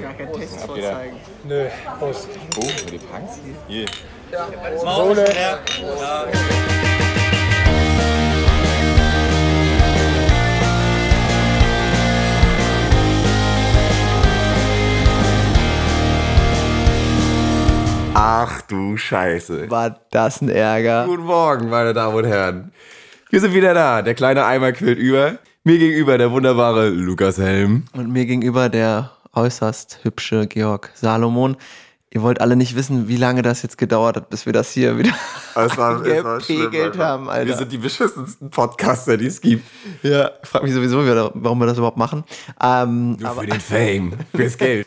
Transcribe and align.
Gar 0.00 0.14
kein 0.14 0.32
Text 0.32 0.60
vorzeigen. 0.60 1.16
Nö, 1.44 1.66
Prost. 1.98 2.28
Oh, 2.56 2.66
die 2.90 2.98
Punks 2.98 3.40
hier. 3.68 3.86
Hier. 3.86 4.78
Sohle. 4.78 5.24
Ach 18.18 18.62
du 18.62 18.96
Scheiße. 18.96 19.70
War 19.70 20.00
das 20.10 20.40
ein 20.40 20.48
Ärger? 20.48 21.04
Guten 21.06 21.24
Morgen, 21.24 21.68
meine 21.68 21.92
Damen 21.92 22.16
und 22.16 22.24
Herren. 22.24 22.72
Wir 23.30 23.40
sind 23.40 23.54
wieder 23.54 23.74
da. 23.74 24.02
Der 24.02 24.14
kleine 24.14 24.46
Eimer 24.46 24.72
quillt 24.72 24.98
über. 24.98 25.38
Mir 25.64 25.78
gegenüber 25.78 26.16
der 26.16 26.30
wunderbare 26.30 26.88
Lukas 26.88 27.38
Helm. 27.38 27.84
Und 27.92 28.10
mir 28.12 28.24
gegenüber 28.24 28.68
der 28.68 29.15
äußerst 29.36 30.00
hübsche 30.02 30.46
Georg 30.46 30.90
Salomon. 30.94 31.56
Ihr 32.10 32.22
wollt 32.22 32.40
alle 32.40 32.56
nicht 32.56 32.74
wissen, 32.76 33.08
wie 33.08 33.16
lange 33.16 33.42
das 33.42 33.62
jetzt 33.62 33.76
gedauert 33.76 34.16
hat, 34.16 34.30
bis 34.30 34.46
wir 34.46 34.52
das 34.52 34.70
hier 34.70 34.96
wieder 34.96 35.10
Es 35.54 35.76
war, 35.76 36.00
gepegelt 36.00 36.96
haben, 36.98 37.28
Alter. 37.28 37.48
Wir 37.48 37.56
sind 37.56 37.72
die 37.72 37.78
beschissensten 37.78 38.48
Podcaster, 38.48 39.16
die 39.16 39.26
es 39.26 39.40
gibt. 39.40 39.66
ja, 40.02 40.30
ich 40.42 40.48
frag 40.48 40.62
mich 40.62 40.72
sowieso, 40.72 41.04
wieder, 41.04 41.30
warum 41.34 41.58
wir 41.58 41.66
das 41.66 41.76
überhaupt 41.76 41.98
machen. 41.98 42.24
Ähm, 42.62 43.12
Nur 43.16 43.30
für 43.34 43.46
den 43.46 43.60
Fame, 43.60 44.14
fürs 44.34 44.56
Geld. 44.58 44.86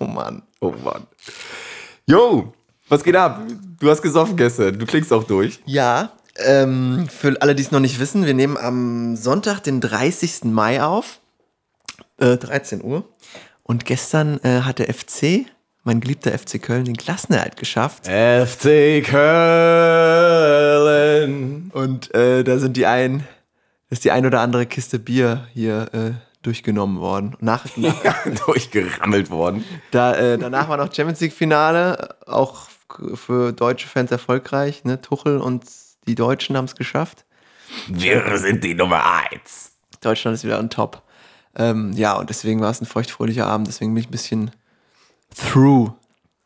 oh 0.00 0.04
Mann. 0.04 0.42
Oh 0.60 0.74
Mann. 0.82 1.06
Yo, 2.06 2.52
was 2.88 3.04
geht 3.04 3.16
ab? 3.16 3.42
Du 3.78 3.88
hast 3.88 4.02
gesoffen 4.02 4.36
gestern. 4.36 4.78
Du 4.78 4.86
klingst 4.86 5.12
auch 5.12 5.24
durch. 5.24 5.60
Ja, 5.64 6.10
ähm, 6.36 7.06
für 7.08 7.36
alle, 7.40 7.54
die 7.54 7.62
es 7.62 7.70
noch 7.70 7.80
nicht 7.80 8.00
wissen, 8.00 8.26
wir 8.26 8.34
nehmen 8.34 8.56
am 8.56 9.14
Sonntag, 9.16 9.60
den 9.60 9.80
30. 9.80 10.52
Mai 10.52 10.82
auf, 10.82 11.20
äh, 12.18 12.36
13 12.36 12.82
Uhr. 12.82 13.04
Und 13.64 13.84
gestern 13.86 14.38
äh, 14.44 14.60
hat 14.60 14.78
der 14.78 14.92
FC, 14.92 15.46
mein 15.84 16.00
geliebter 16.00 16.38
FC 16.38 16.62
Köln, 16.62 16.84
den 16.84 16.98
Klassenerhalt 16.98 17.56
geschafft. 17.56 18.06
FC 18.06 19.02
Köln. 19.04 19.30
Und 21.72 22.14
äh, 22.14 22.44
da 22.44 22.58
sind 22.58 22.76
die 22.76 22.84
ein, 22.84 23.26
ist 23.88 24.04
die 24.04 24.10
ein 24.10 24.26
oder 24.26 24.42
andere 24.42 24.66
Kiste 24.66 24.98
Bier 24.98 25.48
hier 25.54 25.88
äh, 25.94 26.12
durchgenommen 26.42 27.00
worden. 27.00 27.36
Nach, 27.40 27.64
nach, 27.76 28.26
Durchgerammelt 28.46 29.30
worden. 29.30 29.64
da, 29.90 30.14
äh, 30.14 30.36
danach 30.36 30.68
war 30.68 30.76
noch 30.76 30.92
Champions 30.94 31.20
League 31.20 31.32
Finale, 31.32 32.16
auch 32.26 32.68
für 33.14 33.52
deutsche 33.52 33.88
Fans 33.88 34.10
erfolgreich. 34.10 34.84
Ne? 34.84 35.00
Tuchel 35.00 35.38
und 35.38 35.64
die 36.06 36.14
Deutschen 36.14 36.54
haben 36.56 36.66
es 36.66 36.76
geschafft. 36.76 37.24
Wir 37.88 38.36
sind 38.36 38.62
die 38.62 38.74
Nummer 38.74 39.02
eins. 39.30 39.72
Deutschland 40.02 40.34
ist 40.34 40.44
wieder 40.44 40.58
on 40.58 40.68
top. 40.68 41.02
Ähm, 41.56 41.92
ja, 41.92 42.14
und 42.14 42.30
deswegen 42.30 42.60
war 42.60 42.70
es 42.70 42.80
ein 42.80 42.86
feuchtfröhlicher 42.86 43.46
Abend, 43.46 43.68
deswegen 43.68 43.94
bin 43.94 44.00
ich 44.00 44.08
ein 44.08 44.12
bisschen 44.12 44.50
through. 45.36 45.92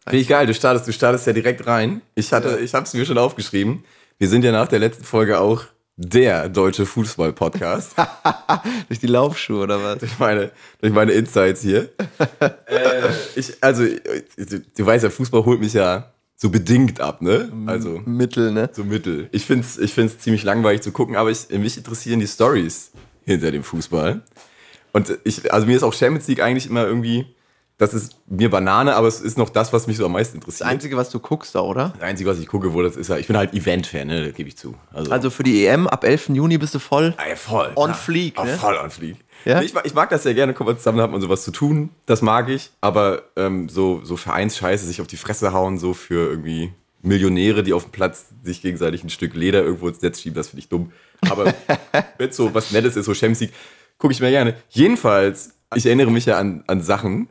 Finde 0.04 0.22
ich 0.22 0.28
geil. 0.28 0.46
Du 0.46 0.54
startest, 0.54 0.88
du 0.88 0.92
startest 0.92 1.26
ja 1.26 1.32
direkt 1.32 1.66
rein. 1.66 2.00
Ich 2.14 2.32
hatte, 2.32 2.58
ich 2.60 2.74
habe 2.74 2.84
es 2.84 2.94
mir 2.94 3.04
schon 3.04 3.18
aufgeschrieben. 3.18 3.84
Wir 4.18 4.28
sind 4.28 4.44
ja 4.44 4.52
nach 4.52 4.68
der 4.68 4.78
letzten 4.78 5.04
Folge 5.04 5.38
auch 5.38 5.64
der 5.96 6.48
deutsche 6.48 6.86
Fußball-Podcast. 6.86 7.94
Durch 8.88 9.00
die 9.00 9.08
Laufschuhe 9.08 9.64
oder 9.64 9.82
was? 9.82 9.98
durch 9.98 10.18
meine, 10.18 10.52
durch 10.80 10.92
meine 10.92 11.12
Insights 11.12 11.60
hier. 11.60 11.88
äh, 12.40 13.08
ich, 13.34 13.62
also, 13.62 13.84
du, 13.84 14.60
du 14.60 14.86
weißt 14.86 15.04
ja, 15.04 15.10
Fußball 15.10 15.44
holt 15.44 15.60
mich 15.60 15.72
ja 15.72 16.12
so 16.36 16.50
bedingt 16.50 17.00
ab, 17.00 17.20
ne? 17.20 17.52
Also, 17.66 18.00
Mittel, 18.06 18.52
ne? 18.52 18.70
so 18.72 18.84
mittel. 18.84 19.28
Ich 19.32 19.44
find's, 19.44 19.76
ich 19.76 19.92
find's 19.92 20.18
ziemlich 20.20 20.44
langweilig 20.44 20.82
zu 20.82 20.92
gucken, 20.92 21.16
aber 21.16 21.30
ich, 21.30 21.48
mich 21.50 21.76
interessieren 21.76 22.20
die 22.20 22.28
Stories 22.28 22.92
hinter 23.24 23.50
dem 23.50 23.64
Fußball. 23.64 24.22
Und 24.92 25.18
ich, 25.24 25.52
also 25.52 25.66
mir 25.66 25.76
ist 25.76 25.82
auch 25.82 25.92
Champions 25.92 26.26
League 26.28 26.40
eigentlich 26.42 26.68
immer 26.68 26.84
irgendwie, 26.86 27.26
das 27.76 27.94
ist 27.94 28.16
mir 28.26 28.50
Banane, 28.50 28.96
aber 28.96 29.06
es 29.06 29.20
ist 29.20 29.38
noch 29.38 29.50
das, 29.50 29.72
was 29.72 29.86
mich 29.86 29.96
so 29.98 30.06
am 30.06 30.12
meisten 30.12 30.38
interessiert. 30.38 30.62
Das 30.62 30.68
Einzige, 30.68 30.96
was 30.96 31.10
du 31.10 31.20
guckst 31.20 31.54
da, 31.54 31.60
oder? 31.60 31.92
Das 31.98 32.02
Einzige, 32.08 32.28
was 32.30 32.38
ich 32.40 32.48
gucke, 32.48 32.72
wo 32.74 32.82
das 32.82 32.96
ist 32.96 33.08
ja, 33.08 33.16
ich 33.18 33.26
bin 33.28 33.36
halt 33.36 33.54
Event-Fan, 33.54 34.06
ne? 34.08 34.26
Das 34.26 34.34
gebe 34.34 34.48
ich 34.48 34.56
zu. 34.56 34.74
Also, 34.92 35.12
Also 35.12 35.30
für 35.30 35.44
die 35.44 35.64
EM 35.66 35.86
ab 35.86 36.04
11. 36.04 36.30
Juni 36.30 36.58
bist 36.58 36.74
du 36.74 36.78
voll. 36.80 37.14
Ja, 37.28 37.36
voll. 37.36 37.70
On 37.76 37.84
klar. 37.86 37.94
fleek, 37.94 38.34
Ah, 38.36 38.44
ne? 38.44 38.56
Voll 38.56 38.76
on 38.76 38.90
fleek. 38.90 39.16
Ja? 39.44 39.62
Ich, 39.62 39.72
mag- 39.74 39.86
ich 39.86 39.94
mag 39.94 40.10
das 40.10 40.24
sehr 40.24 40.34
gerne, 40.34 40.54
kommt 40.54 40.68
man 40.68 40.76
zusammen, 40.78 41.00
hat 41.00 41.12
man 41.12 41.20
sowas 41.20 41.44
zu 41.44 41.52
tun. 41.52 41.90
Das 42.06 42.20
mag 42.22 42.48
ich. 42.48 42.70
Aber 42.80 43.22
ähm, 43.36 43.68
so, 43.68 44.00
so 44.02 44.16
Vereinsscheiße, 44.16 44.84
sich 44.84 45.00
auf 45.00 45.06
die 45.06 45.16
Fresse 45.16 45.52
hauen, 45.52 45.78
so 45.78 45.94
für 45.94 46.28
irgendwie 46.30 46.72
Millionäre, 47.02 47.62
die 47.62 47.72
auf 47.72 47.84
dem 47.84 47.92
Platz 47.92 48.26
sich 48.42 48.60
gegenseitig 48.60 49.04
ein 49.04 49.10
Stück 49.10 49.34
Leder 49.34 49.62
irgendwo 49.62 49.86
ins 49.86 50.02
Netz 50.02 50.20
schieben, 50.20 50.34
das 50.34 50.48
finde 50.48 50.62
ich 50.62 50.68
dumm. 50.68 50.90
Aber 51.30 51.54
wenn 52.18 52.32
so 52.32 52.52
was 52.54 52.72
Nettes 52.72 52.96
ist, 52.96 53.04
so 53.06 53.14
Champions 53.14 53.38
League, 53.40 53.52
gucke 53.98 54.12
ich 54.12 54.20
mir 54.20 54.30
gerne. 54.30 54.54
Jedenfalls, 54.70 55.54
ich 55.74 55.86
erinnere 55.86 56.10
mich 56.10 56.26
ja 56.26 56.38
an, 56.38 56.64
an 56.66 56.82
Sachen, 56.82 57.28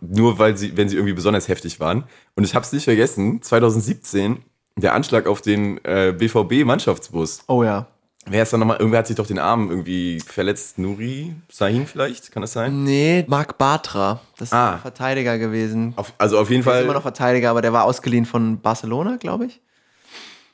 nur 0.00 0.38
weil 0.38 0.56
sie, 0.56 0.76
wenn 0.76 0.88
sie 0.88 0.96
irgendwie 0.96 1.14
besonders 1.14 1.48
heftig 1.48 1.80
waren. 1.80 2.04
Und 2.36 2.44
ich 2.44 2.54
habe 2.54 2.64
es 2.64 2.72
nicht 2.72 2.84
vergessen, 2.84 3.42
2017, 3.42 4.42
der 4.76 4.94
Anschlag 4.94 5.26
auf 5.26 5.40
den 5.42 5.82
äh, 5.84 6.12
BVB-Mannschaftsbus. 6.16 7.40
Oh 7.48 7.62
ja. 7.64 7.86
Wer 8.26 8.42
ist 8.42 8.52
da 8.52 8.58
nochmal? 8.58 8.76
Irgendwer 8.76 8.98
hat 8.98 9.06
sich 9.06 9.16
doch 9.16 9.26
den 9.26 9.38
Arm 9.38 9.70
irgendwie 9.70 10.20
verletzt. 10.20 10.78
Nuri 10.78 11.34
Sahin 11.50 11.86
vielleicht? 11.86 12.30
Kann 12.30 12.42
das 12.42 12.52
sein? 12.52 12.84
Nee, 12.84 13.24
Marc 13.26 13.56
Bartra. 13.56 14.20
Das 14.36 14.48
ist 14.48 14.52
Ah. 14.52 14.74
ein 14.74 14.80
Verteidiger 14.80 15.38
gewesen. 15.38 15.94
Auf, 15.96 16.12
also 16.18 16.38
auf 16.38 16.50
jeden 16.50 16.62
Der 16.62 16.72
ist 16.74 16.78
immer 16.80 16.88
Fall. 16.88 16.94
noch 16.96 17.02
Verteidiger, 17.02 17.50
aber 17.50 17.62
der 17.62 17.72
war 17.72 17.84
ausgeliehen 17.84 18.26
von 18.26 18.60
Barcelona, 18.60 19.16
glaube 19.16 19.46
ich. 19.46 19.60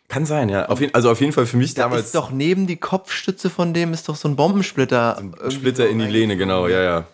Kann 0.08 0.24
sein, 0.24 0.48
ja. 0.48 0.66
Auf 0.68 0.80
jeden, 0.80 0.94
also 0.94 1.10
auf 1.10 1.20
jeden 1.20 1.32
Fall 1.32 1.46
für 1.46 1.56
mich 1.56 1.74
Da 1.74 1.82
damals 1.84 2.06
ist 2.06 2.14
doch 2.14 2.30
neben 2.30 2.66
die 2.66 2.76
Kopfstütze 2.76 3.50
von 3.50 3.74
dem 3.74 3.92
ist 3.92 4.08
doch 4.08 4.16
so 4.16 4.28
ein 4.28 4.36
Bombensplitter. 4.36 5.16
irgendwie 5.18 5.50
Splitter 5.54 5.84
so 5.84 5.88
in 5.90 5.98
die 5.98 6.06
Lehne, 6.06 6.36
genau, 6.36 6.68
ja, 6.68 6.82
ja. 6.82 7.04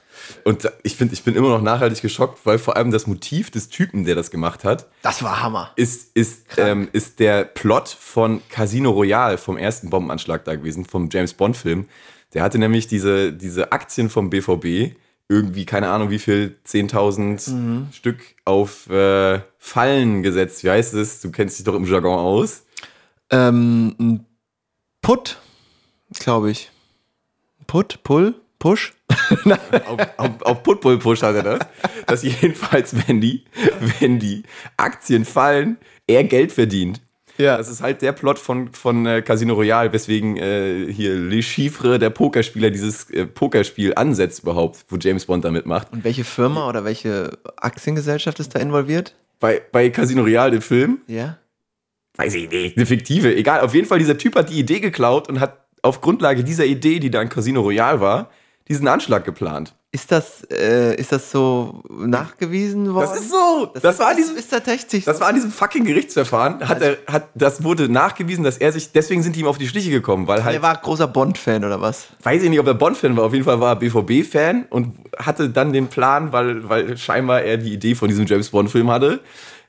Und 0.44 0.70
ich 0.82 0.97
finde, 0.97 1.14
ich 1.14 1.25
bin 1.25 1.34
immer 1.34 1.48
noch 1.48 1.62
nachhaltig 1.62 2.00
geschockt, 2.02 2.44
weil 2.44 2.58
vor 2.58 2.76
allem 2.76 2.91
das 2.91 3.06
Motiv 3.06 3.50
des 3.50 3.69
Typen, 3.70 4.04
der 4.04 4.14
das 4.14 4.31
gemacht 4.31 4.62
hat, 4.64 4.86
Das 5.02 5.22
war 5.22 5.42
Hammer. 5.42 5.72
ist, 5.76 6.10
ist, 6.14 6.44
ähm, 6.58 6.88
ist 6.92 7.19
der 7.19 7.44
Plot 7.44 7.88
von 7.88 8.41
Casino 8.48 8.91
Royale, 8.91 9.38
vom 9.38 9.56
ersten 9.56 9.91
Bombenanschlag 9.91 10.44
da 10.44 10.54
gewesen, 10.54 10.84
vom 10.84 11.08
James 11.10 11.34
Bond-Film. 11.34 11.88
Der 12.34 12.42
hatte 12.42 12.58
nämlich 12.58 12.86
diese, 12.86 13.32
diese 13.32 13.72
Aktien 13.72 14.10
vom 14.10 14.31
BVB, 14.31 14.94
irgendwie, 15.28 15.64
keine 15.64 15.88
Ahnung, 15.88 16.10
wie 16.10 16.19
viel, 16.19 16.56
10.000 16.66 17.92
Stück 17.92 18.19
auf 18.44 18.88
äh, 18.91 19.41
Fallen 19.58 20.22
gesetzt. 20.22 20.62
Wie 20.62 20.70
heißt 20.70 20.94
es? 20.94 21.20
Du 21.20 21.31
kennst 21.31 21.58
dich 21.58 21.64
doch 21.64 21.75
im 21.75 21.84
Jargon 21.84 22.19
aus. 22.19 22.64
Ähm, 23.32 23.94
ein 23.98 24.26
Put, 25.00 25.38
glaube 26.19 26.50
ich. 26.50 26.70
Put, 27.66 28.03
Pull, 28.04 28.34
Push. 28.59 28.93
auf, 29.87 30.00
auf, 30.19 30.43
auf 30.43 30.62
Putbull 30.62 30.98
Push 30.98 31.22
hat 31.22 31.34
er 31.34 31.43
das. 31.43 31.60
Dass 32.06 32.22
jedenfalls, 32.22 32.94
wenn 33.09 33.20
die, 33.20 33.44
wenn 33.98 34.20
die 34.20 34.44
Aktien 34.76 35.25
fallen, 35.25 35.78
er 36.06 36.22
Geld 36.22 36.53
verdient. 36.53 37.00
Ja. 37.38 37.56
Das 37.56 37.69
ist 37.69 37.82
halt 37.82 38.03
der 38.03 38.12
Plot 38.12 38.38
von, 38.38 38.72
von 38.72 39.04
äh, 39.04 39.22
Casino 39.22 39.54
Royale, 39.54 39.93
weswegen 39.93 40.37
äh, 40.37 40.93
hier 40.93 41.16
Le 41.16 41.43
Chiffre, 41.43 41.99
der 41.99 42.10
Pokerspieler, 42.10 42.70
dieses 42.70 43.10
äh, 43.10 43.26
Pokerspiel 43.26 43.94
ansetzt 43.97 44.44
überhaupt, 44.44 44.84
wo 44.88 44.97
James 44.97 45.26
Bond 45.26 45.44
damit 45.44 45.66
macht. 45.66 45.93
Und 45.93 46.04
welche 46.04 46.22
Firma 46.22 46.69
oder 46.69 46.84
welche 46.84 47.38
Aktiengesellschaft 47.56 48.38
ist 48.38 48.54
da 48.54 48.60
involviert? 48.60 49.16
Bei, 49.41 49.60
bei 49.72 49.91
Casino 49.91 50.22
Royale, 50.22 50.53
dem 50.53 50.62
Film, 50.62 51.00
Ja. 51.09 51.38
Weiß 52.17 52.34
ich 52.34 52.50
nicht, 52.50 52.77
eine 52.77 52.87
fiktive, 52.87 53.34
egal. 53.34 53.61
Auf 53.61 53.75
jeden 53.75 53.87
Fall, 53.87 53.99
dieser 53.99 54.19
Typ 54.19 54.37
hat 54.37 54.50
die 54.50 54.59
Idee 54.59 54.81
geklaut 54.81 55.28
und 55.28 55.41
hat 55.41 55.59
auf 55.83 56.00
Grundlage 56.00 56.45
dieser 56.45 56.65
Idee, 56.65 57.00
die 57.00 57.11
da 57.11 57.21
in 57.21 57.28
Casino 57.28 57.61
Royale 57.61 58.00
war, 58.00 58.31
diesen 58.69 58.87
Anschlag 58.87 59.25
geplant. 59.25 59.75
Ist 59.95 60.11
das, 60.11 60.43
äh, 60.50 60.95
ist 60.97 61.12
das 61.12 61.31
so 61.31 61.83
nachgewiesen 61.91 62.95
worden? 62.95 63.11
Das 63.11 63.21
ist 63.21 63.31
so. 63.31 63.71
Das, 63.83 63.99
war 63.99 64.12
in 64.12 64.17
diesem, 64.17 64.37
ist 64.37 64.49
tatsächlich 64.50 65.05
Das 65.05 65.21
war 65.21 65.28
an 65.28 65.34
diesem 65.34 65.50
fucking 65.50 65.84
Gerichtsverfahren. 65.84 66.67
Hat 66.67 66.81
er, 66.81 66.97
hat, 67.06 67.28
das 67.34 67.62
wurde 67.62 67.91
nachgewiesen, 67.91 68.43
dass 68.43 68.56
er 68.56 68.73
sich, 68.73 68.93
deswegen 68.93 69.23
sind 69.23 69.37
die 69.37 69.41
ihm 69.41 69.47
auf 69.47 69.59
die 69.59 69.69
Schliche 69.69 69.91
gekommen, 69.91 70.27
weil 70.29 70.44
halt, 70.44 70.55
Er 70.56 70.62
war 70.62 70.75
großer 70.79 71.09
Bond-Fan 71.09 71.62
oder 71.62 71.83
was? 71.83 72.06
weiß 72.23 72.43
ich 72.43 72.49
nicht, 72.49 72.61
ob 72.61 72.67
er 72.69 72.75
Bond-Fan 72.75 73.15
war, 73.19 73.25
auf 73.25 73.34
jeden 73.34 73.44
Fall 73.44 73.61
war 73.61 73.73
er 73.73 73.77
BVB-Fan 73.77 74.65
und 74.71 74.94
hatte 75.19 75.50
dann 75.50 75.75
den 75.75 75.89
Plan, 75.89 76.32
weil, 76.32 76.67
weil 76.67 76.97
scheinbar 76.97 77.43
er 77.43 77.58
die 77.58 77.75
Idee 77.75 77.94
von 77.94 78.08
diesem 78.08 78.25
James 78.25 78.49
Bond-Film 78.49 78.91
hatte, 78.91 79.20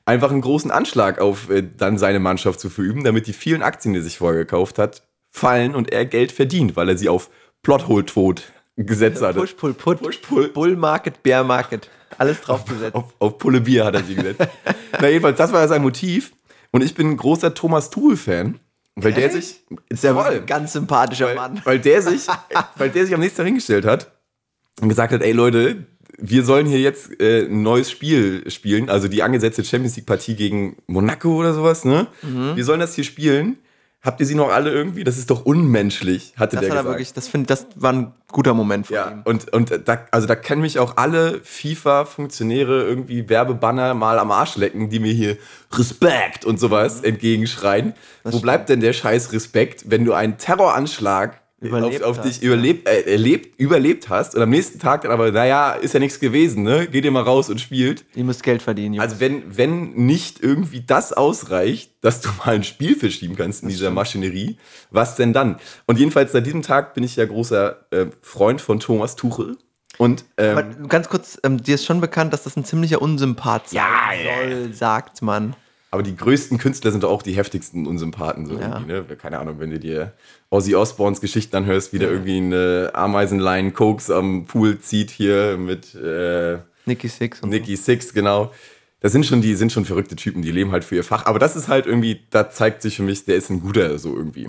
einfach 0.06 0.30
einen 0.30 0.40
großen 0.40 0.70
Anschlag 0.70 1.20
auf 1.20 1.50
äh, 1.50 1.62
dann 1.76 1.98
seine 1.98 2.20
Mannschaft 2.20 2.60
zu 2.60 2.70
verüben, 2.70 3.04
damit 3.04 3.26
die 3.26 3.32
vielen 3.32 3.62
Aktien, 3.62 3.94
die 3.94 4.00
er 4.00 4.04
sich 4.04 4.18
vorher 4.18 4.40
gekauft 4.40 4.78
hat, 4.78 5.02
fallen 5.30 5.74
und 5.74 5.92
er 5.92 6.04
Geld 6.06 6.32
verdient, 6.32 6.76
weil 6.76 6.88
er 6.88 6.98
sie 6.98 7.08
auf 7.08 7.30
Plothole-Tod 7.62 8.42
gesetzt 8.76 9.22
hatte. 9.22 9.40
Push, 9.40 9.54
Pull, 9.54 9.74
Put. 9.74 10.02
Push, 10.02 10.18
Pull. 10.18 10.48
Bull 10.48 10.76
Market, 10.76 11.22
Bear 11.22 11.44
Market. 11.44 11.88
Alles 12.18 12.40
draufgesetzt. 12.40 12.94
Auf, 12.94 13.12
auf 13.18 13.38
Pulle 13.38 13.60
Bier 13.60 13.84
hat 13.84 13.94
er 13.94 14.04
sie 14.04 14.14
gesetzt. 14.14 14.46
Na, 15.00 15.08
jedenfalls, 15.08 15.38
das 15.38 15.52
war 15.52 15.60
ja 15.60 15.68
sein 15.68 15.82
Motiv. 15.82 16.32
Und 16.70 16.82
ich 16.82 16.94
bin 16.94 17.10
ein 17.10 17.16
großer 17.16 17.54
Thomas 17.54 17.90
Tuchel-Fan, 17.90 18.58
weil 18.96 19.12
der 19.12 19.26
Echt? 19.26 19.34
sich. 19.34 19.64
Ist 19.88 20.06
Voll. 20.06 20.24
ein 20.24 20.46
ganz 20.46 20.72
sympathischer 20.72 21.26
weil, 21.26 21.34
Mann. 21.34 21.60
weil, 21.64 21.78
der 21.78 22.02
sich, 22.02 22.26
weil 22.76 22.90
der 22.90 23.04
sich 23.04 23.14
am 23.14 23.20
nächsten 23.20 23.38
Tag 23.38 23.46
hingestellt 23.46 23.84
hat 23.84 24.12
und 24.80 24.88
gesagt 24.88 25.12
hat: 25.12 25.22
Ey 25.22 25.32
Leute, 25.32 25.86
wir 26.18 26.44
sollen 26.44 26.66
hier 26.66 26.80
jetzt 26.80 27.20
äh, 27.20 27.46
ein 27.46 27.62
neues 27.62 27.90
Spiel 27.90 28.48
spielen, 28.50 28.88
also 28.90 29.08
die 29.08 29.22
angesetzte 29.22 29.64
Champions 29.64 29.96
League-Partie 29.96 30.34
gegen 30.36 30.76
Monaco 30.86 31.34
oder 31.36 31.54
sowas, 31.54 31.84
ne? 31.84 32.06
Mhm. 32.22 32.56
Wir 32.56 32.64
sollen 32.64 32.80
das 32.80 32.94
hier 32.94 33.04
spielen. 33.04 33.58
Habt 34.02 34.20
ihr 34.20 34.26
sie 34.26 34.34
noch 34.34 34.50
alle 34.50 34.70
irgendwie? 34.70 35.02
Das 35.02 35.16
ist 35.16 35.30
doch 35.30 35.46
unmenschlich, 35.46 36.34
hatte 36.36 36.56
Das 36.56 36.60
der 36.66 36.70
hat 36.72 36.76
gesagt. 36.80 36.88
wirklich, 36.88 37.14
das 37.14 37.26
finde 37.26 37.46
das 37.46 37.66
war 37.76 37.90
ein 37.90 38.12
guter 38.30 38.52
Moment 38.52 38.86
von 38.88 38.96
Ja, 38.96 39.10
ihm. 39.10 39.22
und, 39.24 39.50
und 39.54 39.80
da, 39.86 40.04
also 40.10 40.26
da 40.26 40.36
können 40.36 40.60
mich 40.60 40.78
auch 40.78 40.98
alle 40.98 41.40
FIFA-Funktionäre 41.94 42.82
irgendwie 42.84 43.28
Werbebanner 43.28 43.94
mal 43.94 44.18
am 44.18 44.30
Arsch 44.30 44.56
lecken, 44.56 44.90
die 44.90 44.98
mir 44.98 45.12
hier 45.12 45.38
Respekt 45.72 46.44
und 46.44 46.60
sowas 46.60 46.98
Mhm. 47.00 47.08
entgegenschreien. 47.08 47.94
Wo 48.24 48.40
bleibt 48.40 48.68
denn 48.68 48.80
der 48.80 48.92
scheiß 48.92 49.32
Respekt, 49.32 49.84
wenn 49.90 50.04
du 50.04 50.12
einen 50.12 50.36
Terroranschlag 50.38 51.40
Überlebt 51.60 52.02
auf, 52.02 52.18
auf 52.18 52.18
hast, 52.18 52.40
dich 52.40 52.42
überlebt, 52.42 52.88
äh, 52.88 53.10
erlebt, 53.10 53.58
überlebt 53.58 54.08
hast 54.08 54.34
und 54.34 54.42
am 54.42 54.50
nächsten 54.50 54.78
Tag 54.78 55.02
dann 55.02 55.12
aber, 55.12 55.30
naja, 55.30 55.72
ist 55.72 55.94
ja 55.94 56.00
nichts 56.00 56.20
gewesen, 56.20 56.62
ne? 56.62 56.86
Geht 56.86 57.04
ihr 57.04 57.10
mal 57.10 57.22
raus 57.22 57.48
und 57.48 57.60
spielt. 57.60 58.04
Ihr 58.14 58.24
müsst 58.24 58.42
Geld 58.42 58.60
verdienen, 58.60 58.94
Jungs. 58.94 59.04
Also 59.04 59.20
wenn, 59.20 59.56
wenn 59.56 59.92
nicht 59.92 60.42
irgendwie 60.42 60.82
das 60.82 61.12
ausreicht, 61.12 61.92
dass 62.02 62.20
du 62.20 62.28
mal 62.44 62.54
ein 62.54 62.64
Spiel 62.64 62.96
verschieben 62.96 63.36
kannst 63.36 63.62
in 63.62 63.68
dieser 63.68 63.90
Maschinerie, 63.90 64.58
was 64.90 65.16
denn 65.16 65.32
dann? 65.32 65.58
Und 65.86 65.98
jedenfalls 65.98 66.32
seit 66.32 66.44
diesem 66.44 66.62
Tag 66.62 66.92
bin 66.94 67.04
ich 67.04 67.16
ja 67.16 67.24
großer 67.24 67.86
äh, 67.90 68.06
Freund 68.20 68.60
von 68.60 68.80
Thomas 68.80 69.16
Tuchel. 69.16 69.56
Und 69.96 70.24
ähm, 70.36 70.58
Aber 70.58 70.62
ganz 70.88 71.08
kurz, 71.08 71.38
ähm, 71.44 71.62
dir 71.62 71.76
ist 71.76 71.84
schon 71.84 72.00
bekannt, 72.00 72.32
dass 72.32 72.42
das 72.42 72.56
ein 72.56 72.64
ziemlicher 72.64 73.00
Unsympath 73.00 73.72
Ja, 73.72 74.12
ja, 74.12 74.48
soll, 74.48 74.72
sagt 74.72 75.22
man. 75.22 75.54
Aber 75.94 76.02
die 76.02 76.16
größten 76.16 76.58
Künstler 76.58 76.90
sind 76.90 77.04
doch 77.04 77.10
auch 77.10 77.22
die 77.22 77.34
heftigsten 77.36 77.86
Unsympathen. 77.86 78.46
So 78.46 78.58
Ja. 78.58 78.78
irgendwie, 78.84 78.92
ne? 78.92 79.16
Keine 79.16 79.38
Ahnung, 79.38 79.60
wenn 79.60 79.70
du 79.70 79.78
dir 79.78 80.12
Ozzy 80.50 80.74
Osbournes 80.74 81.20
Geschichten 81.20 81.54
anhörst, 81.54 81.92
wie 81.92 82.00
der 82.00 82.10
irgendwie 82.10 82.36
eine 82.36 82.90
Ameisenlein 82.94 83.72
Cokes 83.72 84.10
am 84.10 84.44
Pool 84.44 84.80
zieht 84.80 85.10
hier 85.10 85.56
mit 85.56 85.94
äh, 85.94 86.58
Nicky 86.84 87.06
Six 87.06 87.40
und 87.42 87.50
Nicky 87.50 87.76
Six, 87.76 88.12
genau. 88.12 88.50
Das 88.98 89.12
sind 89.12 89.24
schon 89.24 89.40
die 89.40 89.54
sind 89.54 89.70
schon 89.70 89.84
verrückte 89.84 90.16
Typen, 90.16 90.42
die 90.42 90.50
leben 90.50 90.72
halt 90.72 90.82
für 90.82 90.96
ihr 90.96 91.04
Fach. 91.04 91.26
Aber 91.26 91.38
das 91.38 91.54
ist 91.54 91.68
halt 91.68 91.86
irgendwie, 91.86 92.22
da 92.30 92.50
zeigt 92.50 92.82
sich 92.82 92.96
für 92.96 93.02
mich, 93.04 93.24
der 93.24 93.36
ist 93.36 93.50
ein 93.50 93.60
guter 93.60 93.96
so 93.98 94.16
irgendwie. 94.16 94.48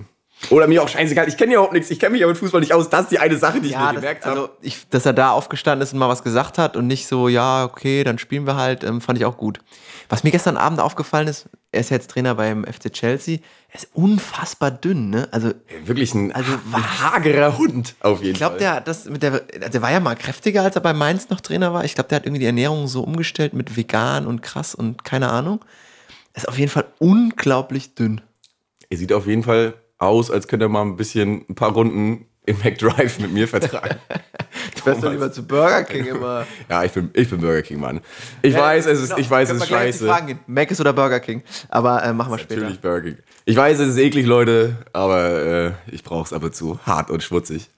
Oder 0.51 0.67
mir 0.67 0.83
auch 0.83 0.87
scheißegal, 0.89 1.27
ich 1.27 1.37
kenne 1.37 1.53
ja 1.53 1.57
überhaupt 1.57 1.73
nichts, 1.73 1.89
ich 1.89 1.99
kenne 1.99 2.11
mich 2.11 2.21
ja 2.21 2.27
mit 2.27 2.37
Fußball 2.37 2.59
nicht 2.61 2.73
aus. 2.73 2.89
Das 2.89 3.03
ist 3.03 3.11
die 3.11 3.19
eine 3.19 3.37
Sache, 3.37 3.61
die 3.61 3.67
ich 3.67 3.73
Ja, 3.73 3.79
mir 3.79 3.85
das, 3.93 3.95
gemerkt 3.95 4.25
habe. 4.25 4.39
also 4.41 4.49
ich, 4.61 4.87
dass 4.89 5.05
er 5.05 5.13
da 5.13 5.31
aufgestanden 5.31 5.81
ist 5.81 5.93
und 5.93 5.99
mal 5.99 6.09
was 6.09 6.23
gesagt 6.23 6.57
hat 6.57 6.75
und 6.77 6.85
nicht 6.87 7.07
so, 7.07 7.29
ja, 7.29 7.63
okay, 7.63 8.03
dann 8.03 8.19
spielen 8.19 8.45
wir 8.45 8.55
halt, 8.55 8.83
ähm, 8.83 9.01
fand 9.01 9.17
ich 9.17 9.25
auch 9.25 9.37
gut. 9.37 9.59
Was 10.09 10.23
mir 10.23 10.31
gestern 10.31 10.55
Abend 10.57 10.81
aufgefallen 10.81 11.27
ist, 11.27 11.47
er 11.71 11.79
ist 11.79 11.89
jetzt 11.89 12.11
Trainer 12.11 12.35
beim 12.35 12.63
FC 12.63 12.91
Chelsea, 12.93 13.39
er 13.69 13.75
ist 13.79 13.87
unfassbar 13.93 14.69
dünn, 14.71 15.09
ne? 15.09 15.27
Also 15.31 15.51
Wirklich 15.85 16.13
ein, 16.13 16.31
Also 16.33 16.51
ein 16.51 17.01
hagerer 17.01 17.57
Hund 17.57 17.95
auf 18.01 18.19
jeden 18.19 18.33
ich 18.33 18.37
glaube, 18.37 18.55
Fall. 18.55 18.59
der 18.59 18.73
hat 18.75 18.87
das 18.87 19.05
mit 19.05 19.23
der, 19.23 19.39
der 19.39 19.81
war 19.81 19.91
ja 19.91 19.99
mal 19.99 20.15
kräftiger, 20.15 20.61
als 20.63 20.75
er 20.75 20.81
bei 20.81 20.93
Mainz 20.93 21.29
noch 21.29 21.41
Trainer 21.41 21.73
war. 21.73 21.85
Ich 21.85 21.95
glaube, 21.95 22.09
der 22.09 22.17
hat 22.17 22.25
irgendwie 22.25 22.41
die 22.41 22.45
Ernährung 22.45 22.87
so 22.87 23.01
umgestellt 23.01 23.53
mit 23.53 23.75
vegan 23.77 24.27
und 24.27 24.41
krass 24.43 24.75
und 24.75 25.03
keine 25.03 25.29
Ahnung. 25.31 25.63
Er 26.33 26.39
ist 26.43 26.49
auf 26.49 26.59
jeden 26.59 26.69
Fall 26.71 26.85
unglaublich 26.99 27.95
dünn. 27.95 28.21
Er 28.89 28.97
sieht 28.97 29.11
auf 29.11 29.25
jeden 29.25 29.41
Fall 29.43 29.73
aus, 29.97 30.29
als 30.31 30.47
könnte 30.47 30.65
er 30.65 30.69
mal 30.69 30.81
ein 30.81 30.95
bisschen 30.97 31.45
ein 31.49 31.55
paar 31.55 31.71
Runden 31.71 32.25
im 32.45 32.57
McDrive 32.63 33.19
mit 33.19 33.31
mir 33.31 33.47
vertragen. 33.47 33.95
Du 34.75 34.85
wärst 34.91 35.03
doch 35.03 35.11
lieber 35.11 35.31
zu 35.31 35.45
Burger 35.45 35.83
King 35.83 36.05
immer. 36.05 36.45
ja, 36.69 36.83
ich 36.83 36.91
bin, 36.91 37.09
ich 37.13 37.29
bin 37.29 37.41
Burger 37.41 37.61
King, 37.63 37.79
Mann. 37.79 38.01
Ich 38.43 38.53
weiß, 38.55 38.85
es 38.85 39.01
ist, 39.01 39.17
ich 39.17 39.29
weiß, 39.29 39.49
es 39.49 39.57
ist 39.63 39.67
scheiße. 39.67 40.05
Fragen 40.05 40.27
gehen. 40.27 40.39
Mac 40.47 40.69
ist 40.69 40.79
oder 40.79 40.93
Burger 40.93 41.19
King. 41.19 41.41
Aber 41.69 42.03
äh, 42.03 42.13
machen 42.13 42.31
wir 42.31 42.37
später. 42.37 42.61
Natürlich 42.61 42.81
Burger 42.81 43.01
King. 43.01 43.17
Ich 43.45 43.55
weiß, 43.55 43.79
es 43.79 43.89
ist 43.89 43.97
eklig, 43.97 44.25
Leute, 44.27 44.77
aber 44.93 45.29
äh, 45.29 45.71
ich 45.91 46.03
brauche 46.03 46.25
es 46.25 46.33
ab 46.33 46.43
und 46.43 46.55
zu 46.55 46.79
hart 46.85 47.09
und 47.09 47.23
schmutzig. 47.23 47.69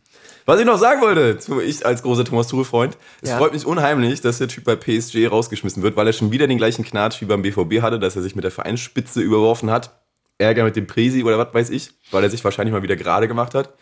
Was 0.45 0.59
ich 0.59 0.65
noch 0.65 0.77
sagen 0.77 1.01
wollte, 1.01 1.37
zu, 1.37 1.61
ich 1.61 1.85
als 1.85 2.03
großer 2.03 2.25
Thomas 2.25 2.47
Tuchel-Freund, 2.47 2.97
es 3.21 3.29
Ja. 3.29 3.37
freut 3.37 3.53
mich 3.53 3.65
unheimlich, 3.65 4.21
dass 4.21 4.37
der 4.39 4.47
Typ 4.49 4.65
bei 4.65 4.75
PSG 4.75 5.27
rausgeschmissen 5.31 5.83
wird, 5.83 5.95
weil 5.95 6.07
er 6.07 6.13
schon 6.13 6.31
wieder 6.31 6.47
den 6.47 6.57
gleichen 6.57 6.83
Knatsch 6.83 7.21
wie 7.21 7.25
beim 7.25 7.41
BVB 7.41 7.81
hatte, 7.81 7.99
dass 7.99 8.15
er 8.17 8.21
sich 8.21 8.35
mit 8.35 8.43
der 8.43 8.51
Vereinsspitze 8.51 9.21
überworfen 9.21 9.71
hat. 9.71 9.97
Ärger 10.37 10.63
mit 10.63 10.75
dem 10.75 10.87
Presi 10.87 11.23
oder 11.23 11.37
was 11.37 11.53
weiß 11.53 11.69
ich, 11.69 11.91
weil 12.11 12.23
er 12.23 12.29
sich 12.29 12.43
wahrscheinlich 12.43 12.73
mal 12.73 12.83
wieder 12.83 12.95
gerade 12.95 13.27
gemacht 13.27 13.55
hat. 13.55 13.73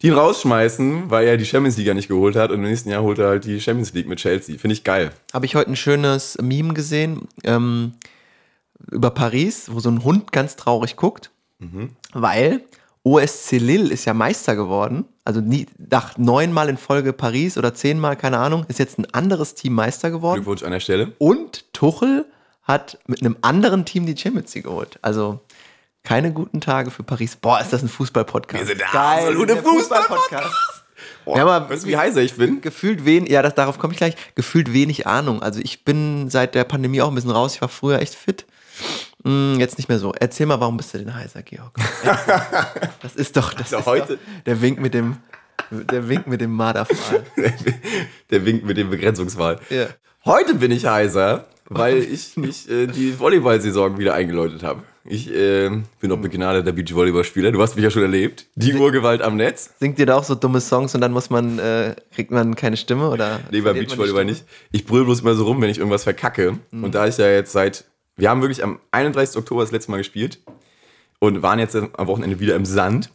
Die 0.00 0.08
ihn 0.08 0.14
rausschmeißen, 0.14 1.10
weil 1.10 1.28
er 1.28 1.36
die 1.36 1.44
Champions 1.44 1.76
League 1.76 1.86
ja 1.86 1.94
nicht 1.94 2.08
geholt 2.08 2.34
hat 2.34 2.50
und 2.50 2.56
im 2.56 2.68
nächsten 2.68 2.90
Jahr 2.90 3.02
holt 3.02 3.20
er 3.20 3.28
halt 3.28 3.44
die 3.44 3.60
Champions 3.60 3.92
League 3.92 4.08
mit 4.08 4.18
Chelsea. 4.18 4.58
Finde 4.58 4.74
ich 4.74 4.82
geil. 4.82 5.12
Habe 5.32 5.46
ich 5.46 5.54
heute 5.54 5.70
ein 5.70 5.76
schönes 5.76 6.36
Meme 6.42 6.74
gesehen 6.74 7.28
ähm, 7.44 7.92
über 8.90 9.10
Paris, 9.10 9.68
wo 9.70 9.78
so 9.78 9.90
ein 9.90 10.02
Hund 10.02 10.32
ganz 10.32 10.56
traurig 10.56 10.96
guckt, 10.96 11.30
weil 12.12 12.62
OSC 13.04 13.52
Lille 13.58 13.92
ist 13.92 14.04
ja 14.04 14.14
Meister 14.14 14.56
geworden. 14.56 15.04
Also 15.24 15.40
nie, 15.40 15.66
nach 15.78 16.18
neunmal 16.18 16.68
in 16.68 16.76
Folge 16.76 17.12
Paris 17.12 17.56
oder 17.56 17.74
zehnmal, 17.74 18.16
keine 18.16 18.38
Ahnung, 18.38 18.64
ist 18.66 18.80
jetzt 18.80 18.98
ein 18.98 19.06
anderes 19.12 19.54
Team 19.54 19.74
Meister 19.74 20.10
geworden. 20.10 20.38
Glückwunsch 20.38 20.64
an 20.64 20.72
der 20.72 20.80
Stelle. 20.80 21.12
Und 21.18 21.72
Tuchel 21.72 22.26
hat 22.64 22.98
mit 23.06 23.20
einem 23.20 23.36
anderen 23.42 23.84
Team 23.84 24.06
die 24.06 24.16
Champions 24.16 24.54
League 24.54 24.64
geholt. 24.64 24.98
Also 25.02 25.40
keine 26.04 26.32
guten 26.32 26.60
Tage 26.60 26.90
für 26.90 27.02
Paris. 27.02 27.36
Boah, 27.36 27.60
ist 27.60 27.72
das 27.72 27.82
ein 27.82 27.88
Fußball-Podcast. 27.88 28.60
Wir 28.62 28.66
sind 28.66 28.80
der 28.80 28.88
Geil, 28.92 29.28
absolute 29.28 29.56
Fußball-Podcast. 29.56 30.54
Boah, 31.24 31.36
Ja, 31.36 31.46
aber 31.46 31.70
weißt 31.70 31.84
du, 31.84 31.88
wie 31.88 31.96
heißer 31.96 32.20
ich 32.20 32.34
bin? 32.36 32.60
Gefühlt 32.60 33.04
wenig, 33.04 33.30
ja, 33.30 33.42
das, 33.42 33.54
darauf 33.54 33.78
komme 33.78 33.92
ich 33.92 33.98
gleich, 33.98 34.16
gefühlt 34.34 34.72
wenig 34.72 35.06
Ahnung. 35.06 35.42
Also 35.42 35.60
ich 35.62 35.84
bin 35.84 36.28
seit 36.30 36.54
der 36.54 36.64
Pandemie 36.64 37.00
auch 37.02 37.08
ein 37.08 37.14
bisschen 37.14 37.30
raus. 37.30 37.54
Ich 37.54 37.60
war 37.60 37.68
früher 37.68 38.00
echt 38.00 38.14
fit. 38.14 38.46
Hm, 39.24 39.56
jetzt 39.60 39.78
nicht 39.78 39.88
mehr 39.88 39.98
so. 40.00 40.12
Erzähl 40.18 40.46
mal, 40.46 40.58
warum 40.60 40.76
bist 40.76 40.92
du 40.94 40.98
denn 40.98 41.14
heiser, 41.14 41.42
Georg? 41.42 41.72
Das 43.02 43.14
ist 43.16 43.36
doch, 43.36 43.52
das 43.54 43.72
Also 43.72 43.78
ist 43.78 43.86
heute- 43.86 44.16
doch 44.16 44.44
der 44.46 44.60
Wink 44.62 44.80
mit 44.80 44.94
dem, 44.94 45.18
der 45.70 46.08
Wink 46.08 46.26
mit 46.26 46.40
dem 46.40 46.52
Marderpfahl. 46.52 47.22
Der 48.30 48.44
winkt 48.46 48.64
mit 48.64 48.76
dem 48.76 48.88
Begrenzungswahl. 48.90 49.60
Ja. 49.70 49.86
Heute 50.24 50.54
bin 50.54 50.70
ich 50.70 50.86
heiser, 50.86 51.46
weil 51.66 51.98
ich, 51.98 52.36
ich 52.36 52.70
äh, 52.70 52.86
die 52.86 53.18
Volleyball-Saison 53.18 53.98
wieder 53.98 54.14
eingeläutet 54.14 54.62
habe. 54.62 54.82
Ich 55.04 55.32
äh, 55.32 55.68
bin 56.00 56.12
auch 56.12 56.18
begnadeter 56.18 56.72
Beachvolleyballspieler. 56.72 57.50
Du 57.50 57.60
hast 57.60 57.74
mich 57.74 57.82
ja 57.82 57.90
schon 57.90 58.02
erlebt. 58.02 58.46
Die 58.54 58.74
Urgewalt 58.74 59.20
am 59.20 59.36
Netz. 59.36 59.70
Singt 59.80 59.98
ihr 59.98 60.06
da 60.06 60.16
auch 60.16 60.24
so 60.24 60.36
dumme 60.36 60.60
Songs 60.60 60.94
und 60.94 61.00
dann 61.00 61.12
muss 61.12 61.28
man, 61.28 61.58
äh, 61.58 61.96
kriegt 62.14 62.30
man 62.30 62.54
keine 62.54 62.76
Stimme 62.76 63.08
oder? 63.08 63.40
Nee, 63.50 63.62
beim 63.62 63.74
Beachvolleyball 63.74 64.24
nicht. 64.24 64.44
Ich 64.70 64.84
brülle 64.84 65.04
bloß 65.04 65.20
immer 65.20 65.34
so 65.34 65.44
rum, 65.44 65.60
wenn 65.60 65.70
ich 65.70 65.78
irgendwas 65.78 66.04
verkacke. 66.04 66.58
Und 66.70 66.94
da 66.94 67.06
ich 67.06 67.18
ja 67.18 67.28
jetzt 67.28 67.52
seit, 67.52 67.84
wir 68.16 68.30
haben 68.30 68.42
wirklich 68.42 68.62
am 68.62 68.78
31. 68.92 69.36
Oktober 69.36 69.62
das 69.62 69.72
letzte 69.72 69.90
Mal 69.90 69.98
gespielt 69.98 70.38
und 71.18 71.42
waren 71.42 71.58
jetzt 71.58 71.74
am 71.74 72.06
Wochenende 72.06 72.38
wieder 72.38 72.54
im 72.54 72.64
Sand. 72.64 73.10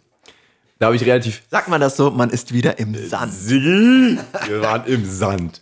Da 0.80 0.88
habe 0.88 0.96
ich 0.96 1.06
relativ 1.06 1.44
Sagt 1.50 1.70
man 1.70 1.82
das 1.82 1.98
so, 1.98 2.12
man 2.12 2.30
ist 2.30 2.54
wieder 2.54 2.78
im 2.78 2.96
Sand. 2.96 3.34
Siggi, 3.34 4.20
wir 4.48 4.62
waren 4.62 4.86
im 4.86 5.06
Sand. 5.10 5.62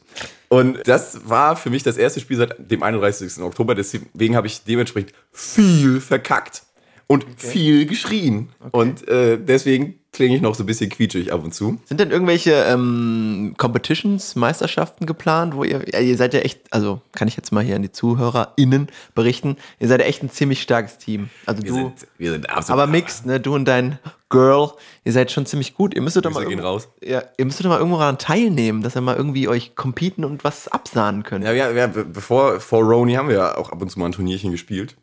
Und 0.49 0.87
das 0.87 1.27
war 1.27 1.55
für 1.55 1.69
mich 1.69 1.83
das 1.83 1.97
erste 1.97 2.19
Spiel 2.19 2.37
seit 2.37 2.71
dem 2.71 2.83
31. 2.83 3.41
Oktober. 3.41 3.75
Deswegen 3.75 4.35
habe 4.35 4.47
ich 4.47 4.63
dementsprechend 4.63 5.13
viel 5.31 5.99
verkackt 5.99 6.63
und 7.07 7.25
viel 7.37 7.85
geschrien. 7.85 8.49
Und 8.71 9.07
äh, 9.07 9.37
deswegen 9.37 9.99
klinge 10.15 10.35
ich 10.35 10.41
noch 10.41 10.55
so 10.55 10.63
ein 10.63 10.65
bisschen 10.65 10.89
quietschig 10.89 11.31
ab 11.31 11.43
und 11.43 11.53
zu. 11.53 11.79
Sind 11.85 11.99
denn 11.99 12.11
irgendwelche 12.11 12.51
ähm, 12.53 13.53
Competitions, 13.57 14.35
Meisterschaften 14.35 15.05
geplant, 15.05 15.55
wo 15.55 15.63
ihr, 15.63 15.85
ja, 15.91 15.99
ihr 15.99 16.17
seid 16.17 16.33
ja 16.33 16.39
echt, 16.39 16.61
also 16.71 17.01
kann 17.11 17.27
ich 17.27 17.35
jetzt 17.37 17.51
mal 17.51 17.63
hier 17.63 17.75
an 17.75 17.81
die 17.83 17.91
ZuhörerInnen 17.91 18.87
berichten, 19.13 19.57
ihr 19.79 19.87
seid 19.87 19.99
ja 20.01 20.07
echt 20.07 20.23
ein 20.23 20.29
ziemlich 20.31 20.61
starkes 20.61 20.97
Team. 20.97 21.29
Also 21.45 21.61
Wir 21.63 21.69
du, 21.69 21.75
sind, 21.75 21.93
wir 22.17 22.31
sind 22.31 22.49
absolut. 22.49 22.81
aber 22.81 22.91
mixed, 22.91 23.25
ne? 23.25 23.39
Du 23.39 23.53
und 23.53 23.65
dein 23.65 23.99
Girl, 24.29 24.71
ihr 25.03 25.11
seid 25.13 25.31
schon 25.31 25.45
ziemlich 25.45 25.75
gut. 25.75 25.93
Ihr 25.93 26.01
müsstet 26.01 26.25
doch 26.25 26.31
mal, 26.31 26.43
irgendwo, 26.43 26.63
raus. 26.65 26.87
ja, 27.01 27.21
ihr 27.37 27.45
müsstet 27.45 27.65
doch 27.65 27.69
mal 27.69 27.77
irgendwo 27.77 27.99
daran 27.99 28.17
teilnehmen, 28.17 28.81
dass 28.81 28.95
ihr 28.95 29.01
mal 29.01 29.15
irgendwie 29.15 29.47
euch 29.47 29.75
competen 29.75 30.25
und 30.25 30.43
was 30.43 30.67
absahnen 30.67 31.23
könnt. 31.23 31.45
Ja, 31.45 31.51
ja, 31.53 31.69
ja, 31.71 31.87
be- 31.87 32.05
bevor 32.05 32.59
vor 32.59 32.81
Roni 32.83 33.13
haben 33.13 33.27
wir 33.29 33.35
ja 33.35 33.57
auch 33.57 33.69
ab 33.71 33.81
und 33.81 33.89
zu 33.91 33.99
mal 33.99 34.07
ein 34.07 34.11
Turnierchen 34.13 34.51
gespielt. 34.51 34.95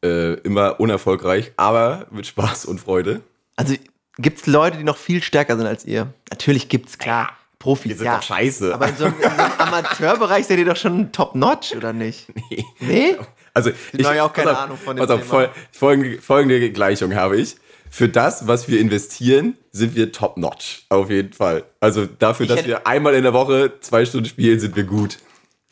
Äh, 0.00 0.34
immer 0.42 0.78
unerfolgreich, 0.78 1.50
aber 1.56 2.06
mit 2.12 2.24
Spaß 2.26 2.66
und 2.66 2.80
Freude. 2.80 3.20
Also 3.56 3.74
gibt's 4.18 4.46
Leute, 4.46 4.78
die 4.78 4.84
noch 4.84 4.96
viel 4.96 5.22
stärker 5.22 5.56
sind 5.56 5.66
als 5.66 5.84
ihr? 5.84 6.12
Natürlich 6.30 6.68
gibt's, 6.68 6.98
klar. 6.98 7.30
Profis, 7.58 7.90
wir 7.90 7.96
sind 7.96 8.06
ja. 8.06 8.16
doch 8.16 8.22
scheiße. 8.22 8.72
Aber 8.72 8.88
in 8.88 8.96
so, 8.96 9.04
einem- 9.06 9.14
in 9.16 9.22
so 9.22 9.28
einem 9.30 9.52
Amateurbereich 9.58 10.46
seid 10.46 10.58
ihr 10.58 10.64
doch 10.64 10.76
schon 10.76 11.10
top-notch, 11.12 11.74
oder 11.76 11.92
nicht? 11.92 12.26
Nee? 12.80 13.16
Also, 13.54 13.70
ich 13.92 14.06
haben 14.06 14.14
ja 14.14 14.24
auch 14.24 14.32
keine 14.32 14.52
auf, 14.52 14.58
Ahnung 14.58 14.76
von 14.78 14.96
dem 14.96 15.10
auf, 15.10 15.20
Thema. 15.20 15.24
fol- 15.44 15.50
folgende, 15.72 16.22
folgende 16.22 16.70
Gleichung 16.70 17.14
habe 17.16 17.36
ich. 17.40 17.56
Für 17.90 18.08
das, 18.08 18.46
was 18.46 18.68
wir 18.68 18.78
investieren, 18.80 19.56
sind 19.72 19.96
wir 19.96 20.12
top-notch. 20.12 20.84
Auf 20.90 21.10
jeden 21.10 21.32
Fall. 21.32 21.64
Also 21.80 22.06
dafür, 22.06 22.44
Ich 22.44 22.48
dass 22.50 22.58
hätte- 22.58 22.68
wir 22.68 22.86
einmal 22.86 23.14
in 23.14 23.22
der 23.24 23.32
Woche 23.32 23.72
zwei 23.80 24.04
Stunden 24.04 24.26
spielen, 24.28 24.60
sind 24.60 24.76
wir 24.76 24.84
gut. 24.84 25.18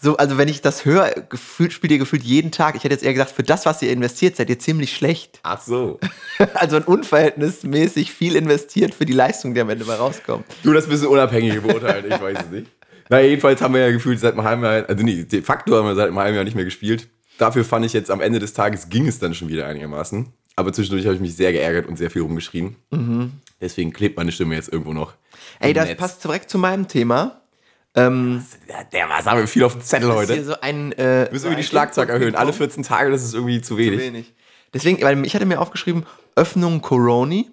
So, 0.07 0.17
also 0.19 0.39
wenn 0.39 0.47
ich 0.47 0.63
das 0.63 0.85
höre, 0.85 1.11
gefühlt, 1.29 1.73
spielt 1.73 1.91
ihr 1.91 1.99
gefühlt 1.99 2.23
jeden 2.23 2.53
Tag. 2.53 2.77
Ich 2.77 2.85
hätte 2.85 2.95
jetzt 2.95 3.03
eher 3.03 3.13
gesagt, 3.13 3.33
für 3.33 3.43
das, 3.43 3.67
was 3.67 3.83
ihr 3.83 3.91
investiert, 3.91 4.37
seid 4.37 4.49
ihr 4.49 4.57
ziemlich 4.61 4.95
schlecht. 4.95 5.41
Ach 5.43 5.61
so. 5.61 5.99
Also 6.55 6.77
ein 6.77 6.85
unverhältnismäßig 6.85 8.13
viel 8.13 8.37
investiert 8.37 8.95
für 8.95 9.05
die 9.05 9.15
Leistung, 9.15 9.53
die 9.53 9.61
am 9.61 9.69
Ende 9.69 9.85
mal 9.85 9.97
rauskommt. 9.97 10.45
Du, 10.63 10.73
das 10.73 10.89
bisschen 10.89 11.09
unabhängig 11.09 11.61
beurteilen, 11.61 12.05
ich 12.09 12.21
weiß 12.21 12.39
es 12.39 12.51
nicht. 12.53 12.71
Na, 13.09 13.21
jedenfalls 13.21 13.61
haben 13.61 13.75
wir 13.75 13.81
ja 13.81 13.91
gefühlt 13.91 14.21
seit 14.21 14.35
einem 14.35 14.45
halben 14.45 14.63
Jahr, 14.63 14.89
also 14.89 15.03
nee, 15.03 15.25
de 15.25 15.43
facto 15.43 15.75
haben 15.75 15.89
wir 15.89 15.97
seit 15.97 16.07
einem 16.07 16.19
halben 16.21 16.37
Jahr 16.37 16.45
nicht 16.45 16.55
mehr 16.55 16.65
gespielt. 16.65 17.09
Dafür 17.39 17.65
fand 17.65 17.85
ich 17.85 17.93
jetzt 17.93 18.13
am 18.13 18.21
Ende 18.21 18.39
des 18.39 18.53
Tages 18.53 18.89
ging 18.89 19.09
es 19.09 19.19
dann 19.19 19.35
schon 19.35 19.49
wieder 19.49 19.67
einigermaßen. 19.67 20.29
Aber 20.55 20.73
zwischendurch 20.73 21.05
habe 21.07 21.17
ich 21.17 21.21
mich 21.21 21.35
sehr 21.35 21.51
geärgert 21.51 21.87
und 21.89 21.97
sehr 21.99 22.13
viel 22.13 22.23
rumgeschrien. 22.23 22.77
Deswegen 23.61 23.93
klebt 23.93 24.17
meine 24.17 24.31
Stimme 24.31 24.55
jetzt 24.55 24.73
irgendwo 24.73 24.93
noch. 24.93 25.15
Ey, 25.59 25.73
das 25.73 25.89
Netz. 25.89 25.99
passt 25.99 26.23
direkt 26.23 26.49
zu 26.49 26.59
meinem 26.59 26.87
Thema. 26.87 27.41
Ähm, 27.97 28.45
Der, 28.93 29.09
was 29.09 29.27
haben 29.27 29.41
wir 29.41 29.49
viel 29.49 29.65
auf 29.65 29.73
dem 29.73 29.83
Zettel 29.83 30.09
ist 30.09 30.15
hier 30.15 30.21
heute. 30.21 30.45
so 30.45 30.61
ein, 30.61 30.93
äh, 30.93 30.97
Wir 30.99 31.29
müssen 31.33 31.39
so 31.43 31.47
irgendwie 31.49 31.63
die 31.63 31.69
Schlagzeug 31.69 32.09
erhöhen. 32.11 32.35
Alle 32.35 32.51
Input-Mikro. 32.51 32.75
14 32.75 32.83
Tage, 32.83 33.11
das 33.11 33.25
ist 33.25 33.35
irgendwie 33.35 33.61
zu 33.63 33.79
wenig. 33.79 34.01
wenig. 34.01 34.35
Deswegen, 34.75 35.03
weil 35.03 35.25
ich 35.25 35.35
hatte 35.35 35.47
mir 35.47 35.61
aufgeschrieben, 35.61 36.05
Öffnung 36.35 36.83
Coroni. 36.83 37.51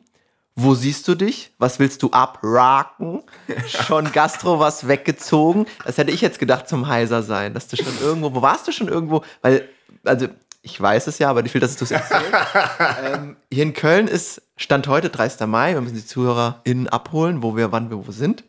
Wo 0.55 0.75
siehst 0.75 1.07
du 1.07 1.15
dich? 1.15 1.51
Was 1.57 1.79
willst 1.79 2.03
du 2.03 2.11
abraken? 2.11 3.23
Schon 3.67 4.11
Gastro 4.11 4.59
was 4.59 4.87
weggezogen? 4.87 5.65
Das 5.83 5.97
hätte 5.97 6.11
ich 6.11 6.21
jetzt 6.21 6.37
gedacht 6.37 6.69
zum 6.69 6.87
Heiser 6.87 7.23
sein, 7.23 7.55
dass 7.55 7.67
du 7.69 7.75
schon 7.75 7.93
irgendwo, 7.99 8.35
wo 8.35 8.41
warst 8.43 8.67
du 8.67 8.71
schon 8.71 8.87
irgendwo? 8.87 9.23
Weil, 9.41 9.67
also, 10.03 10.27
ich 10.61 10.79
weiß 10.79 11.07
es 11.07 11.17
ja, 11.17 11.29
aber 11.29 11.43
ich 11.43 11.53
will, 11.53 11.61
dass 11.61 11.75
du 11.75 11.85
es 11.85 11.91
erzählst. 11.91 12.23
ähm, 13.03 13.35
hier 13.51 13.63
in 13.63 13.73
Köln 13.73 14.07
ist 14.07 14.43
Stand 14.55 14.87
heute, 14.87 15.09
30. 15.09 15.47
Mai, 15.47 15.73
wir 15.73 15.81
müssen 15.81 15.95
die 15.95 16.05
ZuhörerInnen 16.05 16.87
abholen, 16.87 17.41
wo 17.41 17.57
wir, 17.57 17.71
wann 17.71 17.89
wir 17.89 18.05
wo 18.05 18.11
sind, 18.11 18.43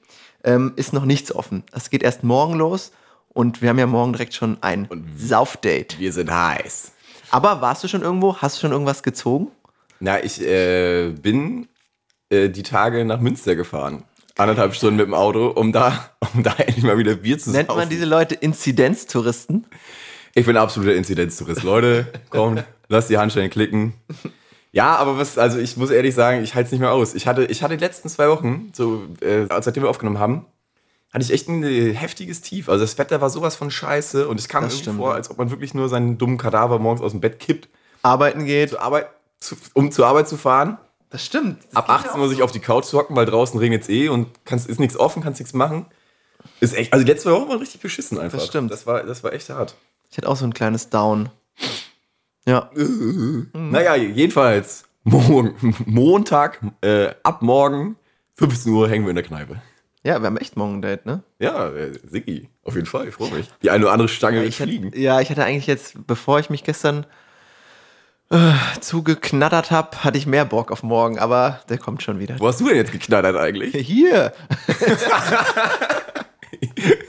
ähm, 0.45 0.73
ist 0.77 0.93
noch 0.93 1.05
nichts 1.05 1.35
offen. 1.35 1.65
Das 1.73 1.91
geht 1.91 2.03
erst 2.03 2.23
morgen 2.23 2.55
los 2.55 2.93
und 3.29 3.63
wir 3.63 3.71
haben 3.71 3.79
ja 3.79 3.87
morgen 3.87 4.13
direkt 4.13 4.35
schon 4.35 4.59
ein 4.61 4.89
Saufdate. 5.17 5.99
Wir 5.99 6.13
sind 6.13 6.31
heiß. 6.31 6.93
Aber 7.31 7.61
warst 7.61 7.83
du 7.83 7.89
schon 7.89 8.03
irgendwo? 8.03 8.37
Hast 8.37 8.57
du 8.57 8.61
schon 8.61 8.73
irgendwas 8.73 9.03
gezogen? 9.03 9.49
Na, 9.99 10.23
ich 10.23 10.41
äh, 10.41 11.11
bin 11.11 11.67
äh, 12.29 12.49
die 12.49 12.63
Tage 12.63 13.05
nach 13.05 13.21
Münster 13.21 13.57
gefahren. 13.57 14.05
Anderthalb 14.37 14.75
Stunden 14.75 14.97
mit 14.97 15.07
dem 15.07 15.15
Auto, 15.15 15.49
um 15.49 15.73
da, 15.73 16.11
um 16.35 16.43
da 16.43 16.55
endlich 16.59 16.85
mal 16.85 16.99
wieder 16.99 17.15
Bier 17.17 17.39
zu 17.39 17.51
Nennt 17.51 17.69
man 17.69 17.89
diese 17.89 18.05
Leute 18.05 18.35
Inzidenztouristen? 18.35 19.67
Ich 20.35 20.47
bin 20.47 20.57
absoluter 20.57 20.95
Inzidenztourist. 20.95 21.63
Leute, 21.63 22.07
komm, 22.31 22.59
lass 22.89 23.07
die 23.07 23.19
Handschellen 23.19 23.51
klicken. 23.51 23.95
Ja, 24.75 24.97
aber 24.97 25.17
was, 25.19 25.39
also 25.39 25.59
ich 25.59 25.77
muss 25.77 25.91
ehrlich 25.91 26.17
sagen, 26.17 26.43
ich 26.43 26.57
halte 26.57 26.67
es 26.67 26.73
nicht 26.73 26.81
mehr 26.81 26.91
aus. 26.91 27.15
Ich 27.15 27.29
hatte, 27.29 27.45
ich 27.45 27.63
hatte 27.63 27.77
die 27.77 27.85
letzten 27.85 28.09
zwei 28.09 28.29
Wochen, 28.29 28.73
so, 28.75 29.05
äh, 29.21 29.47
seitdem 29.61 29.85
wir 29.85 29.91
aufgenommen 29.91 30.19
haben, 30.19 30.47
hatte 31.13 31.25
ich 31.25 31.31
echt 31.31 31.49
ein 31.49 31.63
äh, 31.63 31.95
heftiges 31.95 32.41
Tief. 32.41 32.69
Also 32.69 32.83
das 32.83 32.99
Wetter 32.99 33.21
war 33.21 33.31
sowas 33.31 33.55
von 33.55 33.71
scheiße 33.71 34.27
und 34.27 34.41
es 34.41 34.49
kam 34.49 34.69
stimmt, 34.71 34.99
vor, 34.99 35.15
als 35.15 35.31
ob 35.31 35.39
man 35.39 35.51
wirklich 35.51 35.75
nur 35.75 35.89
seinen 35.89 36.19
dummen 36.19 36.39
Kadaver 36.39 36.81
morgens 36.81 37.03
aus 37.03 37.13
dem 37.13 37.21
Bett 37.21 37.39
kippt, 37.39 37.69
Arbeiten 38.03 38.47
geht. 38.47 38.71
zur 38.71 38.83
Arbeit, 38.83 39.07
zu, 39.39 39.55
um 39.75 39.93
zur 39.93 40.09
Arbeit 40.09 40.27
zu 40.27 40.37
fahren. 40.37 40.77
Das 41.09 41.25
stimmt. 41.25 41.59
Das 41.67 41.77
Ab 41.77 41.87
geht 41.87 41.91
mir 41.91 42.01
18 42.01 42.11
auch 42.11 42.17
muss 42.17 42.33
ich 42.33 42.43
auf 42.43 42.51
die 42.51 42.59
Couch 42.59 42.87
zu 42.87 42.99
hocken, 42.99 43.15
weil 43.15 43.27
draußen 43.27 43.57
regnet 43.61 43.83
es 43.83 43.89
eh 43.89 44.09
und 44.09 44.27
kannst, 44.45 44.67
ist 44.69 44.81
nichts 44.81 44.97
offen, 44.97 45.23
kannst 45.23 45.39
nichts 45.39 45.55
machen. 45.55 45.87
Ist 46.59 46.75
echt, 46.75 46.93
also 46.93 47.05
die 47.05 47.13
letzte 47.13 47.31
Woche 47.31 47.49
war 47.49 47.61
richtig 47.61 47.81
beschissen 47.81 48.19
einfach. 48.19 48.39
Das 48.39 48.49
stimmt. 48.49 48.73
Das 48.73 48.89
war, 48.89 49.05
das 49.05 49.23
war 49.23 49.33
echt 49.33 49.49
hart. 49.51 49.77
Ich 50.11 50.17
hatte 50.19 50.29
auch 50.29 50.37
so 50.37 50.45
ein 50.45 50.53
kleines 50.53 50.91
Down. 50.91 51.29
Ja. 52.47 52.71
Naja, 53.55 53.95
jedenfalls, 53.97 54.85
Mon 55.05 55.55
Montag, 55.87 56.61
äh, 56.83 57.11
ab 57.23 57.43
morgen, 57.43 57.97
15 58.37 58.73
Uhr 58.73 58.89
hängen 58.89 59.05
wir 59.05 59.11
in 59.11 59.17
der 59.17 59.25
Kneipe. 59.25 59.61
Ja, 60.03 60.21
wir 60.21 60.27
haben 60.27 60.37
echt 60.37 60.57
morgen 60.57 60.75
ein 60.77 60.83
Date, 60.83 61.07
ne? 61.07 61.23
Ja, 61.39 61.71
äh, 61.71 61.93
Siggi, 62.07 62.49
auf 62.63 62.75
jeden 62.75 62.87
Fall, 62.87 63.09
ich 63.09 63.15
freue 63.15 63.31
mich. 63.31 63.49
Die 63.63 63.71
eine 63.71 63.85
oder 63.85 63.93
andere 63.93 64.09
Stange 64.09 64.39
wird 64.39 64.49
Ich 64.49 64.61
hatte, 64.61 64.71
fliegen. 64.71 64.93
ja, 64.95 65.21
ich 65.21 65.31
hatte 65.31 65.45
eigentlich 65.45 65.67
jetzt, 65.67 66.07
bevor 66.07 66.39
ich 66.41 66.51
mich 66.51 66.63
gestern 66.65 67.07
äh, 68.31 68.53
zugeknattert 68.81 69.71
habe, 69.71 70.05
hatte 70.05 70.19
ich 70.19 70.27
mehr 70.27 70.45
Bock 70.45 70.71
auf 70.73 70.83
morgen, 70.83 71.19
aber 71.19 71.61
der 71.71 71.79
kommt 71.79 72.03
schon 72.03 72.19
wieder. 72.19 72.39
Wo 72.39 72.49
hast 72.49 72.61
du 72.61 72.67
denn 72.69 72.77
jetzt 72.77 72.93
geknattert 72.93 73.37
eigentlich? 73.37 73.75
Hier! 73.87 74.33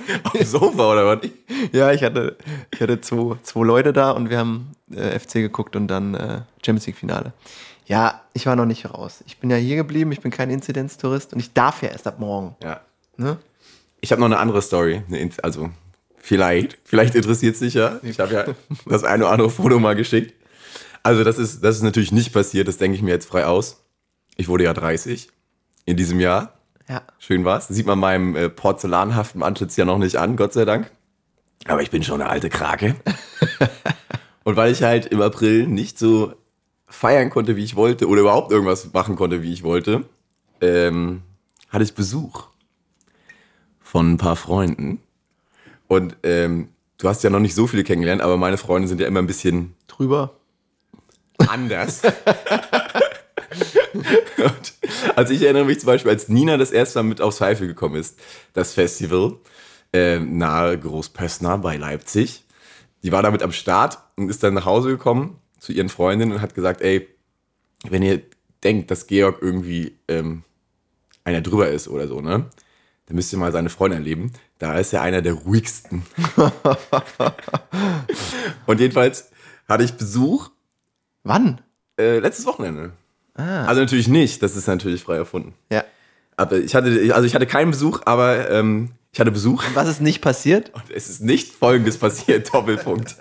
Auf 0.23 0.31
dem 0.33 0.45
Sofa 0.45 0.91
oder 0.91 1.05
was? 1.05 1.29
Ja, 1.71 1.91
ich 1.91 2.03
hatte, 2.03 2.37
ich 2.71 2.81
hatte 2.81 3.01
zwei, 3.01 3.37
zwei 3.43 3.65
Leute 3.65 3.93
da 3.93 4.11
und 4.11 4.29
wir 4.29 4.37
haben 4.37 4.71
äh, 4.91 5.17
FC 5.17 5.33
geguckt 5.33 5.75
und 5.75 5.87
dann 5.87 6.15
äh, 6.15 6.41
Champions 6.63 6.87
League 6.87 6.97
Finale. 6.97 7.33
Ja, 7.85 8.21
ich 8.33 8.45
war 8.45 8.55
noch 8.55 8.65
nicht 8.65 8.89
raus. 8.89 9.23
Ich 9.27 9.37
bin 9.37 9.49
ja 9.49 9.57
hier 9.57 9.75
geblieben, 9.75 10.11
ich 10.11 10.21
bin 10.21 10.31
kein 10.31 10.49
Inzidenztourist 10.49 11.33
und 11.33 11.39
ich 11.39 11.53
darf 11.53 11.81
ja 11.83 11.89
erst 11.89 12.07
ab 12.07 12.19
morgen. 12.19 12.55
Ja. 12.63 12.81
Ne? 13.17 13.37
Ich 14.01 14.11
habe 14.11 14.19
noch 14.19 14.27
eine 14.27 14.39
andere 14.39 14.61
Story. 14.61 15.03
Also, 15.41 15.69
vielleicht, 16.17 16.77
vielleicht 16.83 17.15
interessiert 17.15 17.53
es 17.53 17.59
dich 17.59 17.75
ja. 17.75 17.99
Ich 18.01 18.19
habe 18.19 18.33
ja 18.33 18.45
das 18.85 19.03
eine 19.03 19.25
oder 19.25 19.33
andere 19.33 19.49
Foto 19.49 19.79
mal 19.79 19.95
geschickt. 19.95 20.33
Also, 21.03 21.23
das 21.23 21.37
ist, 21.37 21.63
das 21.63 21.77
ist 21.77 21.83
natürlich 21.83 22.11
nicht 22.11 22.33
passiert, 22.33 22.67
das 22.67 22.77
denke 22.77 22.95
ich 22.95 23.03
mir 23.03 23.11
jetzt 23.11 23.27
frei 23.27 23.45
aus. 23.45 23.83
Ich 24.35 24.47
wurde 24.47 24.63
ja 24.63 24.73
30 24.73 25.29
in 25.85 25.95
diesem 25.95 26.19
Jahr. 26.19 26.57
Ja. 26.87 27.01
Schön 27.17 27.45
war's. 27.45 27.67
Sieht 27.67 27.85
man 27.87 27.99
meinem 27.99 28.35
äh, 28.35 28.49
porzellanhaften 28.49 29.43
Antlitz 29.43 29.75
ja 29.75 29.85
noch 29.85 29.97
nicht 29.97 30.17
an, 30.17 30.35
Gott 30.35 30.53
sei 30.53 30.65
Dank. 30.65 30.91
Aber 31.67 31.81
ich 31.81 31.89
bin 31.89 32.03
schon 32.03 32.21
eine 32.21 32.29
alte 32.29 32.49
Krake. 32.49 32.95
Und 34.43 34.55
weil 34.55 34.71
ich 34.71 34.83
halt 34.83 35.07
im 35.07 35.21
April 35.21 35.65
nicht 35.65 35.97
so 35.97 36.33
feiern 36.87 37.31
konnte, 37.31 37.55
wie 37.55 37.63
ich 37.63 37.75
wollte, 37.75 38.07
oder 38.07 38.21
überhaupt 38.21 38.51
irgendwas 38.51 38.93
machen 38.93 39.15
konnte, 39.15 39.41
wie 39.41 39.51
ich 39.51 39.63
wollte, 39.63 40.05
ähm, 40.61 41.23
hatte 41.69 41.83
ich 41.83 41.95
Besuch 41.95 42.47
von 43.81 44.13
ein 44.13 44.17
paar 44.17 44.35
Freunden. 44.35 45.01
Und 45.87 46.15
ähm, 46.23 46.69
du 46.99 47.09
hast 47.09 47.23
ja 47.23 47.31
noch 47.31 47.39
nicht 47.39 47.55
so 47.55 47.65
viele 47.65 47.83
kennengelernt, 47.83 48.21
aber 48.21 48.37
meine 48.37 48.57
Freunde 48.57 48.87
sind 48.87 49.01
ja 49.01 49.07
immer 49.07 49.19
ein 49.19 49.27
bisschen 49.27 49.73
Drüber. 49.87 50.35
anders. 51.47 52.01
Also 55.15 55.33
ich 55.33 55.43
erinnere 55.43 55.65
mich 55.65 55.79
zum 55.79 55.87
Beispiel, 55.87 56.11
als 56.11 56.29
Nina 56.29 56.57
das 56.57 56.71
erste 56.71 56.99
Mal 56.99 57.09
mit 57.09 57.21
aufs 57.21 57.37
Pfeife 57.37 57.67
gekommen 57.67 57.95
ist, 57.95 58.19
das 58.53 58.73
Festival 58.73 59.37
äh, 59.93 60.19
nahe 60.19 60.77
Großpössner 60.77 61.57
bei 61.57 61.77
Leipzig. 61.77 62.43
Die 63.03 63.11
war 63.11 63.23
damit 63.23 63.43
am 63.43 63.51
Start 63.51 63.99
und 64.15 64.29
ist 64.29 64.43
dann 64.43 64.53
nach 64.53 64.65
Hause 64.65 64.89
gekommen 64.89 65.39
zu 65.59 65.71
ihren 65.71 65.89
Freundinnen 65.89 66.33
und 66.33 66.41
hat 66.41 66.55
gesagt, 66.55 66.81
ey, 66.81 67.07
wenn 67.87 68.03
ihr 68.03 68.21
denkt, 68.63 68.91
dass 68.91 69.07
Georg 69.07 69.41
irgendwie 69.41 69.97
ähm, 70.07 70.43
einer 71.23 71.41
drüber 71.41 71.69
ist 71.69 71.87
oder 71.87 72.07
so, 72.07 72.21
ne? 72.21 72.49
Dann 73.07 73.15
müsst 73.15 73.31
ihr 73.31 73.37
mal 73.37 73.51
seine 73.51 73.69
Freunde 73.69 73.97
erleben. 73.97 74.33
Da 74.57 74.79
ist 74.79 74.91
er 74.91 75.03
einer 75.03 75.21
der 75.21 75.33
ruhigsten. 75.33 76.03
und 78.65 78.79
jedenfalls 78.79 79.29
hatte 79.67 79.83
ich 79.83 79.93
Besuch 79.93 80.49
Wann? 81.23 81.61
äh, 81.99 82.19
letztes 82.19 82.45
Wochenende. 82.45 82.93
Also 83.43 83.81
natürlich 83.81 84.07
nicht, 84.07 84.41
das 84.41 84.55
ist 84.55 84.67
natürlich 84.67 85.03
frei 85.03 85.17
erfunden. 85.17 85.53
Ja. 85.69 85.83
Aber 86.37 86.57
ich 86.57 86.75
hatte, 86.75 87.13
also 87.13 87.25
ich 87.25 87.35
hatte 87.35 87.45
keinen 87.45 87.71
Besuch, 87.71 88.01
aber 88.05 88.49
ähm, 88.49 88.91
ich 89.11 89.19
hatte 89.19 89.31
Besuch. 89.31 89.63
Was 89.73 89.87
ist 89.87 90.01
nicht 90.01 90.21
passiert? 90.21 90.73
Und 90.73 90.83
es 90.93 91.09
ist 91.09 91.21
nicht 91.21 91.53
Folgendes 91.53 91.97
passiert, 91.97 92.49
Doppelpunkt. 92.53 93.15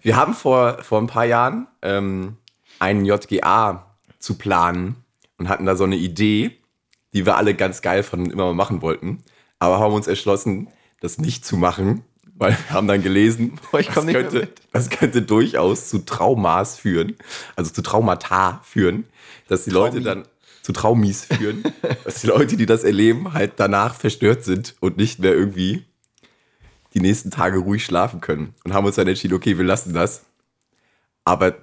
Wir 0.00 0.16
haben 0.16 0.34
vor, 0.34 0.82
vor 0.82 1.00
ein 1.00 1.06
paar 1.06 1.24
Jahren 1.24 1.68
ähm, 1.82 2.36
einen 2.78 3.04
JGA 3.04 3.86
zu 4.18 4.34
planen 4.34 4.96
und 5.38 5.48
hatten 5.48 5.66
da 5.66 5.76
so 5.76 5.84
eine 5.84 5.96
Idee, 5.96 6.58
die 7.12 7.26
wir 7.26 7.36
alle 7.36 7.54
ganz 7.54 7.82
geil 7.82 8.04
und 8.12 8.32
immer 8.32 8.46
mal 8.46 8.54
machen 8.54 8.82
wollten. 8.82 9.22
Aber 9.58 9.78
haben 9.78 9.94
uns 9.94 10.08
entschlossen, 10.08 10.68
das 11.00 11.18
nicht 11.18 11.44
zu 11.44 11.56
machen, 11.56 12.04
weil 12.34 12.52
wir 12.52 12.70
haben 12.70 12.86
dann 12.88 13.02
gelesen, 13.02 13.58
Boah, 13.70 13.80
ich 13.80 13.88
das, 13.88 14.04
nicht 14.04 14.12
mehr 14.14 14.22
könnte, 14.22 14.38
mit. 14.40 14.60
das 14.72 14.90
könnte 14.90 15.22
durchaus 15.22 15.88
zu 15.88 15.98
Traumas 15.98 16.76
führen, 16.78 17.16
also 17.56 17.70
zu 17.72 17.82
Traumata 17.82 18.60
führen, 18.64 19.04
dass 19.48 19.64
die 19.64 19.70
Leute 19.70 20.00
dann 20.00 20.24
zu 20.62 20.72
Traumis 20.72 21.24
führen, 21.24 21.62
dass 22.04 22.20
die 22.20 22.26
Leute, 22.28 22.56
die 22.56 22.66
das 22.66 22.84
erleben, 22.84 23.32
halt 23.32 23.54
danach 23.56 23.94
verstört 23.94 24.44
sind 24.44 24.76
und 24.80 24.96
nicht 24.96 25.18
mehr 25.18 25.32
irgendwie 25.32 25.84
die 26.94 27.00
nächsten 27.00 27.30
Tage 27.30 27.58
ruhig 27.58 27.84
schlafen 27.84 28.20
können. 28.20 28.54
Und 28.64 28.72
haben 28.74 28.84
uns 28.86 28.96
dann 28.96 29.08
entschieden, 29.08 29.34
okay, 29.34 29.56
wir 29.58 29.64
lassen 29.64 29.92
das. 29.94 30.24
Aber 31.24 31.54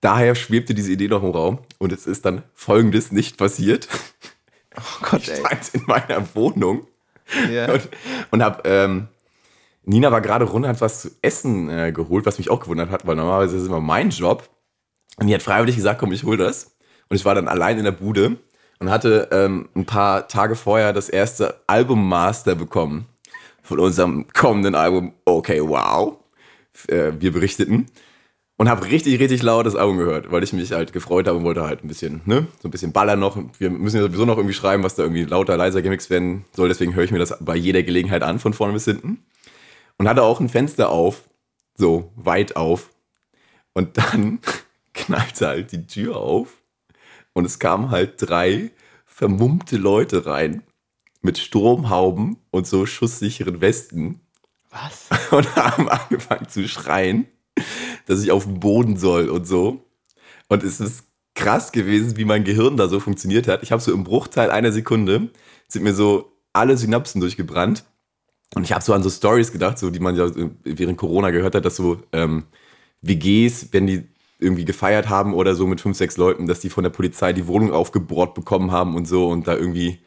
daher 0.00 0.34
schwebte 0.34 0.74
diese 0.74 0.92
Idee 0.92 1.08
noch 1.08 1.22
im 1.22 1.30
Raum 1.30 1.58
und 1.78 1.92
es 1.92 2.06
ist 2.06 2.24
dann 2.24 2.42
folgendes 2.54 3.12
nicht 3.12 3.36
passiert. 3.36 3.88
Oh 4.76 5.04
Gott, 5.10 5.22
Ich 5.22 5.30
ey. 5.30 5.40
stand 5.40 5.68
in 5.74 5.82
meiner 5.86 6.34
Wohnung 6.34 6.86
Ja. 7.50 7.72
und, 7.72 7.88
und 8.30 8.42
hab, 8.42 8.66
ähm, 8.66 9.08
Nina 9.84 10.12
war 10.12 10.20
gerade 10.20 10.44
runter, 10.44 10.68
hat 10.68 10.80
was 10.80 11.02
zu 11.02 11.10
essen 11.22 11.70
äh, 11.70 11.92
geholt, 11.92 12.26
was 12.26 12.38
mich 12.38 12.50
auch 12.50 12.60
gewundert 12.60 12.90
hat, 12.90 13.06
weil 13.06 13.16
normalerweise 13.16 13.56
ist 13.56 13.62
es 13.62 13.68
immer 13.68 13.80
mein 13.80 14.10
Job. 14.10 14.48
Und 15.16 15.26
die 15.26 15.34
hat 15.34 15.42
freiwillig 15.42 15.76
gesagt, 15.76 16.00
komm, 16.00 16.12
ich 16.12 16.24
hol 16.24 16.36
das. 16.36 16.76
Und 17.08 17.16
ich 17.16 17.24
war 17.24 17.34
dann 17.34 17.48
allein 17.48 17.78
in 17.78 17.84
der 17.84 17.92
Bude 17.92 18.36
und 18.78 18.90
hatte 18.90 19.28
ähm, 19.32 19.68
ein 19.74 19.84
paar 19.84 20.28
Tage 20.28 20.54
vorher 20.56 20.92
das 20.92 21.08
erste 21.08 21.60
Album-Master 21.66 22.54
bekommen 22.54 23.06
von 23.62 23.78
unserem 23.78 24.26
kommenden 24.32 24.74
Album 24.74 25.12
Okay, 25.24 25.60
wow. 25.62 26.16
Äh, 26.88 27.12
wir 27.18 27.32
berichteten. 27.32 27.86
Und 28.56 28.68
habe 28.68 28.84
richtig, 28.84 29.18
richtig 29.18 29.42
laut 29.42 29.64
das 29.64 29.74
Album 29.74 29.96
gehört, 29.96 30.30
weil 30.30 30.42
ich 30.42 30.52
mich 30.52 30.72
halt 30.72 30.92
gefreut 30.92 31.26
habe 31.26 31.38
und 31.38 31.44
wollte 31.44 31.62
halt 31.62 31.82
ein 31.82 31.88
bisschen, 31.88 32.20
ne, 32.26 32.46
so 32.60 32.68
ein 32.68 32.70
bisschen 32.70 32.92
ballern 32.92 33.18
noch. 33.18 33.38
Wir 33.58 33.70
müssen 33.70 33.96
ja 33.96 34.02
sowieso 34.02 34.26
noch 34.26 34.36
irgendwie 34.36 34.54
schreiben, 34.54 34.82
was 34.82 34.96
da 34.96 35.02
irgendwie 35.02 35.24
lauter, 35.24 35.56
leiser 35.56 35.80
gemixt 35.80 36.10
werden 36.10 36.44
soll. 36.54 36.68
Deswegen 36.68 36.94
höre 36.94 37.04
ich 37.04 37.10
mir 37.10 37.18
das 37.18 37.34
bei 37.40 37.56
jeder 37.56 37.82
Gelegenheit 37.82 38.22
an, 38.22 38.38
von 38.38 38.52
vorne 38.52 38.74
bis 38.74 38.84
hinten. 38.84 39.24
Und 40.00 40.08
hatte 40.08 40.22
auch 40.22 40.40
ein 40.40 40.48
Fenster 40.48 40.88
auf, 40.88 41.28
so 41.74 42.10
weit 42.16 42.56
auf. 42.56 42.88
Und 43.74 43.98
dann 43.98 44.38
knallte 44.94 45.46
halt 45.46 45.72
die 45.72 45.86
Tür 45.86 46.16
auf 46.16 46.56
und 47.34 47.44
es 47.44 47.58
kamen 47.58 47.90
halt 47.90 48.14
drei 48.16 48.70
vermummte 49.04 49.76
Leute 49.76 50.24
rein 50.24 50.62
mit 51.20 51.36
Sturmhauben 51.36 52.38
und 52.50 52.66
so 52.66 52.86
schusssicheren 52.86 53.60
Westen 53.60 54.22
Was? 54.70 55.10
und 55.32 55.54
haben 55.54 55.90
angefangen 55.90 56.48
zu 56.48 56.66
schreien, 56.66 57.26
dass 58.06 58.22
ich 58.22 58.32
auf 58.32 58.44
den 58.44 58.58
Boden 58.58 58.96
soll 58.96 59.28
und 59.28 59.46
so. 59.46 59.84
Und 60.48 60.62
es 60.62 60.80
ist 60.80 61.04
krass 61.34 61.72
gewesen, 61.72 62.16
wie 62.16 62.24
mein 62.24 62.44
Gehirn 62.44 62.78
da 62.78 62.88
so 62.88 63.00
funktioniert 63.00 63.48
hat. 63.48 63.62
Ich 63.62 63.70
habe 63.70 63.82
so 63.82 63.92
im 63.92 64.04
Bruchteil 64.04 64.50
einer 64.50 64.72
Sekunde 64.72 65.28
sind 65.68 65.82
mir 65.82 65.92
so 65.92 66.32
alle 66.54 66.78
Synapsen 66.78 67.20
durchgebrannt. 67.20 67.84
Und 68.54 68.64
ich 68.64 68.72
habe 68.72 68.82
so 68.82 68.92
an 68.92 69.02
so 69.02 69.10
Stories 69.10 69.52
gedacht, 69.52 69.78
so 69.78 69.90
die 69.90 70.00
man 70.00 70.16
ja 70.16 70.28
während 70.64 70.98
Corona 70.98 71.30
gehört 71.30 71.54
hat, 71.54 71.64
dass 71.64 71.76
so 71.76 72.02
ähm, 72.12 72.44
WGs, 73.02 73.68
wenn 73.72 73.86
die 73.86 74.08
irgendwie 74.38 74.64
gefeiert 74.64 75.08
haben 75.08 75.34
oder 75.34 75.54
so 75.54 75.66
mit 75.66 75.80
fünf, 75.80 75.96
sechs 75.96 76.16
Leuten, 76.16 76.46
dass 76.46 76.60
die 76.60 76.70
von 76.70 76.82
der 76.82 76.90
Polizei 76.90 77.32
die 77.32 77.46
Wohnung 77.46 77.72
aufgebohrt 77.72 78.34
bekommen 78.34 78.72
haben 78.72 78.96
und 78.96 79.06
so 79.06 79.28
und 79.28 79.46
da 79.46 79.54
irgendwie 79.54 80.00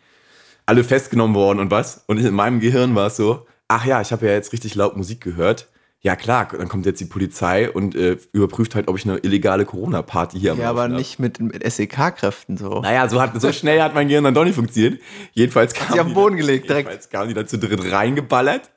alle 0.65 0.83
festgenommen 0.83 1.35
worden 1.35 1.59
und 1.59 1.71
was. 1.71 2.03
Und 2.07 2.17
in 2.17 2.33
meinem 2.33 2.59
Gehirn 2.59 2.95
war 2.95 3.07
es 3.07 3.17
so, 3.17 3.45
ach 3.67 3.85
ja, 3.85 4.01
ich 4.01 4.12
habe 4.12 4.25
ja 4.25 4.33
jetzt 4.33 4.53
richtig 4.53 4.75
laut 4.75 4.97
Musik 4.97 5.21
gehört. 5.21 5.69
Ja 6.05 6.17
klar, 6.17 6.50
dann 6.51 6.67
kommt 6.67 6.86
jetzt 6.86 7.00
die 7.00 7.05
Polizei 7.05 7.72
und 7.72 7.95
äh, 7.95 8.17
überprüft 8.33 8.75
halt, 8.75 8.89
ob 8.89 8.98
ich 8.98 9.05
eine 9.05 9.19
illegale 9.19 9.63
Corona-Party 9.63 10.38
hier 10.38 10.51
am 10.51 10.60
Ja, 10.60 10.69
aber 10.69 10.83
hab. 10.83 10.91
nicht 10.91 11.17
mit, 11.17 11.39
mit 11.39 11.63
SEK-Kräften 11.63 12.57
so. 12.57 12.81
Naja, 12.81 13.07
so, 13.07 13.22
hat, 13.22 13.39
so 13.39 13.53
schnell 13.53 13.81
hat 13.81 13.93
mein 13.95 14.10
Gehirn 14.10 14.25
dann 14.25 14.33
doch 14.33 14.43
nicht 14.43 14.55
funktioniert. 14.55 15.00
Jedenfalls 15.31 15.74
kam 15.74 15.93
sie 15.93 16.01
auf 16.01 16.05
den 16.07 16.13
Boden 16.13 16.36
gelegt, 16.36 16.67
direkt. 16.67 16.89
Jedenfalls 16.89 17.10
kamen 17.10 17.29
die 17.29 17.33
dann 17.33 17.48
zu 17.48 17.57
dritt 17.57 17.89
reingeballert. 17.89 18.69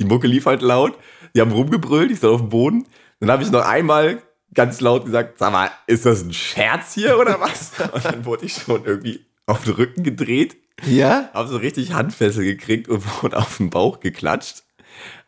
Die 0.00 0.04
Mucke 0.04 0.26
lief 0.26 0.46
halt 0.46 0.62
laut. 0.62 0.98
Die 1.36 1.40
haben 1.40 1.52
rumgebrüllt, 1.52 2.10
ich 2.10 2.18
stand 2.18 2.34
auf 2.34 2.40
dem 2.40 2.48
Boden. 2.48 2.86
Dann 3.20 3.30
habe 3.30 3.44
ich 3.44 3.52
noch 3.52 3.64
einmal 3.64 4.20
ganz 4.52 4.80
laut 4.80 5.04
gesagt, 5.04 5.38
sag 5.38 5.52
mal, 5.52 5.70
ist 5.86 6.04
das 6.06 6.22
ein 6.22 6.32
Scherz 6.32 6.94
hier 6.94 7.18
oder 7.20 7.40
was? 7.40 7.70
Und 7.92 8.04
dann 8.04 8.24
wurde 8.24 8.46
ich 8.46 8.54
schon 8.54 8.84
irgendwie 8.84 9.24
auf 9.46 9.62
den 9.62 9.74
Rücken 9.74 10.02
gedreht, 10.02 10.56
Ja? 10.84 11.30
habe 11.34 11.48
so 11.48 11.56
richtig 11.56 11.92
Handfessel 11.92 12.44
gekriegt 12.44 12.88
und 12.88 13.04
wurde 13.22 13.36
auf 13.38 13.58
den 13.58 13.70
Bauch 13.70 14.00
geklatscht. 14.00 14.63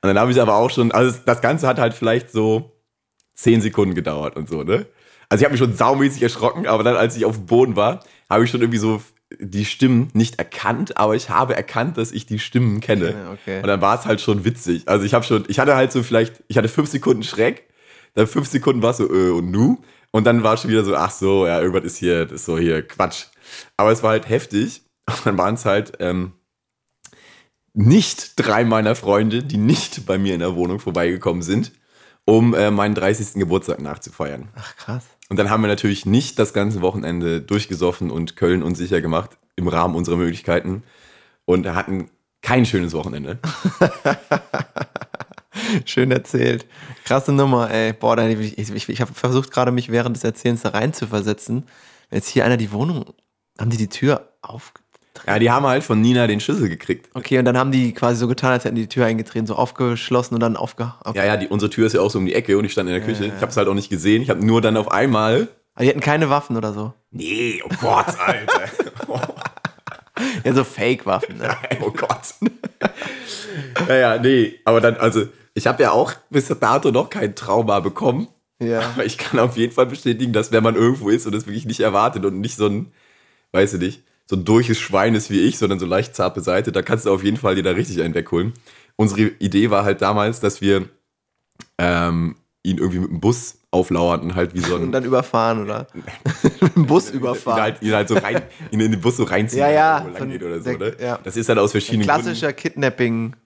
Und 0.03 0.09
dann 0.09 0.19
habe 0.19 0.31
ich 0.31 0.41
aber 0.41 0.57
auch 0.57 0.71
schon, 0.71 0.93
also 0.93 1.19
das 1.25 1.41
Ganze 1.41 1.67
hat 1.67 1.79
halt 1.79 1.95
vielleicht 1.95 2.31
so 2.31 2.73
zehn 3.35 3.61
Sekunden 3.61 3.95
gedauert 3.95 4.37
und 4.37 4.49
so, 4.49 4.63
ne? 4.63 4.87
Also 5.29 5.43
ich 5.43 5.45
habe 5.45 5.53
mich 5.53 5.59
schon 5.59 5.75
saumäßig 5.75 6.23
erschrocken, 6.23 6.67
aber 6.67 6.85
dann, 6.85 6.97
als 6.97 7.17
ich 7.17 7.25
auf 7.25 7.37
dem 7.37 7.47
Boden 7.47 7.77
war, 7.77 8.01
habe 8.31 8.45
ich 8.45 8.51
schon 8.51 8.61
irgendwie 8.61 8.79
so 8.79 9.03
die 9.39 9.65
Stimmen 9.65 10.09
nicht 10.13 10.39
erkannt, 10.39 10.97
aber 10.97 11.17
ich 11.17 11.31
habe 11.31 11.57
erkannt, 11.57 11.99
dass 11.99 12.13
ich 12.13 12.27
die 12.27 12.39
Stimmen 12.39 12.81
kenne. 12.81 13.15
Okay. 13.33 13.61
Und 13.61 13.67
dann 13.67 13.81
war 13.81 13.99
es 13.99 14.07
halt 14.07 14.21
schon 14.21 14.45
witzig. 14.45 14.89
Also 14.89 15.05
ich 15.05 15.15
habe 15.15 15.25
schon, 15.25 15.45
ich 15.49 15.59
hatte 15.59 15.75
halt 15.75 15.93
so 15.93 16.03
vielleicht, 16.03 16.43
ich 16.49 16.57
hatte 16.57 16.69
fünf 16.69 16.89
Sekunden 16.89 17.23
Schreck, 17.23 17.69
dann 18.15 18.27
fünf 18.27 18.49
Sekunden 18.49 18.83
war 18.83 18.91
es 18.91 18.97
so, 18.99 19.13
äh, 19.13 19.31
und 19.31 19.51
nu? 19.51 19.79
Und 20.11 20.25
dann 20.25 20.43
war 20.43 20.55
es 20.55 20.63
schon 20.63 20.71
wieder 20.71 20.85
so, 20.85 20.95
ach 20.97 21.11
so, 21.11 21.47
ja, 21.47 21.61
irgendwas 21.61 21.85
ist 21.85 21.97
hier, 21.99 22.25
das 22.25 22.41
ist 22.41 22.47
so 22.47 22.57
hier 22.59 22.87
Quatsch. 22.87 23.27
Aber 23.77 23.93
es 23.93 24.03
war 24.03 24.11
halt 24.11 24.29
heftig. 24.29 24.83
Und 25.07 25.27
dann 25.27 25.39
waren 25.39 25.55
es 25.55 25.65
halt 25.65 25.93
ähm, 26.01 26.33
nicht 27.77 28.33
drei 28.37 28.65
meiner 28.65 28.95
Freunde, 28.95 29.43
die 29.43 29.59
nicht 29.59 30.07
bei 30.07 30.17
mir 30.17 30.33
in 30.33 30.41
der 30.41 30.57
Wohnung 30.57 30.81
vorbeigekommen 30.81 31.43
sind, 31.43 31.73
um 32.25 32.55
äh, 32.55 32.71
meinen 32.71 32.95
30. 32.95 33.35
Geburtstag 33.35 33.81
nachzufeiern. 33.81 34.49
Ach, 34.57 34.77
krass. 34.77 35.05
Und 35.29 35.39
dann 35.39 35.51
haben 35.51 35.63
wir 35.63 35.69
natürlich 35.69 36.07
nicht 36.07 36.39
das 36.39 36.55
ganze 36.55 36.81
Wochenende 36.81 37.43
durchgesoffen 37.43 38.11
und 38.11 38.37
Köln 38.37 38.63
unsicher 38.63 39.03
gemacht 39.03 39.37
im 39.57 39.69
Rahmen 39.69 39.95
unserer 39.95 40.17
Möglichkeiten 40.17 40.85
und 41.45 41.69
hatten 41.69 42.11
kein 42.41 42.65
schönes 42.65 42.95
Wochenende. 42.95 43.39
Schön 45.85 46.11
erzählt. 46.11 46.67
Krasse 47.05 47.33
Nummer, 47.33 47.71
ey. 47.71 47.93
Boah, 47.93 48.17
ich, 48.19 48.59
ich, 48.59 48.89
ich 48.89 49.01
habe 49.01 49.13
versucht 49.13 49.51
gerade 49.51 49.71
mich 49.71 49.91
während 49.91 50.17
des 50.17 50.25
Erzählens 50.25 50.63
da 50.63 50.71
rein 50.71 50.95
zu 50.95 51.07
versetzen. 51.07 51.65
Wenn 52.09 52.19
jetzt 52.19 52.29
hier 52.29 52.45
einer 52.45 52.57
die 52.57 52.73
Wohnung, 52.73 53.05
haben 53.59 53.71
die 53.71 53.77
die 53.77 53.89
Tür 53.89 54.33
auf... 54.41 54.73
Ja, 55.27 55.39
die 55.39 55.51
haben 55.51 55.67
halt 55.67 55.85
von 55.85 56.01
Nina 56.01 56.27
den 56.27 56.41
Schlüssel 56.41 56.69
gekriegt. 56.69 57.09
Okay, 57.15 57.39
und 57.39 57.45
dann 57.45 57.57
haben 57.57 57.73
die 57.73 57.93
quasi 57.93 58.19
so 58.19 58.29
getan, 58.29 58.53
als 58.53 58.65
hätten 58.65 58.77
die 58.77 58.83
die 58.83 58.89
Tür 58.89 59.07
eingetreten, 59.07 59.47
so 59.47 59.55
aufgeschlossen 59.55 60.35
und 60.35 60.41
dann 60.41 60.57
aufge... 60.57 60.93
Okay. 61.05 61.19
Ja, 61.19 61.25
ja, 61.25 61.37
die, 61.37 61.49
unsere 61.49 61.71
Tür 61.71 61.87
ist 61.87 61.95
ja 61.95 62.01
auch 62.01 62.11
so 62.11 62.19
um 62.19 62.27
die 62.27 62.35
Ecke 62.35 62.57
und 62.59 62.65
ich 62.65 62.73
stand 62.73 62.89
in 62.89 62.95
der 62.95 63.05
Küche. 63.05 63.27
Ich 63.27 63.41
habe 63.41 63.47
es 63.47 63.57
halt 63.57 63.69
auch 63.69 63.75
nicht 63.75 63.91
gesehen. 63.91 64.23
Ich 64.23 64.31
habe 64.31 64.45
nur 64.45 64.61
dann 64.61 64.77
auf 64.77 64.91
einmal. 64.91 65.49
Aber 65.75 65.85
die 65.85 65.91
hätten 65.91 66.01
keine 66.01 66.31
Waffen 66.31 66.57
oder 66.57 66.73
so. 66.73 66.93
Nee, 67.11 67.63
oh 67.65 67.75
Gott, 67.81 68.07
Alter. 68.27 68.71
Ja, 70.45 70.53
so 70.55 70.65
Fake-Waffen, 70.65 71.39
ne? 71.39 71.57
oh 71.83 71.91
Gott. 71.91 72.35
naja, 73.89 74.19
nee, 74.19 74.55
aber 74.65 74.81
dann, 74.81 74.97
also, 74.97 75.27
ich 75.55 75.67
habe 75.67 75.83
ja 75.83 75.91
auch 75.91 76.13
bis 76.31 76.49
dato 76.49 76.91
noch 76.91 77.11
kein 77.11 77.35
Trauma 77.35 77.81
bekommen. 77.81 78.29
Ja. 78.59 78.81
Aber 78.81 79.05
ich 79.05 79.19
kann 79.19 79.39
auf 79.39 79.57
jeden 79.57 79.73
Fall 79.73 79.87
bestätigen, 79.87 80.33
dass 80.33 80.53
wenn 80.53 80.63
man 80.63 80.77
irgendwo 80.77 81.11
ist 81.11 81.27
und 81.27 81.35
es 81.35 81.47
wirklich 81.47 81.67
nicht 81.67 81.81
erwartet 81.81 82.25
und 82.25 82.41
nicht 82.41 82.57
so 82.57 82.67
ein, 82.67 82.93
weiß 83.53 83.75
ich 83.75 83.81
nicht, 83.81 84.03
so 84.29 84.37
ein 84.37 84.45
durches 84.45 84.79
Schwein 84.79 85.15
ist 85.15 85.31
wie 85.31 85.41
ich, 85.41 85.59
sondern 85.59 85.79
so 85.79 85.87
leicht 85.87 86.15
zart 86.17 86.35
beseitigt, 86.35 86.75
da 86.77 86.83
kannst 86.83 87.07
du 87.07 87.13
auf 87.13 87.23
jeden 87.23 87.37
Fall 87.37 87.55
dir 87.55 87.63
da 87.63 87.71
richtig 87.71 88.03
einen 88.03 88.15
wegholen. 88.15 88.53
Unsere 88.97 89.21
Idee 89.39 89.71
war 89.71 89.85
halt 89.85 90.03
damals, 90.03 90.41
dass 90.41 90.61
wir 90.61 90.89
ähm, 91.79 92.37
ihn 92.63 92.79
irgendwie 92.79 92.99
mit 93.01 93.11
dem 93.11 93.21
Bus 93.21 93.59
auflauern 93.71 94.21
und 94.23 94.35
halt 94.35 94.55
wie 94.55 94.61
so 94.61 94.77
ein 94.77 94.83
Und 94.85 94.93
dann 94.93 95.05
überfahren, 95.05 95.63
oder? 95.63 95.87
Mit 96.61 96.75
dem 96.77 96.87
Bus 96.87 97.11
ihn 97.11 97.17
überfahren. 97.17 97.61
halt, 97.63 97.83
ihn 97.83 97.93
halt 97.93 98.09
so 98.09 98.15
rein, 98.17 98.43
ihn 98.71 98.81
in 98.81 98.91
den 98.91 99.01
Bus 99.01 99.17
so 99.19 99.25
reinziehen, 99.25 99.61
Ja, 99.61 99.71
ja, 99.71 100.07
wo 100.07 100.19
lang 100.19 100.31
geht 100.31 100.43
oder 100.43 100.61
so, 100.61 100.75
der- 100.77 100.79
ne? 100.79 100.97
ja. 101.01 101.19
Das 101.23 101.37
ist 101.37 101.49
halt 101.49 101.59
aus 101.59 101.73
verschiedenen 101.73 102.05
Klassischer 102.05 102.53
Kidnapping. 102.53 103.33
Gründen. 103.33 103.41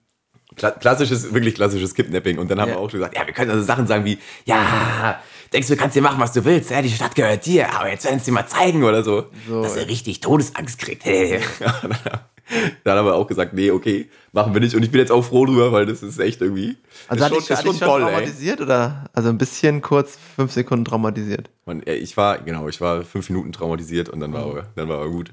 Kla 0.55 0.71
klassisches, 0.71 1.33
wirklich 1.33 1.55
klassisches 1.55 1.93
Kidnapping. 1.95 2.37
Und 2.37 2.49
dann 2.51 2.59
haben 2.59 2.69
Ja. 2.69 2.75
wir 2.75 2.79
auch 2.79 2.89
schon 2.89 2.99
gesagt, 2.99 3.15
ja, 3.17 3.25
wir 3.25 3.33
können 3.33 3.51
also 3.51 3.63
Sachen 3.63 3.87
sagen 3.87 4.03
wie, 4.05 4.17
ja, 4.45 5.19
denkst 5.53 5.67
du, 5.67 5.75
du 5.75 5.79
kannst 5.81 5.95
dir 5.95 6.01
machen, 6.01 6.19
was 6.19 6.31
du 6.33 6.43
willst, 6.45 6.69
ja, 6.71 6.81
die 6.81 6.89
Stadt 6.89 7.15
gehört 7.15 7.45
dir, 7.45 7.73
aber 7.73 7.89
jetzt 7.89 8.05
werden 8.05 8.19
sie 8.19 8.25
dir 8.25 8.31
mal 8.33 8.47
zeigen 8.47 8.83
oder 8.83 9.03
so, 9.03 9.25
So, 9.47 9.61
dass 9.63 9.75
ey. 9.75 9.83
er 9.83 9.87
richtig 9.89 10.19
Todesangst 10.21 10.77
kriegt. 10.79 11.05
dann 12.83 12.97
haben 12.97 13.05
wir 13.05 13.15
auch 13.15 13.27
gesagt, 13.27 13.53
nee, 13.53 13.71
okay, 13.71 14.09
machen 14.33 14.53
wir 14.53 14.59
nicht. 14.61 14.75
Und 14.75 14.83
ich 14.83 14.91
bin 14.91 14.99
jetzt 14.99 15.11
auch 15.11 15.21
froh 15.23 15.45
drüber, 15.45 15.71
weil 15.71 15.85
das 15.85 16.03
ist 16.03 16.19
echt 16.19 16.41
irgendwie, 16.41 16.75
Also 17.07 17.23
ist 17.23 17.31
hatte 17.31 17.39
ich, 17.41 17.51
hatte 17.57 17.69
ich 17.69 17.77
schon 17.77 18.01
ey. 18.01 18.01
traumatisiert 18.05 18.61
oder? 18.61 19.05
Also 19.13 19.29
ein 19.29 19.37
bisschen 19.37 19.81
kurz, 19.81 20.17
fünf 20.35 20.51
Sekunden 20.51 20.83
traumatisiert. 20.85 21.49
Man, 21.65 21.81
ja, 21.85 21.93
ich 21.93 22.15
war, 22.17 22.39
genau, 22.39 22.67
ich 22.67 22.81
war 22.81 23.03
fünf 23.03 23.29
Minuten 23.29 23.51
traumatisiert 23.53 24.09
und 24.09 24.19
dann 24.19 24.33
war, 24.33 24.45
er- 24.55 24.67
dann 24.75 24.89
war 24.89 25.07
gut. 25.09 25.31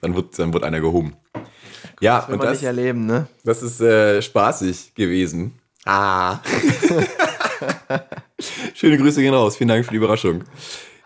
Dann 0.00 0.14
wird, 0.14 0.38
dann 0.38 0.52
wird 0.52 0.64
einer 0.64 0.80
gehoben. 0.80 1.16
Ja, 2.00 2.18
Das 2.18 2.28
will 2.28 2.34
und 2.34 2.38
man 2.38 2.48
das, 2.48 2.58
nicht 2.58 2.66
erleben, 2.66 3.06
ne? 3.06 3.26
das 3.44 3.62
ist 3.62 3.80
äh, 3.80 4.20
spaßig 4.20 4.94
gewesen. 4.94 5.58
Ah. 5.86 6.38
Schöne 8.74 8.98
Grüße 8.98 9.20
gehen 9.20 9.34
raus. 9.34 9.56
Vielen 9.56 9.68
Dank 9.68 9.84
für 9.84 9.90
die 9.92 9.96
Überraschung. 9.98 10.44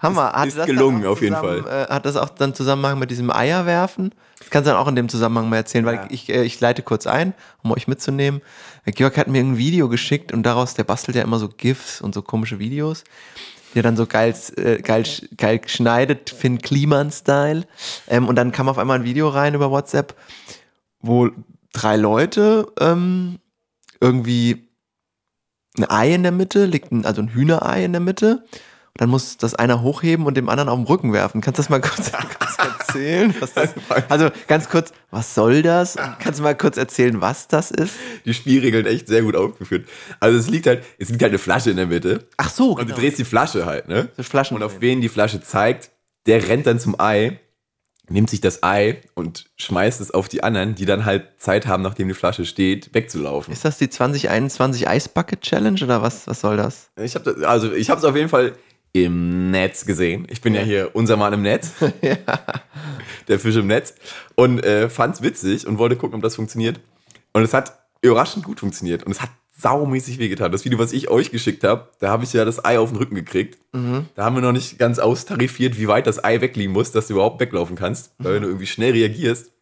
Hammer. 0.00 0.32
Hat 0.32 0.46
ist 0.46 0.56
das 0.56 0.66
gelungen, 0.66 1.04
auf 1.06 1.20
jeden 1.20 1.34
zusammen, 1.34 1.66
Äh, 1.66 1.86
hat 1.88 2.06
das 2.06 2.16
auch 2.16 2.28
dann 2.28 2.54
Zusammenhang 2.54 2.98
mit 3.00 3.10
diesem 3.10 3.32
Eierwerfen? 3.32 4.14
Das 4.38 4.48
kannst 4.50 4.68
du 4.68 4.70
dann 4.72 4.80
auch 4.80 4.86
in 4.86 4.94
dem 4.94 5.08
Zusammenhang 5.08 5.48
mal 5.48 5.56
erzählen, 5.56 5.84
weil 5.84 5.96
Ja. 5.96 6.06
ich, 6.10 6.28
äh, 6.28 6.44
ich 6.44 6.60
leite 6.60 6.82
kurz 6.82 7.06
ein, 7.08 7.34
um 7.64 7.72
euch 7.72 7.88
mitzunehmen. 7.88 8.40
Äh, 8.84 8.92
Georg 8.92 9.16
hat 9.18 9.26
mir 9.26 9.40
ein 9.40 9.58
Video 9.58 9.88
geschickt 9.88 10.32
und 10.32 10.44
daraus, 10.44 10.74
der 10.74 10.84
bastelt 10.84 11.16
ja 11.16 11.22
immer 11.22 11.38
so 11.40 11.48
GIFs 11.48 12.00
und 12.00 12.14
so 12.14 12.22
komische 12.22 12.60
Videos, 12.60 13.02
die 13.74 13.80
er 13.80 13.82
dann 13.82 13.96
so 13.96 14.06
geil, 14.06 14.34
äh, 14.56 14.80
geil, 14.80 15.04
geil 15.36 15.60
schneidet, 15.66 16.30
Finn 16.30 16.58
Kliman-Style. 16.62 17.64
Ähm, 18.06 18.28
und 18.28 18.36
dann 18.36 18.52
kam 18.52 18.68
auf 18.68 18.78
einmal 18.78 19.00
ein 19.00 19.04
Video 19.04 19.28
rein 19.28 19.54
über 19.54 19.72
WhatsApp, 19.72 20.14
wo 21.00 21.28
drei 21.72 21.96
Leute 21.96 22.68
ähm, 22.78 23.40
irgendwie 24.00 24.67
ein 25.76 25.88
Ei 25.88 26.14
in 26.14 26.22
der 26.22 26.32
Mitte, 26.32 26.64
liegt 26.64 26.92
ein, 26.92 27.04
also 27.04 27.22
ein 27.22 27.28
Hühnerei 27.28 27.84
in 27.84 27.92
der 27.92 28.00
Mitte. 28.00 28.44
Und 28.98 29.02
dann 29.02 29.10
muss 29.10 29.36
das 29.36 29.54
einer 29.54 29.82
hochheben 29.82 30.26
und 30.26 30.36
dem 30.36 30.48
anderen 30.48 30.68
auf 30.68 30.76
den 30.76 30.86
Rücken 30.86 31.12
werfen. 31.12 31.40
Kannst 31.40 31.58
du 31.58 31.62
das 31.62 31.68
mal 31.68 31.80
kurz, 31.80 32.10
kurz 32.38 32.58
erzählen? 32.58 33.34
Das, 33.38 33.52
also 34.08 34.30
ganz 34.48 34.68
kurz, 34.68 34.92
was 35.10 35.34
soll 35.34 35.62
das? 35.62 35.96
Und 35.96 36.18
kannst 36.18 36.40
du 36.40 36.42
mal 36.42 36.56
kurz 36.56 36.76
erzählen, 36.76 37.20
was 37.20 37.46
das 37.46 37.70
ist? 37.70 37.94
Die 38.24 38.34
Spielregeln 38.34 38.86
echt 38.86 39.06
sehr 39.06 39.22
gut 39.22 39.36
aufgeführt. 39.36 39.86
Also 40.18 40.38
es 40.38 40.48
liegt 40.48 40.66
halt, 40.66 40.82
es 40.98 41.10
liegt 41.10 41.22
halt 41.22 41.30
eine 41.30 41.38
Flasche 41.38 41.70
in 41.70 41.76
der 41.76 41.86
Mitte. 41.86 42.26
Ach 42.38 42.50
so, 42.50 42.70
Und 42.70 42.78
genau. 42.78 42.94
du 42.94 43.00
drehst 43.00 43.18
die 43.18 43.24
Flasche 43.24 43.66
halt, 43.66 43.88
ne? 43.88 44.08
So 44.16 44.22
Flaschen 44.24 44.56
Und 44.56 44.62
auf 44.62 44.80
wen 44.80 45.00
die 45.00 45.08
Flasche 45.08 45.40
zeigt, 45.40 45.90
der 46.26 46.48
rennt 46.48 46.66
dann 46.66 46.80
zum 46.80 46.98
Ei, 46.98 47.38
nimmt 48.08 48.30
sich 48.30 48.40
das 48.40 48.62
Ei 48.62 49.00
und 49.14 49.46
schmeißt 49.56 50.00
es 50.00 50.10
auf 50.10 50.28
die 50.28 50.42
anderen, 50.42 50.74
die 50.74 50.86
dann 50.86 51.04
halt 51.04 51.28
Zeit 51.38 51.66
haben, 51.66 51.82
nachdem 51.82 52.08
die 52.08 52.14
Flasche 52.14 52.44
steht, 52.44 52.94
wegzulaufen. 52.94 53.52
Ist 53.52 53.64
das 53.64 53.78
die 53.78 53.88
2021 53.88 54.86
Ice 54.86 55.08
Bucket 55.12 55.40
Challenge 55.40 55.82
oder 55.82 56.02
was, 56.02 56.26
was 56.26 56.40
soll 56.40 56.56
das? 56.56 56.90
Ich 57.00 57.14
habe 57.14 57.46
also 57.46 57.72
ich 57.72 57.90
habe 57.90 57.98
es 57.98 58.04
auf 58.04 58.16
jeden 58.16 58.28
Fall 58.28 58.54
im 58.92 59.50
Netz 59.50 59.84
gesehen. 59.84 60.26
Ich 60.30 60.40
bin 60.40 60.54
ja, 60.54 60.62
hier 60.62 60.90
unser 60.94 61.16
Mann 61.16 61.32
im 61.32 61.42
Netz, 61.42 61.72
der 63.28 63.38
Fisch 63.38 63.56
im 63.56 63.66
Netz 63.66 63.94
und 64.34 64.64
äh, 64.64 64.88
fand's 64.88 65.22
witzig 65.22 65.66
und 65.66 65.78
wollte 65.78 65.96
gucken, 65.96 66.16
ob 66.16 66.22
das 66.22 66.36
funktioniert. 66.36 66.80
Und 67.32 67.42
es 67.42 67.52
hat 67.52 67.78
überraschend 68.00 68.44
gut 68.44 68.60
funktioniert 68.60 69.02
und 69.02 69.12
es 69.12 69.20
hat 69.20 69.30
saumäßig 69.60 70.18
wehgetan. 70.18 70.52
Das 70.52 70.64
Video, 70.64 70.78
was 70.78 70.92
ich 70.92 71.08
euch 71.08 71.30
geschickt 71.30 71.64
habe, 71.64 71.88
da 71.98 72.10
habe 72.10 72.24
ich 72.24 72.32
ja 72.32 72.44
das 72.44 72.64
Ei 72.64 72.78
auf 72.78 72.90
den 72.90 72.98
Rücken 72.98 73.16
gekriegt. 73.16 73.58
Da 74.14 74.24
haben 74.24 74.36
wir 74.36 74.42
noch 74.42 74.52
nicht 74.52 74.78
ganz 74.78 74.98
austarifiert, 74.98 75.78
wie 75.78 75.88
weit 75.88 76.06
das 76.06 76.22
Ei 76.22 76.40
wegliegen 76.40 76.72
muss, 76.72 76.92
dass 76.92 77.08
du 77.08 77.14
überhaupt 77.14 77.40
weglaufen 77.40 77.76
kannst. 77.76 78.12
Weil 78.18 78.34
wenn 78.34 78.42
du 78.42 78.48
irgendwie 78.48 78.66
schnell 78.66 78.92
reagierst, 78.92 79.52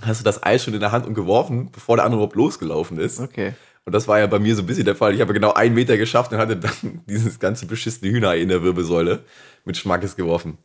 hast 0.00 0.20
du 0.20 0.24
das 0.24 0.42
Ei 0.42 0.58
schon 0.58 0.74
in 0.74 0.80
der 0.80 0.92
Hand 0.92 1.06
und 1.06 1.14
geworfen, 1.14 1.70
bevor 1.70 1.96
der 1.96 2.04
andere 2.04 2.20
überhaupt 2.20 2.36
losgelaufen 2.36 2.98
ist. 2.98 3.20
Okay. 3.20 3.54
Und 3.84 3.94
das 3.94 4.08
war 4.08 4.18
ja 4.18 4.26
bei 4.26 4.38
mir 4.38 4.54
so 4.54 4.62
ein 4.62 4.66
bisschen 4.66 4.84
der 4.84 4.96
Fall. 4.96 5.14
Ich 5.14 5.20
habe 5.20 5.32
genau 5.32 5.52
einen 5.52 5.74
Meter 5.74 5.96
geschafft 5.96 6.32
und 6.32 6.38
hatte 6.38 6.56
dann 6.56 6.72
dieses 7.08 7.38
ganze 7.38 7.66
beschissene 7.66 8.10
Hühnerei 8.10 8.40
in 8.40 8.48
der 8.48 8.62
Wirbelsäule 8.62 9.24
mit 9.64 9.76
Schmackes 9.76 10.16
geworfen. 10.16 10.58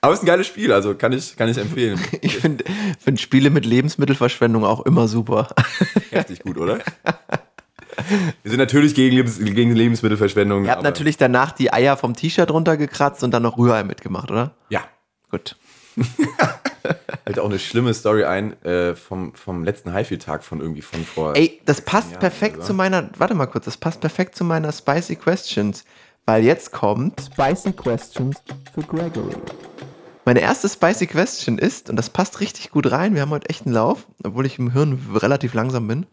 Aber 0.00 0.12
es 0.12 0.20
ist 0.20 0.24
ein 0.24 0.26
geiles 0.26 0.46
Spiel, 0.46 0.72
also 0.72 0.94
kann 0.94 1.12
ich, 1.12 1.36
kann 1.36 1.48
ich 1.48 1.58
empfehlen. 1.58 2.00
Ich 2.20 2.38
finde 2.38 2.64
find 2.98 3.20
Spiele 3.20 3.50
mit 3.50 3.66
Lebensmittelverschwendung 3.66 4.64
auch 4.64 4.86
immer 4.86 5.08
super. 5.08 5.48
Heftig 6.10 6.40
gut, 6.40 6.58
oder? 6.58 6.78
Wir 8.42 8.50
sind 8.50 8.58
natürlich 8.58 8.94
gegen, 8.94 9.14
Lebens 9.16 9.38
gegen 9.38 9.74
Lebensmittelverschwendung. 9.74 10.64
Ihr 10.64 10.70
habt 10.70 10.78
aber- 10.80 10.88
natürlich 10.88 11.16
danach 11.16 11.52
die 11.52 11.72
Eier 11.72 11.96
vom 11.96 12.14
T-Shirt 12.14 12.50
runtergekratzt 12.50 13.22
und 13.24 13.30
dann 13.32 13.42
noch 13.42 13.56
Rührei 13.58 13.84
mitgemacht, 13.84 14.30
oder? 14.30 14.52
Ja. 14.68 14.80
Gut. 15.30 15.56
Fällt 17.24 17.38
auch 17.38 17.46
eine 17.48 17.58
schlimme 17.58 17.94
Story 17.94 18.24
ein 18.24 18.60
äh, 18.62 18.94
vom, 18.94 19.34
vom 19.34 19.64
letzten 19.64 19.92
Highfield-Tag 19.92 20.44
von 20.44 20.60
irgendwie 20.60 20.82
von 20.82 21.04
vor. 21.04 21.34
Ey, 21.36 21.60
das 21.64 21.80
passt 21.80 22.12
Ja, 22.12 22.18
perfekt 22.18 22.56
also. 22.56 22.68
zu 22.68 22.74
meiner, 22.74 23.08
warte 23.16 23.34
mal 23.34 23.46
kurz, 23.46 23.64
das 23.64 23.76
passt 23.76 24.00
perfekt 24.00 24.36
zu 24.36 24.44
meiner 24.44 24.70
Spicy 24.72 25.16
Questions. 25.16 25.84
weil 26.26 26.44
jetzt 26.44 26.72
kommt 26.72 27.20
Spicy 27.20 27.72
Questions 27.72 28.36
für 28.74 28.82
Gregory. 28.82 29.34
Meine 30.26 30.40
erste 30.40 30.68
Spicy 30.68 31.06
Question 31.06 31.58
ist, 31.58 31.90
und 31.90 31.96
das 31.96 32.08
passt 32.10 32.40
richtig 32.40 32.70
gut 32.70 32.90
rein, 32.90 33.14
wir 33.14 33.22
haben 33.22 33.30
heute 33.30 33.48
echt 33.50 33.66
einen 33.66 33.74
Lauf, 33.74 34.06
obwohl 34.22 34.46
ich 34.46 34.58
im 34.58 34.72
Hirn 34.72 34.98
relativ 35.14 35.52
langsam 35.54 35.86
bin. 35.86 36.06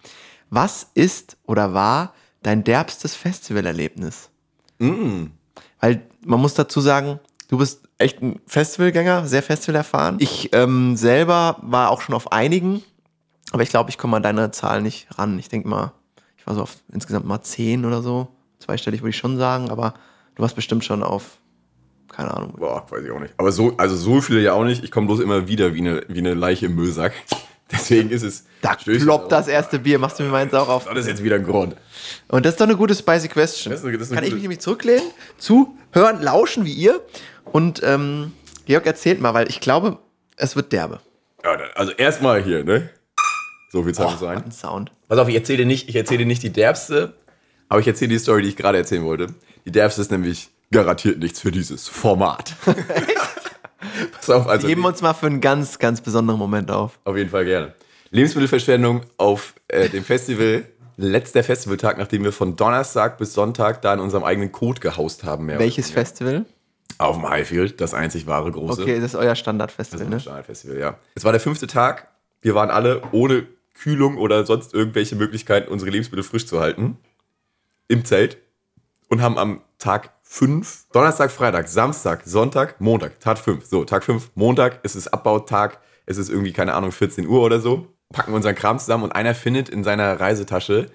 Was 0.51 0.91
ist 0.93 1.37
oder 1.47 1.73
war 1.73 2.13
dein 2.43 2.65
derbstes 2.65 3.15
Festivalerlebnis? 3.15 4.29
Weil 5.79 6.01
man 6.25 6.41
muss 6.41 6.53
dazu 6.53 6.81
sagen, 6.81 7.21
du 7.47 7.57
bist 7.57 7.87
echt 7.97 8.21
ein 8.21 8.41
Festivalgänger, 8.47 9.25
sehr 9.25 9.43
festivalerfahren. 9.43 10.17
Ich 10.19 10.53
ähm, 10.53 10.97
selber 10.97 11.57
war 11.61 11.89
auch 11.89 12.01
schon 12.01 12.13
auf 12.13 12.33
einigen, 12.33 12.83
aber 13.53 13.63
ich 13.63 13.69
glaube, 13.69 13.89
ich 13.89 13.97
komme 13.97 14.17
an 14.17 14.23
deine 14.23 14.51
Zahl 14.51 14.81
nicht 14.81 15.07
ran. 15.17 15.39
Ich 15.39 15.47
denke 15.47 15.69
mal, 15.69 15.93
ich 16.37 16.45
war 16.45 16.53
so 16.53 16.63
auf 16.63 16.75
insgesamt 16.91 17.25
mal 17.25 17.41
zehn 17.41 17.85
oder 17.85 18.01
so. 18.01 18.27
Zweistellig 18.59 19.01
würde 19.01 19.11
ich 19.11 19.17
schon 19.17 19.37
sagen, 19.37 19.69
aber 19.69 19.93
du 20.35 20.41
warst 20.41 20.55
bestimmt 20.55 20.83
schon 20.83 21.01
auf, 21.01 21.37
keine 22.09 22.35
Ahnung. 22.35 22.55
Boah, 22.57 22.85
weiß 22.89 23.05
ich 23.05 23.11
auch 23.11 23.21
nicht. 23.21 23.33
Aber 23.37 23.53
so, 23.53 23.77
also 23.77 23.95
so 23.95 24.19
viele 24.19 24.41
ja 24.41 24.51
auch 24.51 24.65
nicht. 24.65 24.83
Ich 24.83 24.91
komme 24.91 25.07
bloß 25.07 25.21
immer 25.21 25.47
wieder 25.47 25.73
wie 25.73 25.79
eine, 25.79 26.03
wie 26.09 26.19
eine 26.19 26.33
Leiche 26.33 26.65
im 26.65 26.75
Müllsack. 26.75 27.13
Deswegen 27.71 28.09
ist 28.09 28.23
es. 28.23 28.45
Da 28.61 28.75
ploppt 28.75 29.31
das 29.31 29.47
erste 29.47 29.79
Bier, 29.79 29.97
machst 29.99 30.19
du 30.19 30.23
mir 30.23 30.29
meins 30.29 30.53
auch 30.53 30.67
auf. 30.69 30.85
Das 30.85 30.97
ist 30.99 31.07
jetzt 31.07 31.23
wieder 31.23 31.35
ein 31.37 31.43
Grund. 31.45 31.75
Und 32.27 32.45
das 32.45 32.53
ist 32.53 32.59
doch 32.61 32.65
eine 32.67 32.75
gute 32.75 32.93
Spicy 32.95 33.27
Question. 33.27 33.71
Das 33.71 33.79
ist 33.81 33.85
eine- 33.87 33.97
das 33.97 34.09
ist 34.09 34.13
Kann 34.15 34.23
ich 34.23 34.33
mich 34.33 34.41
nämlich 34.41 34.59
zurücklehnen, 34.59 35.03
zuhören, 35.37 36.21
lauschen 36.21 36.65
wie 36.65 36.73
ihr. 36.73 37.01
Und 37.45 37.81
ähm, 37.83 38.33
Georg 38.65 38.85
erzählt 38.85 39.19
mal, 39.21 39.33
weil 39.33 39.49
ich 39.49 39.59
glaube, 39.61 39.97
es 40.37 40.55
wird 40.55 40.71
derbe. 40.71 40.99
Ja, 41.43 41.57
also 41.75 41.91
erstmal 41.93 42.43
hier, 42.43 42.63
ne? 42.63 42.89
So 43.71 43.83
viel 43.83 43.93
Zeit 43.93 44.11
muss 44.11 44.19
sein. 44.19 44.43
ein 44.43 44.51
Sound. 44.51 44.91
Pass 45.07 45.17
auf, 45.17 45.27
ich 45.27 45.35
erzähle 45.35 45.59
dir 45.59 45.65
nicht, 45.65 45.89
ich 45.89 45.95
erzähle 45.95 46.19
dir 46.19 46.25
nicht 46.25 46.43
die 46.43 46.51
derbste, 46.51 47.13
aber 47.69 47.79
ich 47.79 47.87
erzähle 47.87 48.09
die 48.09 48.19
Story, 48.19 48.41
die 48.43 48.49
ich 48.49 48.57
gerade 48.57 48.77
erzählen 48.77 49.03
wollte. 49.03 49.27
Die 49.65 49.71
derbste 49.71 50.01
ist 50.01 50.11
nämlich 50.11 50.49
garantiert 50.71 51.19
nichts 51.19 51.39
für 51.39 51.51
dieses 51.51 51.87
Format. 51.87 52.53
Pass 54.11 54.29
auf, 54.29 54.47
also 54.47 54.67
Geben 54.67 54.85
uns 54.85 55.01
mal 55.01 55.13
für 55.13 55.27
einen 55.27 55.41
ganz, 55.41 55.79
ganz 55.79 56.01
besonderen 56.01 56.39
Moment 56.39 56.71
auf. 56.71 56.99
auf 57.03 57.17
jeden 57.17 57.29
Fall 57.29 57.45
gerne. 57.45 57.73
Lebensmittelverschwendung 58.11 59.01
auf 59.17 59.53
äh, 59.67 59.89
dem 59.89 60.03
Festival, 60.03 60.65
letzter 60.97 61.43
Festivaltag, 61.43 61.97
nachdem 61.97 62.23
wir 62.23 62.31
von 62.31 62.55
Donnerstag 62.55 63.17
bis 63.17 63.33
Sonntag 63.33 63.81
da 63.81 63.93
in 63.93 63.99
unserem 63.99 64.23
eigenen 64.23 64.51
Code 64.51 64.79
gehaust 64.81 65.23
haben. 65.23 65.47
Welches. 65.47 65.91
Festival? 65.91 66.45
Auf 66.97 67.15
dem 67.15 67.27
Highfield, 67.27 67.81
das 67.81 67.93
einzig 67.93 68.27
wahre 68.27 68.51
große. 68.51 68.83
Okay, 68.83 68.95
das 68.99 69.13
ist 69.13 69.15
euer 69.15 69.33
Standardfestival, 69.35 70.07
ne? 70.07 70.19
Festival, 70.43 70.77
ja. 70.77 70.97
Es 71.15 71.23
war 71.23 71.31
der 71.31 71.41
fünfte 71.41 71.65
Tag. 71.65 72.09
Wir 72.41 72.53
waren 72.53 72.69
alle 72.69 73.01
ohne 73.11 73.47
Kühlung 73.73 74.17
oder 74.17 74.45
sonst 74.45 74.73
irgendwelche 74.73 75.15
Möglichkeiten, 75.15 75.71
unsere 75.71 75.89
Lebensmittel 75.89 76.23
frisch 76.23 76.45
zu 76.45 76.59
halten. 76.59 76.97
Im 77.87 78.05
Zelt. 78.05 78.37
Und 79.07 79.21
haben 79.21 79.37
am 79.37 79.61
Tag 79.81 80.11
5, 80.21 80.89
Donnerstag, 80.93 81.31
Freitag, 81.31 81.67
Samstag, 81.67 82.21
Sonntag, 82.25 82.79
Montag, 82.79 83.19
Tag 83.19 83.39
5. 83.39 83.65
So, 83.65 83.83
Tag 83.83 84.03
5, 84.03 84.29
Montag, 84.35 84.79
es 84.83 84.95
ist 84.95 85.07
Abbautag, 85.07 85.79
es 86.05 86.19
ist 86.19 86.29
irgendwie, 86.29 86.53
keine 86.53 86.75
Ahnung, 86.75 86.91
14 86.91 87.25
Uhr 87.25 87.41
oder 87.41 87.59
so. 87.59 87.87
Packen 88.13 88.35
unseren 88.35 88.53
Kram 88.53 88.77
zusammen 88.77 89.05
und 89.05 89.11
einer 89.11 89.33
findet 89.33 89.69
in 89.69 89.83
seiner 89.83 90.19
Reisetasche 90.19 90.91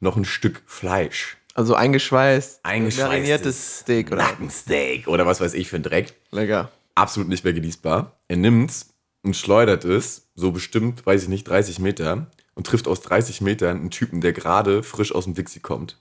noch 0.00 0.16
ein 0.16 0.24
Stück 0.24 0.62
Fleisch. 0.64 1.36
Also 1.52 1.74
eingeschweißt, 1.74 2.64
mariniertes 2.64 3.80
Steak 3.80 4.10
oder 4.10 4.22
Nackensteak 4.22 5.06
oder 5.06 5.26
was 5.26 5.42
weiß 5.42 5.52
ich 5.52 5.68
für 5.68 5.76
ein 5.76 5.82
Dreck. 5.82 6.14
lecker. 6.30 6.70
absolut 6.94 7.28
nicht 7.28 7.44
mehr 7.44 7.52
genießbar. 7.52 8.18
Er 8.28 8.36
nimmt's 8.38 8.94
und 9.22 9.36
schleudert 9.36 9.84
es, 9.84 10.30
so 10.34 10.50
bestimmt, 10.50 11.04
weiß 11.04 11.24
ich 11.24 11.28
nicht, 11.28 11.46
30 11.46 11.78
Meter 11.78 12.28
und 12.54 12.66
trifft 12.66 12.88
aus 12.88 13.02
30 13.02 13.42
Metern 13.42 13.80
einen 13.80 13.90
Typen, 13.90 14.22
der 14.22 14.32
gerade 14.32 14.82
frisch 14.82 15.14
aus 15.14 15.24
dem 15.24 15.34
Dixie 15.34 15.60
kommt. 15.60 16.00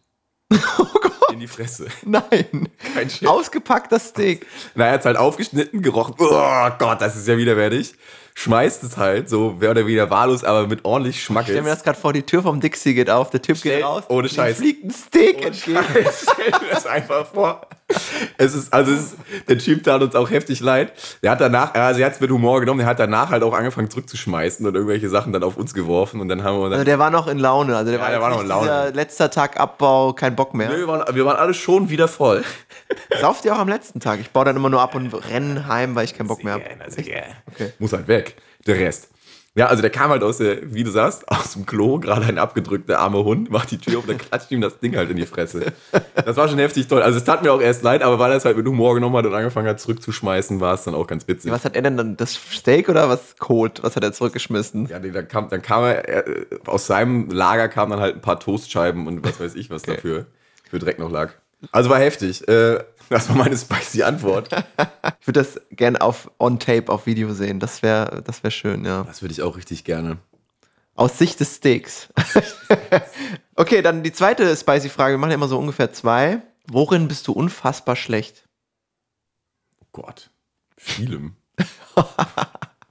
Oh 0.79 0.85
Gott. 0.85 1.12
In 1.31 1.39
die 1.39 1.47
Fresse. 1.47 1.87
Nein. 2.05 2.69
Kein 2.93 3.09
Scherz. 3.09 3.31
Ausgepackter 3.31 3.99
Steak. 3.99 4.45
Na, 4.75 4.85
er 4.85 4.93
hat's 4.93 5.05
halt 5.05 5.17
aufgeschnitten, 5.17 5.81
gerochen. 5.81 6.15
Oh 6.17 6.69
Gott, 6.77 7.01
das 7.01 7.15
ist 7.15 7.27
ja 7.27 7.37
widerwärtig. 7.37 7.95
Schmeißt 8.35 8.83
es 8.83 8.97
halt 8.97 9.29
so, 9.29 9.55
mehr 9.59 9.71
oder 9.71 9.81
weniger 9.85 10.09
wahllos, 10.09 10.43
aber 10.43 10.67
mit 10.67 10.83
ordentlich 10.85 11.23
Schmack. 11.23 11.43
Ich 11.43 11.49
stell 11.49 11.61
mir 11.61 11.69
das 11.69 11.83
gerade 11.83 11.99
vor, 11.99 12.13
die 12.13 12.23
Tür 12.23 12.41
vom 12.41 12.59
Dixie 12.59 12.93
geht 12.93 13.09
auf, 13.09 13.29
der 13.29 13.41
Typ 13.41 13.57
Stell- 13.57 13.75
geht 13.77 13.85
raus. 13.85 14.03
ohne 14.09 14.27
Scheiß. 14.27 14.57
fliegt 14.57 14.83
ein 14.85 14.91
Steak 14.91 15.45
entgegen. 15.45 15.79
Stell 15.93 16.51
dir 16.51 16.59
das 16.71 16.85
einfach 16.87 17.27
vor. 17.27 17.61
Es 18.37 18.55
ist, 18.55 18.73
also 18.73 18.91
es 18.91 18.99
ist, 19.01 19.15
der 19.47 19.57
Typ 19.59 19.83
tat 19.83 20.01
uns 20.01 20.15
auch 20.15 20.29
heftig 20.31 20.61
leid. 20.61 20.93
Der 21.21 21.29
hat 21.31 21.41
danach, 21.41 21.75
also 21.75 21.99
er 21.99 22.07
hat 22.07 22.13
es 22.13 22.19
mit 22.21 22.31
Humor 22.31 22.59
genommen, 22.59 22.79
der 22.79 22.87
hat 22.87 22.99
danach 22.99 23.29
halt 23.29 23.43
auch 23.43 23.53
angefangen 23.53 23.89
zurückzuschmeißen 23.91 24.65
und 24.65 24.73
irgendwelche 24.73 25.09
Sachen 25.09 25.31
dann 25.31 25.43
auf 25.43 25.55
uns 25.57 25.73
geworfen 25.75 26.19
und 26.19 26.27
dann 26.27 26.43
haben 26.43 26.57
wir 26.57 26.63
dann, 26.65 26.73
Also 26.73 26.85
der 26.85 26.97
war 26.97 27.11
noch 27.11 27.27
in 27.27 27.37
Laune. 27.37 27.75
Also 27.77 27.91
der 27.91 27.99
Ja, 27.99 28.05
war, 28.05 28.11
der 28.11 28.21
war 28.21 28.29
noch 28.31 28.41
in 28.41 28.47
Laune. 28.47 28.89
Letzter 28.95 29.29
Tag 29.29 29.59
Abbau, 29.59 30.13
kein 30.13 30.35
Bock 30.35 30.55
mehr. 30.55 30.69
Nö, 30.69 30.77
wir, 30.79 30.87
waren, 30.87 31.15
wir 31.15 31.25
waren 31.25 31.37
alle 31.37 31.53
schon 31.53 31.89
wieder 31.89 32.07
voll. 32.07 32.43
Sauft 33.21 33.45
ihr 33.45 33.53
auch 33.53 33.59
am 33.59 33.69
letzten 33.69 33.99
Tag? 33.99 34.19
Ich 34.19 34.31
baue 34.31 34.45
dann 34.45 34.55
immer 34.55 34.69
nur 34.69 34.81
ab 34.81 34.95
und 34.95 35.13
renne 35.29 35.67
heim, 35.67 35.93
weil 35.93 36.05
ich 36.05 36.17
keinen 36.17 36.27
Bock 36.27 36.43
mehr 36.43 36.53
habe. 36.53 36.63
Okay. 36.97 37.23
Muss 37.77 37.93
halt 37.93 38.07
weg. 38.07 38.22
Der 38.67 38.77
Rest. 38.79 39.09
Ja, 39.55 39.67
also 39.67 39.81
der 39.83 39.91
kam 39.91 40.09
halt 40.09 40.23
aus 40.23 40.37
der, 40.39 40.73
wie 40.73 40.83
du 40.83 40.89
sagst, 40.89 41.27
aus 41.29 41.53
dem 41.53 41.67
Klo, 41.67 41.99
gerade 41.99 42.25
ein 42.25 42.39
abgedrückter 42.39 42.97
armer 42.99 43.23
Hund, 43.23 43.51
macht 43.51 43.69
die 43.69 43.77
Tür 43.77 43.99
auf, 43.99 44.07
dann 44.07 44.17
klatscht 44.17 44.49
ihm 44.49 44.61
das 44.61 44.79
Ding 44.79 44.95
halt 44.95 45.11
in 45.11 45.17
die 45.17 45.27
Fresse. 45.27 45.73
Das 46.25 46.35
war 46.37 46.47
schon 46.49 46.57
heftig 46.57 46.87
toll. 46.87 47.03
Also 47.03 47.19
es 47.19 47.23
tat 47.23 47.43
mir 47.43 47.53
auch 47.53 47.61
erst 47.61 47.83
leid, 47.83 48.01
aber 48.01 48.17
weil 48.17 48.31
er 48.31 48.37
es 48.37 48.45
halt 48.45 48.57
mit 48.57 48.65
Humor 48.65 48.95
genommen 48.95 49.15
hat 49.15 49.27
und 49.27 49.33
angefangen 49.35 49.67
hat 49.67 49.79
zurückzuschmeißen, 49.79 50.59
war 50.59 50.73
es 50.73 50.83
dann 50.85 50.95
auch 50.95 51.05
ganz 51.05 51.27
witzig. 51.27 51.51
Was 51.51 51.65
hat 51.65 51.75
er 51.75 51.83
denn 51.83 51.97
dann? 51.97 52.17
Das 52.17 52.33
Steak 52.33 52.89
oder 52.89 53.09
was? 53.09 53.37
Kot? 53.37 53.83
Was 53.83 53.95
hat 53.95 54.03
er 54.03 54.11
zurückgeschmissen? 54.11 54.87
Ja, 54.87 54.97
nee, 54.97 55.11
dann 55.11 55.27
kam, 55.27 55.49
dann 55.49 55.61
kam 55.61 55.83
er, 55.83 56.23
aus 56.65 56.87
seinem 56.87 57.29
Lager 57.29 57.69
kamen 57.69 57.91
dann 57.91 57.99
halt 57.99 58.15
ein 58.15 58.21
paar 58.21 58.39
Toastscheiben 58.39 59.05
und 59.05 59.23
was 59.23 59.39
weiß 59.39 59.53
ich, 59.53 59.69
was 59.69 59.83
Okay. 59.83 59.95
dafür 59.97 60.25
für 60.67 60.79
Dreck 60.79 60.97
noch 60.97 61.11
lag. 61.11 61.29
Also 61.71 61.89
war 61.89 61.99
heftig. 61.99 62.47
Äh, 62.47 62.83
das 63.09 63.29
war 63.29 63.35
meine 63.35 63.57
spicy 63.57 64.03
Antwort. 64.03 64.49
Ich 65.19 65.27
würde 65.27 65.43
das 65.43 65.61
gerne 65.71 66.01
auf 66.01 66.31
on 66.39 66.59
tape 66.59 66.91
auf 66.91 67.05
Video 67.05 67.33
sehen. 67.33 67.59
Das 67.59 67.81
wäre 67.83 68.23
das 68.23 68.43
wär 68.43 68.51
schön, 68.51 68.85
ja. 68.85 69.03
Das 69.03 69.21
würde 69.21 69.33
ich 69.33 69.41
auch 69.41 69.55
richtig 69.55 69.83
gerne. 69.83 70.17
Aus 70.95 71.17
Sicht 71.17 71.39
des 71.39 71.55
Steaks. 71.55 72.09
okay, 73.55 73.81
dann 73.81 74.03
die 74.03 74.13
zweite 74.13 74.55
spicy 74.55 74.89
Frage. 74.89 75.15
Wir 75.15 75.17
machen 75.17 75.31
ja 75.31 75.35
immer 75.35 75.47
so 75.47 75.57
ungefähr 75.57 75.91
zwei. 75.91 76.41
Worin 76.67 77.07
bist 77.07 77.27
du 77.27 77.33
unfassbar 77.33 77.95
schlecht? 77.95 78.47
Oh 79.81 79.87
Gott. 79.91 80.29
Vielem. 80.77 81.35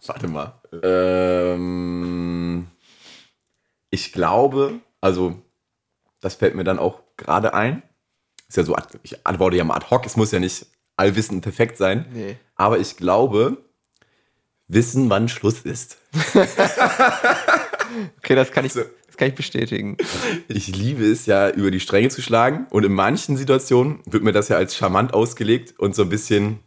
Warte 0.06 0.28
mal. 0.28 0.60
Ähm, 0.82 2.66
ich 3.90 4.12
glaube, 4.12 4.80
also, 5.00 5.40
das 6.20 6.34
fällt 6.34 6.54
mir 6.54 6.64
dann 6.64 6.78
auch 6.78 7.02
gerade 7.16 7.54
ein. 7.54 7.82
Ist 8.52 8.56
ja 8.58 8.64
so, 8.64 8.76
ich 9.02 9.26
antworte 9.26 9.56
ja 9.56 9.64
mal 9.64 9.76
ad 9.76 9.86
hoc, 9.88 10.04
es 10.04 10.14
muss 10.14 10.30
ja 10.30 10.38
nicht 10.38 10.66
allwissend 10.98 11.40
perfekt 11.40 11.78
sein. 11.78 12.04
Nee. 12.12 12.36
Aber 12.54 12.78
ich 12.78 12.98
glaube, 12.98 13.56
wissen, 14.68 15.08
wann 15.08 15.30
Schluss 15.30 15.60
ist. 15.60 15.96
Okay, 18.18 18.34
das 18.34 18.52
kann 18.52 18.64
ich, 18.64 18.72
So. 18.72 18.82
das 19.06 19.16
kann 19.16 19.28
ich 19.28 19.34
bestätigen. 19.34 19.96
Ich 20.48 20.74
liebe 20.74 21.04
es 21.04 21.26
ja, 21.26 21.50
über 21.50 21.70
die 21.70 21.80
Stränge 21.80 22.08
zu 22.08 22.22
schlagen. 22.22 22.66
Und 22.70 22.84
in 22.84 22.92
manchen 22.92 23.36
Situationen 23.36 24.00
wird 24.06 24.22
mir 24.22 24.32
das 24.32 24.48
ja 24.48 24.56
als 24.56 24.76
charmant 24.76 25.12
ausgelegt 25.14 25.78
und 25.78 25.94
so 25.94 26.02
ein 26.02 26.08
bisschen 26.08 26.60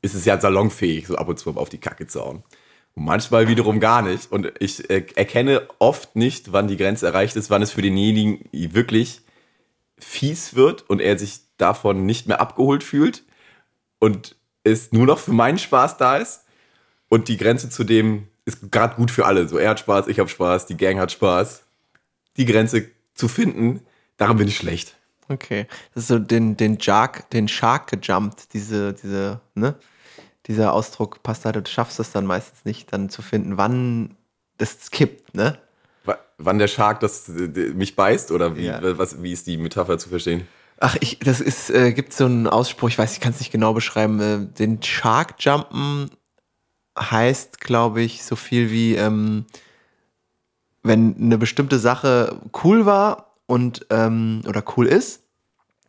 ist 0.00 0.14
es 0.14 0.24
ja 0.24 0.40
salonfähig, 0.40 1.06
so 1.06 1.16
ab 1.16 1.28
und 1.28 1.38
zu 1.38 1.50
auf 1.56 1.68
die 1.68 1.78
Kacke 1.78 2.06
zu 2.08 2.20
hauen. 2.20 2.42
Und 2.94 3.04
manchmal 3.04 3.48
wiederum 3.48 3.78
gar 3.80 4.02
nicht. 4.02 4.30
Und 4.30 4.52
ich 4.60 4.90
äh, 4.90 5.04
erkenne 5.14 5.62
oft 5.78 6.14
nicht, 6.16 6.52
wann 6.52 6.68
die 6.68 6.76
Grenze 6.76 7.06
erreicht 7.06 7.36
ist, 7.36 7.50
wann 7.50 7.62
es 7.62 7.72
für 7.72 7.82
denjenigen 7.82 8.48
wirklich 8.52 9.22
fies 10.02 10.54
wird 10.54 10.88
und 10.88 11.00
er 11.00 11.18
sich 11.18 11.40
davon 11.56 12.06
nicht 12.06 12.26
mehr 12.26 12.40
abgeholt 12.40 12.82
fühlt 12.82 13.24
und 13.98 14.36
es 14.64 14.92
nur 14.92 15.06
noch 15.06 15.18
für 15.18 15.32
meinen 15.32 15.58
Spaß 15.58 15.96
da 15.96 16.16
ist. 16.16 16.44
Und 17.08 17.28
die 17.28 17.36
Grenze 17.36 17.68
zu 17.68 17.84
dem 17.84 18.28
ist 18.44 18.72
gerade 18.72 18.96
gut 18.96 19.10
für 19.10 19.26
alle. 19.26 19.48
So, 19.48 19.58
er 19.58 19.70
hat 19.70 19.80
Spaß, 19.80 20.08
ich 20.08 20.18
habe 20.18 20.28
Spaß, 20.28 20.66
die 20.66 20.76
Gang 20.76 20.98
hat 20.98 21.12
Spaß. 21.12 21.64
Die 22.36 22.46
Grenze 22.46 22.90
zu 23.14 23.28
finden, 23.28 23.80
daran 24.16 24.38
bin 24.38 24.48
ich 24.48 24.56
schlecht. 24.56 24.96
Okay. 25.28 25.66
Das 25.94 26.04
ist 26.04 26.08
so 26.08 26.18
den, 26.18 26.56
den 26.56 26.80
Shark, 26.80 27.30
den 27.30 27.48
Shark 27.48 27.90
gejumpt, 27.90 28.54
diese, 28.54 28.94
diese, 28.94 29.40
ne? 29.54 29.76
Dieser 30.46 30.72
Ausdruck 30.72 31.22
passt 31.22 31.44
halt, 31.44 31.54
du 31.54 31.64
schaffst 31.66 32.00
es 32.00 32.10
dann 32.10 32.26
meistens 32.26 32.64
nicht, 32.64 32.92
dann 32.92 33.08
zu 33.08 33.22
finden, 33.22 33.56
wann 33.56 34.16
das 34.58 34.90
kippt, 34.90 35.34
ne? 35.34 35.58
Wa- 36.42 36.46
Wann 36.46 36.58
der 36.58 36.68
Shark 36.68 37.00
das, 37.00 37.28
äh, 37.28 37.72
mich 37.74 37.96
beißt 37.96 38.30
oder 38.32 38.56
wie, 38.56 38.66
Ja. 38.66 38.80
was, 38.98 39.22
wie 39.22 39.32
ist 39.32 39.46
die 39.46 39.56
Metapher 39.58 39.98
zu 39.98 40.08
verstehen? 40.08 40.46
Ach, 40.80 40.96
ich, 41.00 41.18
das 41.20 41.40
ist, 41.40 41.70
äh, 41.70 41.92
gibt 41.92 42.12
so 42.12 42.24
einen 42.24 42.46
Ausspruch, 42.48 42.88
ich 42.88 42.98
weiß, 42.98 43.12
ich 43.12 43.20
kann 43.20 43.32
es 43.32 43.38
nicht 43.38 43.52
genau 43.52 43.72
beschreiben. 43.72 44.20
Äh, 44.20 44.38
den 44.58 44.82
Shark 44.82 45.34
Jumpen 45.38 46.10
heißt, 46.98 47.60
glaube 47.60 48.02
ich, 48.02 48.24
so 48.24 48.36
viel 48.36 48.70
wie, 48.70 48.96
ähm, 48.96 49.46
wenn 50.82 51.14
eine 51.16 51.38
bestimmte 51.38 51.78
Sache 51.78 52.40
cool 52.64 52.86
war 52.86 53.32
und 53.46 53.86
ähm, 53.90 54.42
oder 54.48 54.64
cool 54.76 54.86
ist 54.86 55.22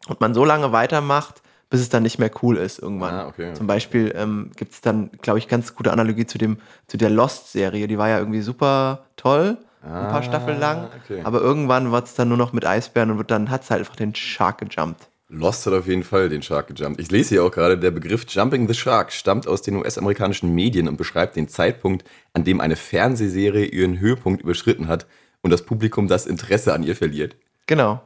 und 0.08 0.22
man 0.22 0.34
so 0.34 0.46
lange 0.46 0.72
weitermacht, 0.72 1.42
bis 1.70 1.82
es 1.82 1.90
dann 1.90 2.04
nicht 2.04 2.20
mehr 2.20 2.30
cool 2.44 2.58
ist 2.58 2.78
irgendwann. 2.78 3.16
Ah, 3.16 3.28
okay. 3.28 3.54
Zum 3.56 3.66
Beispiel 3.66 4.14
ähm, 4.16 4.52
gibt 4.56 4.74
es 4.74 4.82
dann, 4.82 5.10
glaube 5.22 5.40
ich, 5.40 5.48
ganz 5.48 5.74
gute 5.76 5.92
Analogie 5.92 6.28
zu 6.28 6.38
dem, 6.38 6.58
zu 6.88 6.98
der 6.98 7.10
Lost-Serie. 7.10 7.88
Die 7.88 7.98
war 7.98 8.10
ja 8.10 8.20
irgendwie 8.20 8.42
super 8.42 9.06
toll, 9.16 9.58
ein 9.84 9.90
paar 9.92 10.16
Ah, 10.16 10.24
Staffeln 10.24 10.60
lang. 10.60 10.88
okay. 11.04 11.22
Aber 11.24 11.42
irgendwann 11.42 11.92
wird 11.92 12.06
es 12.06 12.16
dann 12.16 12.30
nur 12.30 12.38
noch 12.38 12.54
mit 12.54 12.66
Eisbären 12.66 13.12
und 13.12 13.18
wird 13.18 13.32
dann 13.32 13.50
hat 13.50 13.64
es 13.64 13.70
halt 13.72 13.80
einfach 13.82 13.96
den 13.96 14.16
Shark 14.16 14.60
gejumpt. 14.60 15.10
Lost 15.30 15.66
hat 15.66 15.74
auf 15.74 15.88
jeden 15.88 16.04
Fall 16.04 16.30
den 16.30 16.42
Shark 16.42 16.68
gejumpt. 16.68 17.00
Ich 17.02 17.10
lese 17.12 17.30
hier 17.30 17.44
auch 17.44 17.52
gerade, 17.52 17.78
der 17.78 17.92
Begriff 17.92 18.26
Jumping 18.28 18.68
the 18.68 18.74
Shark 18.74 19.12
stammt 19.12 19.48
aus 19.48 19.62
den 19.62 19.76
US-amerikanischen 19.76 20.54
Medien 20.54 20.88
und 20.88 20.96
beschreibt 20.98 21.36
den 21.36 21.48
Zeitpunkt, 21.48 22.04
an 22.34 22.44
dem 22.44 22.62
eine 22.62 22.76
Fernsehserie 22.76 23.66
ihren 23.66 24.00
Höhepunkt 24.00 24.42
überschritten 24.42 24.88
hat 24.88 25.06
und 25.42 25.50
das 25.52 25.64
Publikum 25.64 26.08
das 26.08 26.26
Interesse 26.26 26.74
an 26.74 26.84
ihr 26.84 26.96
verliert. 26.96 27.36
Genau. 27.68 28.02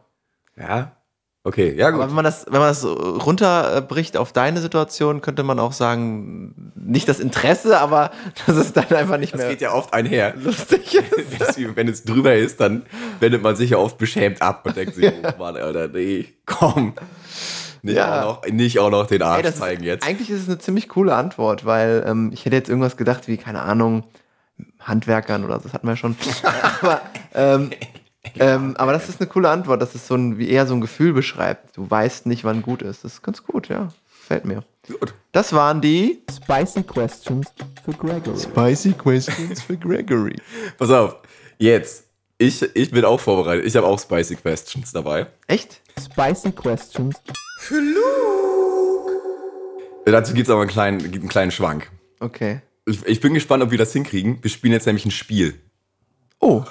Ja. 0.55 0.96
Okay, 1.47 1.73
ja 1.77 1.91
gut. 1.91 2.01
Aber 2.01 2.09
wenn 2.09 2.15
man 2.15 2.25
das, 2.25 2.45
wenn 2.49 2.59
man 2.59 2.67
das 2.67 2.83
runterbricht 2.83 4.17
auf 4.17 4.33
deine 4.33 4.59
Situation, 4.59 5.21
könnte 5.21 5.43
man 5.43 5.59
auch 5.59 5.71
sagen, 5.71 6.73
nicht 6.75 7.07
das 7.07 7.21
Interesse, 7.21 7.79
aber 7.79 8.11
das 8.47 8.57
ist 8.57 8.75
dann 8.75 8.89
einfach 8.89 9.17
nicht 9.17 9.31
das 9.33 9.39
mehr 9.39 9.49
geht 9.51 9.61
ja 9.61 9.71
oft 9.71 9.93
einher. 9.93 10.33
lustig. 10.35 10.95
ist. 11.39 11.75
Wenn 11.77 11.87
es, 11.87 12.03
drüber 12.03 12.35
ist, 12.35 12.59
dann 12.59 12.85
wendet 13.21 13.43
man 13.43 13.55
sich 13.55 13.69
ja 13.69 13.77
oft 13.77 13.97
beschämt 13.97 14.41
ab 14.41 14.65
und 14.65 14.75
denkt 14.75 14.95
sich, 14.95 15.09
oh 15.09 15.39
Mann, 15.39 15.55
Alter, 15.55 15.87
nee, 15.87 16.25
komm. 16.45 16.95
Nicht, 17.81 17.95
Ja. 17.95 18.25
auch, 18.25 18.43
noch, 18.43 18.51
nicht 18.51 18.79
auch 18.79 18.89
noch 18.89 19.07
den 19.07 19.21
Arsch 19.21 19.37
Ey, 19.37 19.43
das 19.43 19.55
zeigen 19.55 19.83
ist, 19.83 19.87
jetzt. 19.87 20.05
Eigentlich 20.05 20.29
ist 20.29 20.41
es 20.41 20.47
eine 20.49 20.57
ziemlich 20.57 20.89
coole 20.89 21.15
Antwort, 21.15 21.63
weil 21.63 22.03
ähm, 22.05 22.31
ich 22.33 22.43
hätte 22.43 22.57
jetzt 22.57 22.67
irgendwas 22.67 22.97
gedacht 22.97 23.29
wie, 23.29 23.37
keine 23.37 23.61
Ahnung, 23.61 24.03
Handwerkern 24.81 25.45
oder 25.45 25.59
so, 25.59 25.63
das 25.63 25.73
hatten 25.73 25.87
wir 25.87 25.95
schon. 25.95 26.17
aber, 26.81 26.99
ähm, 27.33 27.69
ähm, 28.39 28.75
aber 28.77 28.93
das 28.93 29.09
ist 29.09 29.19
eine 29.19 29.29
coole 29.29 29.49
Antwort, 29.49 29.81
dass 29.81 29.95
es 29.95 30.07
so 30.07 30.15
ein, 30.15 30.37
wie 30.37 30.49
eher 30.49 30.67
so 30.67 30.73
ein 30.73 30.81
Gefühl 30.81 31.13
beschreibt. 31.13 31.77
Du 31.77 31.89
weißt 31.89 32.25
nicht, 32.25 32.43
wann 32.43 32.61
gut 32.61 32.81
ist. 32.81 33.03
Das 33.03 33.13
ist 33.13 33.23
ganz 33.23 33.43
gut, 33.43 33.69
ja. 33.69 33.89
Fällt 34.05 34.45
mir. 34.45 34.63
Gut. 34.87 35.13
Das 35.31 35.53
waren 35.53 35.81
die 35.81 36.21
Spicy 36.29 36.83
questions 36.83 37.47
for 37.83 37.93
Gregory. 37.93 38.39
Spicy 38.39 38.93
Questions 38.93 39.61
für 39.61 39.77
Gregory. 39.77 40.35
Pass 40.77 40.89
auf, 40.89 41.17
jetzt. 41.57 42.05
Ich, 42.37 42.61
ich 42.75 42.91
bin 42.91 43.03
auch 43.03 43.19
vorbereitet. 43.19 43.65
Ich 43.65 43.75
habe 43.75 43.87
auch 43.87 43.99
Spicy 43.99 44.35
Questions 44.35 44.91
dabei. 44.91 45.27
Echt? 45.47 45.81
Spicy 45.99 46.51
questions 46.51 47.15
Dazu 50.05 50.33
gibt 50.33 50.47
es 50.47 50.51
aber 50.51 50.61
einen 50.61 50.69
kleinen, 50.69 51.01
einen 51.01 51.27
kleinen 51.27 51.51
Schwank. 51.51 51.89
Okay. 52.19 52.61
Ich, 52.85 53.05
ich 53.05 53.19
bin 53.19 53.33
gespannt, 53.33 53.63
ob 53.63 53.71
wir 53.71 53.77
das 53.77 53.91
hinkriegen. 53.91 54.37
Wir 54.41 54.49
spielen 54.49 54.73
jetzt 54.73 54.85
nämlich 54.85 55.05
ein 55.05 55.11
Spiel. 55.11 55.59
Oh, 56.39 56.63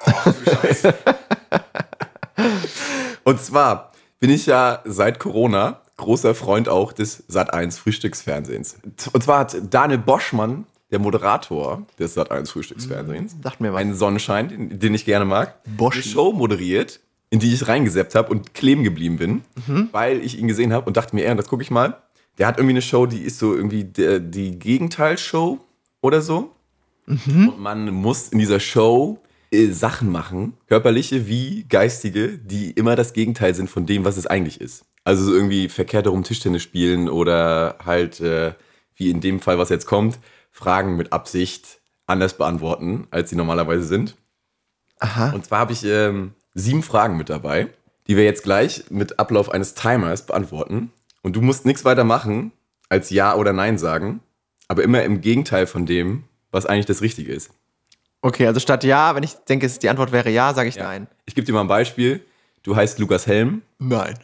Und 3.24 3.40
zwar 3.40 3.92
bin 4.18 4.30
ich 4.30 4.46
ja 4.46 4.80
seit 4.84 5.18
Corona 5.18 5.80
großer 5.96 6.34
Freund 6.34 6.68
auch 6.68 6.92
des 6.92 7.28
Sat1 7.28 7.78
Frühstücksfernsehens. 7.78 8.76
Und 9.12 9.22
zwar 9.22 9.40
hat 9.40 9.56
Daniel 9.70 9.98
Boschmann, 9.98 10.66
der 10.90 10.98
Moderator 10.98 11.86
des 11.98 12.16
Sat1 12.16 12.50
Frühstücksfernsehens, 12.50 13.36
sagt 13.42 13.60
mir 13.60 13.72
was. 13.72 13.80
einen 13.80 13.94
Sonnenschein, 13.94 14.78
den, 14.78 14.94
ich 14.94 15.04
gerne 15.04 15.24
mag, 15.24 15.56
Boschi. 15.76 16.00
eine 16.00 16.08
Show 16.08 16.32
moderiert, 16.32 17.00
in 17.28 17.38
die 17.38 17.54
ich 17.54 17.68
reingeseppt 17.68 18.14
habe 18.14 18.30
und 18.30 18.54
kleben 18.54 18.82
geblieben 18.82 19.18
bin, 19.18 19.42
weil 19.92 20.24
ich 20.24 20.38
ihn 20.38 20.48
gesehen 20.48 20.72
habe 20.72 20.86
und 20.86 20.96
dachte 20.96 21.14
mir, 21.14 21.28
ey, 21.28 21.36
das 21.36 21.46
gucke 21.46 21.62
ich 21.62 21.70
mal. 21.70 21.98
Der 22.38 22.46
hat 22.46 22.56
irgendwie 22.56 22.72
eine 22.72 22.82
Show, 22.82 23.06
die 23.06 23.20
ist 23.20 23.38
so 23.38 23.54
irgendwie 23.54 23.84
der, 23.84 24.18
die 24.18 24.58
Gegenteilshow 24.58 25.58
oder 26.00 26.22
so. 26.22 26.50
Und 27.06 27.60
man 27.60 27.90
muss 27.90 28.28
in 28.28 28.38
dieser 28.38 28.60
Show 28.60 29.18
äh, 29.50 29.68
Sachen 29.70 30.10
machen, 30.10 30.54
körperliche 30.66 31.26
wie 31.26 31.64
geistige, 31.68 32.38
die 32.38 32.70
immer 32.70 32.96
das 32.96 33.12
Gegenteil 33.12 33.54
sind 33.54 33.70
von 33.70 33.86
dem, 33.86 34.04
was 34.04 34.16
es 34.16 34.26
eigentlich 34.26 34.60
ist. 34.60 34.84
Also 35.04 35.24
so 35.24 35.34
irgendwie 35.34 35.68
verkehrt 35.68 36.06
herum 36.06 36.24
Tischtennis 36.24 36.62
spielen 36.62 37.08
oder 37.08 37.76
halt, 37.84 38.20
äh, 38.20 38.54
wie 38.94 39.10
in 39.10 39.20
dem 39.20 39.40
Fall, 39.40 39.58
was 39.58 39.70
jetzt 39.70 39.86
kommt, 39.86 40.18
Fragen 40.50 40.96
mit 40.96 41.12
Absicht 41.12 41.80
anders 42.06 42.36
beantworten, 42.36 43.06
als 43.10 43.30
sie 43.30 43.36
normalerweise 43.36 43.84
sind. 43.84 44.16
Aha. 44.98 45.30
Und 45.30 45.46
zwar 45.46 45.60
habe 45.60 45.72
ich 45.72 45.84
ähm, 45.84 46.34
sieben 46.54 46.82
Fragen 46.82 47.16
mit 47.16 47.30
dabei, 47.30 47.68
die 48.06 48.16
wir 48.16 48.24
jetzt 48.24 48.42
gleich 48.42 48.84
mit 48.90 49.18
Ablauf 49.18 49.50
eines 49.50 49.74
Timers 49.74 50.26
beantworten. 50.26 50.92
Und 51.22 51.36
du 51.36 51.40
musst 51.40 51.64
nichts 51.64 51.84
weiter 51.84 52.04
machen, 52.04 52.52
als 52.88 53.10
Ja 53.10 53.34
oder 53.34 53.52
Nein 53.52 53.78
sagen, 53.78 54.20
aber 54.68 54.82
immer 54.82 55.02
im 55.02 55.20
Gegenteil 55.20 55.66
von 55.66 55.86
dem, 55.86 56.24
was 56.50 56.66
eigentlich 56.66 56.86
das 56.86 57.02
Richtige 57.02 57.32
ist. 57.32 57.50
Okay, 58.22 58.46
also 58.46 58.60
statt 58.60 58.84
ja, 58.84 59.14
wenn 59.14 59.22
ich 59.22 59.34
denke, 59.48 59.66
die 59.66 59.88
Antwort 59.88 60.12
wäre 60.12 60.30
ja, 60.30 60.52
sage 60.52 60.68
ich 60.68 60.76
nein. 60.76 61.06
Ich 61.24 61.34
gebe 61.34 61.46
dir 61.46 61.52
mal 61.52 61.62
ein 61.62 61.68
Beispiel. 61.68 62.24
Du 62.62 62.76
heißt 62.76 62.98
Lukas 62.98 63.26
Helm. 63.26 63.62
Nein. 63.78 64.18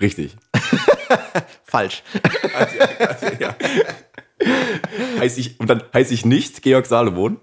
Richtig. 0.00 0.36
Falsch. 1.64 2.02
ja. 3.38 3.54
heiß 5.20 5.38
ich, 5.38 5.60
und 5.60 5.70
dann 5.70 5.84
heiße 5.94 6.12
ich 6.12 6.24
nicht 6.24 6.62
Georg 6.62 6.86
Salomon. 6.86 7.38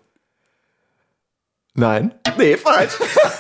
Nein. 1.75 2.13
Nee, 2.37 2.57
falsch. 2.57 2.93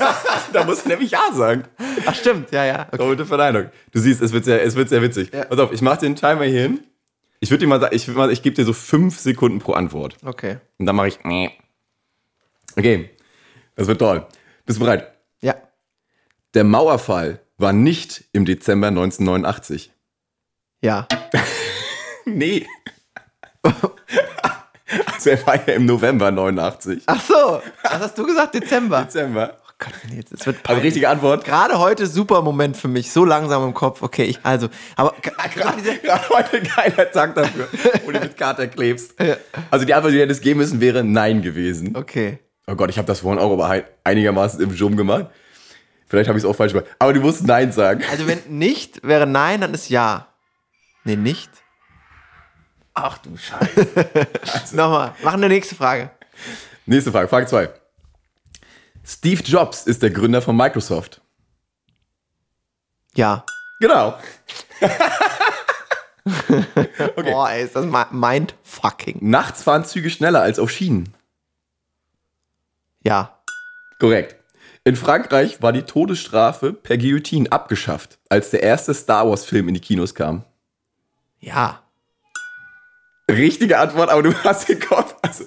da 0.53 0.63
musst 0.63 0.85
du 0.85 0.89
nämlich 0.89 1.11
Ja 1.11 1.31
sagen. 1.33 1.65
Ach 2.05 2.15
stimmt, 2.15 2.51
ja, 2.51 2.63
ja. 2.63 2.87
Okay. 2.87 2.97
Doppelte 2.97 3.25
Verneinung. 3.25 3.65
Du 3.91 3.99
siehst, 3.99 4.21
es 4.21 4.31
wird 4.31 4.45
sehr, 4.45 4.63
es 4.63 4.75
wird 4.75 4.87
sehr 4.87 5.01
witzig. 5.01 5.33
Ja. 5.33 5.45
Pass 5.45 5.59
auf, 5.59 5.73
ich 5.73 5.81
mache 5.81 5.99
den 5.99 6.15
Timer 6.15 6.45
hier 6.45 6.61
hin. 6.61 6.79
Ich 7.41 7.49
würde 7.51 7.65
dir 7.65 7.67
mal 7.67 7.79
sagen, 7.81 7.95
ich, 7.95 8.07
ich 8.07 8.41
gebe 8.41 8.55
dir 8.55 8.65
so 8.65 8.73
fünf 8.73 9.19
Sekunden 9.19 9.59
pro 9.59 9.73
Antwort. 9.73 10.15
okay. 10.23 10.57
Und 10.77 10.85
dann 10.85 10.95
mache 10.95 11.09
ich. 11.09 11.19
Okay. 12.77 13.09
Das 13.75 13.87
wird 13.87 13.99
toll. 13.99 14.25
Bist 14.65 14.79
du 14.79 14.83
bereit? 14.83 15.11
Ja. 15.41 15.55
Der 16.53 16.63
Mauerfall 16.63 17.39
war 17.57 17.73
nicht 17.73 18.25
im 18.33 18.45
Dezember 18.45 18.87
1989. 18.87 19.91
Ja. 20.81 21.07
Nee. 22.25 22.67
also 23.63 25.29
er 25.31 25.47
war 25.47 25.55
ja 25.67 25.73
im 25.73 25.85
November 25.85 26.29
89. 26.29 27.03
Ach 27.07 27.21
so, 27.21 27.61
was 27.83 27.91
hast 27.99 28.17
du 28.19 28.23
gesagt? 28.25 28.53
Dezember. 28.53 29.01
Dezember. 29.03 29.57
Oh 29.67 29.71
Gott, 29.79 29.93
jetzt, 30.15 30.33
es 30.33 30.45
wird 30.45 30.57
Also 30.57 30.63
peinlich. 30.63 30.83
richtige 30.85 31.09
Antwort. 31.09 31.43
Gerade 31.45 31.79
heute 31.79 32.05
super 32.05 32.43
Moment 32.43 32.77
für 32.77 32.87
mich, 32.87 33.11
so 33.11 33.25
langsam 33.25 33.63
im 33.65 33.73
Kopf. 33.73 34.03
Okay, 34.03 34.25
ich, 34.25 34.39
also, 34.43 34.69
aber 34.95 35.15
gerade 35.21 35.81
diese, 35.81 35.97
Gerade 35.97 36.29
heute 36.29 36.61
geiler 36.61 37.11
Tag 37.11 37.33
dafür, 37.33 37.67
wo 38.05 38.11
du 38.11 38.19
mit 38.19 38.37
Kater 38.37 38.67
klebst. 38.67 39.15
Also 39.71 39.85
die 39.85 39.93
Antwort, 39.95 40.13
die 40.13 40.17
du 40.17 40.23
hättest 40.23 40.43
geben 40.43 40.59
müssen, 40.59 40.79
wäre 40.81 41.03
Nein 41.03 41.41
gewesen. 41.41 41.95
okay. 41.95 42.37
Oh 42.69 42.75
Gott, 42.75 42.89
ich 42.89 42.97
habe 42.97 43.07
das 43.07 43.21
vorhin 43.21 43.39
auch 43.39 43.51
aber 43.51 43.67
ein- 43.69 43.83
einigermaßen 44.03 44.61
im 44.61 44.75
Zoom 44.75 44.95
gemacht. 44.95 45.27
Vielleicht 46.07 46.27
habe 46.27 46.37
ich 46.37 46.43
es 46.43 46.49
auch 46.49 46.55
falsch 46.55 46.73
gemacht. 46.73 46.89
Aber 46.99 47.13
du 47.13 47.19
musst 47.21 47.43
Nein 47.45 47.71
sagen. 47.71 48.03
Also 48.11 48.27
wenn 48.27 48.41
nicht 48.47 49.01
wäre 49.05 49.25
nein, 49.27 49.61
dann 49.61 49.73
ist 49.73 49.89
ja. 49.89 50.27
Nee, 51.03 51.15
nicht. 51.15 51.49
Ach 52.93 53.17
du 53.19 53.35
Scheiße. 53.37 53.87
Nochmal, 54.75 55.13
machen 55.23 55.43
eine 55.43 55.47
nächste 55.53 55.73
Frage. 55.75 56.11
Nächste 56.85 57.11
Frage, 57.11 57.27
Frage 57.27 57.45
2. 57.47 57.69
Steve 59.05 59.41
Jobs 59.43 59.83
ist 59.83 60.03
der 60.03 60.11
Gründer 60.11 60.41
von 60.41 60.55
Microsoft. 60.55 61.21
Ja. 63.15 63.45
Genau. 63.79 64.17
Boah, 67.15 67.49
ey, 67.49 67.63
ist 67.63 67.75
das 67.75 67.85
mi- 67.85 68.05
mindfucking. 68.11 69.17
Nachts 69.21 69.63
fahren 69.63 69.85
Züge 69.85 70.09
schneller 70.09 70.41
als 70.41 70.59
auf 70.59 70.69
Schienen. 70.69 71.13
Ja. 73.09 73.39
Korrekt. 73.99 74.35
In 74.83 74.95
Frankreich 74.95 75.63
war 75.63 75.73
die 75.73 75.81
Todesstrafe 75.81 76.73
per 76.73 76.95
Guillotine 76.95 77.51
abgeschafft, 77.51 78.19
als 78.29 78.51
der 78.51 78.61
erste 78.61 78.93
Star 78.93 79.27
Wars-Film 79.27 79.67
in 79.67 79.73
die 79.73 79.79
Kinos 79.79 80.13
kam. 80.13 80.43
Ja. 81.39 81.81
Richtige 83.29 83.79
Antwort, 83.79 84.11
aber 84.11 84.21
du 84.21 84.33
hast 84.43 84.69
den 84.69 84.79
Kopf. 84.79 85.15
Also, 85.23 85.45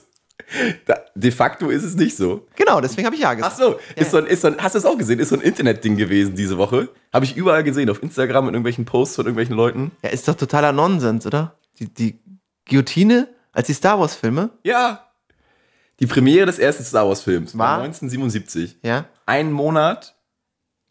da, 0.87 0.96
de 1.14 1.31
facto 1.31 1.70
ist 1.70 1.85
es 1.85 1.94
nicht 1.94 2.16
so. 2.16 2.48
Genau, 2.57 2.81
deswegen 2.81 3.07
habe 3.07 3.14
ich 3.14 3.22
ja 3.22 3.31
Ach 3.31 3.37
gesagt. 3.37 3.57
so, 3.57 3.79
ist 3.94 4.11
so 4.11 4.18
ein, 4.18 4.27
ist 4.27 4.40
so 4.42 4.48
ein, 4.48 4.57
hast 4.59 4.75
du 4.75 4.81
es 4.81 4.85
auch 4.85 4.98
gesehen? 4.98 5.20
Ist 5.20 5.29
so 5.29 5.37
ein 5.37 5.40
Internetding 5.40 5.96
gewesen 5.96 6.35
diese 6.35 6.59
Woche. 6.59 6.88
Habe 7.12 7.25
ich 7.25 7.37
überall 7.37 7.62
gesehen, 7.62 7.88
auf 7.90 8.03
Instagram 8.03 8.48
und 8.48 8.55
irgendwelchen 8.55 8.85
Posts 8.87 9.16
von 9.16 9.27
irgendwelchen 9.27 9.55
Leuten. 9.55 9.92
Ja, 10.03 10.11
ist 10.11 10.27
doch 10.27 10.35
totaler 10.35 10.72
Nonsens, 10.72 11.27
oder? 11.27 11.57
Die, 11.79 11.87
die 11.94 12.18
Guillotine 12.68 13.29
als 13.53 13.68
die 13.68 13.75
Star 13.75 14.01
Wars-Filme? 14.01 14.51
Ja. 14.64 15.12
Die 16.00 16.07
Premiere 16.07 16.46
des 16.46 16.59
ersten 16.59 16.85
Star 16.85 17.07
Wars-Films 17.07 17.57
war 17.57 17.78
War? 17.78 17.85
1977. 17.85 18.78
Ja. 18.83 19.07
Ein 19.26 19.52
Monat 19.52 20.16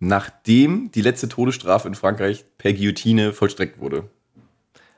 nachdem 0.01 0.91
die 0.91 1.01
letzte 1.01 1.29
Todesstrafe 1.29 1.87
in 1.87 1.95
Frankreich 1.95 2.43
per 2.57 2.73
Guillotine 2.73 3.33
vollstreckt 3.33 3.79
wurde. 3.79 4.09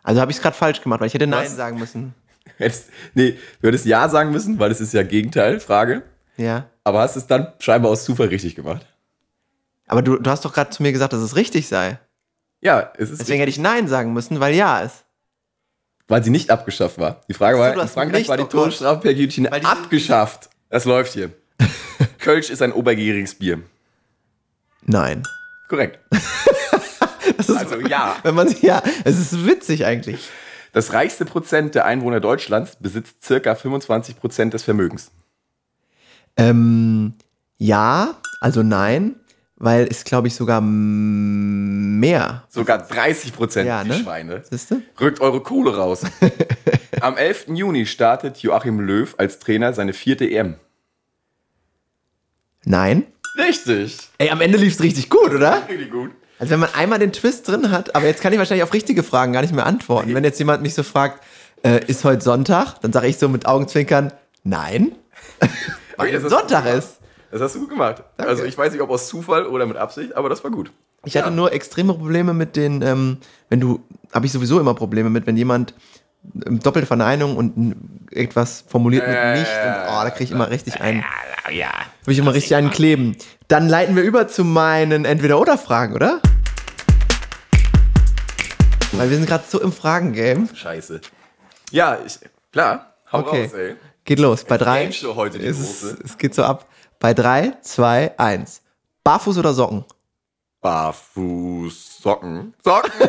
Also 0.01 0.21
habe 0.21 0.31
ich 0.31 0.37
es 0.37 0.41
gerade 0.41 0.55
falsch 0.55 0.81
gemacht, 0.81 1.01
weil 1.01 1.07
ich 1.07 1.13
hätte 1.13 1.27
Nein 1.27 1.45
Was? 1.45 1.55
sagen 1.55 1.77
müssen. 1.77 2.15
Hättest, 2.57 2.89
nee, 3.13 3.37
du 3.61 3.67
hättest 3.67 3.85
Ja 3.85 4.09
sagen 4.09 4.31
müssen, 4.31 4.59
weil 4.59 4.69
es 4.69 4.79
ist 4.79 4.93
ja 4.93 5.03
Gegenteil, 5.03 5.59
Frage. 5.59 6.03
Ja. 6.37 6.67
Aber 6.83 6.99
hast 6.99 7.15
es 7.15 7.25
dann 7.25 7.53
scheinbar 7.59 7.91
aus 7.91 8.05
Zufall 8.05 8.27
richtig 8.27 8.55
gemacht. 8.55 8.85
Aber 9.87 10.01
du, 10.01 10.17
du 10.17 10.29
hast 10.29 10.45
doch 10.45 10.53
gerade 10.53 10.69
zu 10.69 10.83
mir 10.83 10.91
gesagt, 10.91 11.13
dass 11.13 11.21
es 11.21 11.35
richtig 11.35 11.67
sei. 11.67 11.99
Ja, 12.61 12.91
es 12.97 13.09
ist 13.09 13.21
Deswegen 13.21 13.39
hätte 13.39 13.49
ich 13.49 13.57
Nein 13.57 13.87
sagen 13.87 14.13
müssen, 14.13 14.39
weil 14.39 14.53
ja 14.53 14.81
ist. 14.81 15.03
Weil 16.07 16.23
sie 16.23 16.29
nicht 16.29 16.49
abgeschafft 16.51 16.97
war. 16.97 17.21
Die 17.27 17.33
Frage 17.33 17.57
war, 17.57 17.73
in 17.73 17.87
Frankreich 17.87 18.27
war 18.27 18.37
die. 18.37 18.43
Todesstrafe 18.43 19.01
per 19.01 19.13
Guillotine 19.13 19.51
abgeschafft. 19.51 20.49
Das 20.69 20.85
läuft 20.85 21.13
hier. 21.13 21.31
Kölsch 22.19 22.49
ist 22.49 22.61
ein 22.61 22.71
obergäriges 22.71 23.35
Bier. 23.35 23.61
Nein. 24.85 25.23
Korrekt. 25.69 25.99
also 27.37 27.79
ja. 27.79 28.17
Wenn 28.23 28.35
man 28.35 28.53
ja, 28.61 28.81
es 29.03 29.19
ist 29.19 29.45
witzig 29.45 29.85
eigentlich. 29.85 30.29
Das 30.73 30.91
reichste 30.93 31.25
Prozent 31.25 31.75
der 31.75 31.85
Einwohner 31.85 32.19
Deutschlands 32.19 32.77
besitzt 32.79 33.23
circa 33.23 33.55
25 33.55 34.19
Prozent 34.19 34.53
des 34.53 34.63
Vermögens. 34.63 35.11
Ähm, 36.35 37.13
ja, 37.57 38.15
also 38.41 38.63
nein, 38.63 39.15
weil 39.57 39.85
ist, 39.87 40.05
glaube 40.05 40.27
ich, 40.27 40.35
sogar 40.35 40.61
mehr. 40.61 42.43
Sogar 42.49 42.79
30 42.79 43.33
Prozent, 43.33 43.67
Ja, 43.67 43.83
die 43.83 43.89
ne? 43.89 43.95
Schweine. 43.95 44.43
Siehst 44.49 44.71
du? 44.71 44.81
Rückt 44.99 45.21
eure 45.21 45.41
Kohle 45.41 45.75
raus. 45.75 46.01
Am 47.01 47.17
11. 47.17 47.47
Juni 47.49 47.85
startet 47.85 48.37
Joachim 48.39 48.79
Löw 48.79 49.13
als 49.17 49.39
Trainer 49.39 49.73
seine 49.73 49.93
vierte 49.93 50.29
EM. 50.29 50.55
Nein. 52.65 53.05
Richtig. 53.37 53.97
Ey, 54.19 54.29
am 54.29 54.41
Ende 54.41 54.57
lief 54.57 54.75
es 54.75 54.81
richtig 54.81 55.09
gut, 55.09 55.33
oder? 55.33 55.63
Richtig 55.69 55.91
gut. 55.91 56.11
Also 56.39 56.51
wenn 56.51 56.59
man 56.59 56.73
einmal 56.75 56.99
den 56.99 57.11
Twist 57.11 57.47
drin 57.47 57.71
hat, 57.71 57.95
aber 57.95 58.05
jetzt 58.05 58.21
kann 58.21 58.31
ich 58.31 58.39
wahrscheinlich 58.39 58.63
auf 58.63 58.73
richtige 58.73 59.01
Fragen 59.01 59.33
gar 59.33 59.41
nicht 59.41 59.53
mehr 59.53 59.65
antworten. 59.65 60.13
Wenn 60.13 60.23
jetzt 60.23 60.39
jemand 60.39 60.61
mich 60.61 60.73
so 60.75 60.83
fragt, 60.83 61.23
äh, 61.63 61.83
ist 61.87 62.03
heute 62.03 62.21
Sonntag, 62.23 62.79
dann 62.81 62.91
sage 62.93 63.07
ich 63.07 63.17
so 63.17 63.29
mit 63.29 63.45
Augenzwinkern, 63.45 64.11
nein. 64.43 64.91
Weil 65.97 66.13
es 66.13 66.23
Sonntag 66.29 66.65
ist. 66.65 66.99
Das 67.33 67.41
hast 67.41 67.55
du 67.55 67.61
gut 67.61 67.69
gemacht. 67.69 68.03
Also 68.17 68.43
ich 68.43 68.55
weiß 68.55 68.71
nicht, 68.73 68.81
ob 68.81 68.91
aus 68.91 69.07
Zufall 69.07 69.47
oder 69.47 69.65
mit 69.65 69.75
Absicht, 69.75 70.15
aber 70.15 70.29
das 70.29 70.43
war 70.43 70.51
gut. 70.51 70.71
Ich 71.03 71.17
hatte 71.17 71.31
nur 71.31 71.51
extreme 71.51 71.95
Probleme 71.95 72.31
mit 72.31 72.55
den, 72.55 72.83
ähm, 72.83 73.17
wenn 73.49 73.59
du, 73.59 73.81
habe 74.13 74.27
ich 74.27 74.31
sowieso 74.31 74.59
immer 74.59 74.75
Probleme 74.75 75.09
mit, 75.09 75.25
wenn 75.25 75.35
jemand 75.35 75.73
ähm, 76.45 76.59
doppelte 76.59 76.85
Verneinung 76.85 77.35
und 77.35 77.75
etwas 78.11 78.63
formuliert 78.67 79.07
mit 79.07 79.17
Äh, 79.17 79.39
nicht 79.39 79.49
und 79.51 79.71
oh, 79.71 80.03
da 80.03 80.09
kriege 80.11 80.25
ich 80.25 80.31
immer 80.31 80.51
richtig 80.51 80.79
einen, 80.79 81.03
Ja. 81.51 81.71
habe 81.71 82.11
ich 82.11 82.19
immer 82.19 82.35
richtig 82.35 82.53
einen 82.55 82.69
kleben. 82.69 83.17
Dann 83.47 83.67
leiten 83.67 83.95
wir 83.95 84.03
über 84.03 84.27
zu 84.27 84.43
meinen 84.43 85.03
Entweder-Oder-Fragen, 85.03 85.95
oder? 85.95 86.21
Weil 88.91 89.09
wir 89.09 89.17
sind 89.17 89.25
gerade 89.25 89.43
so 89.49 89.59
im 89.59 89.71
Fragen-Game. 89.71 90.49
Scheiße. 90.53 91.01
Ja, 91.71 91.97
ich, 92.05 92.19
klar. 92.51 92.93
Hau 93.11 93.21
Okay. 93.21 93.45
raus, 93.45 93.53
ey. 93.53 93.75
Geht 94.05 94.19
los. 94.19 94.43
Bei 94.43 94.57
drei. 94.59 94.91
Heute, 94.91 95.39
die 95.39 95.47
es, 95.47 95.57
große. 95.57 95.97
es 96.03 96.17
geht 96.17 96.35
so 96.35 96.43
ab. 96.43 96.67
Bei 97.03 97.13
drei, 97.13 97.51
zwei, 97.61 98.17
eins. 98.17 98.61
Barfuß 99.03 99.37
oder 99.37 99.53
Socken? 99.53 99.83
Barfuß, 100.61 101.97
Socken. 102.01 102.53
Socken? 102.63 102.91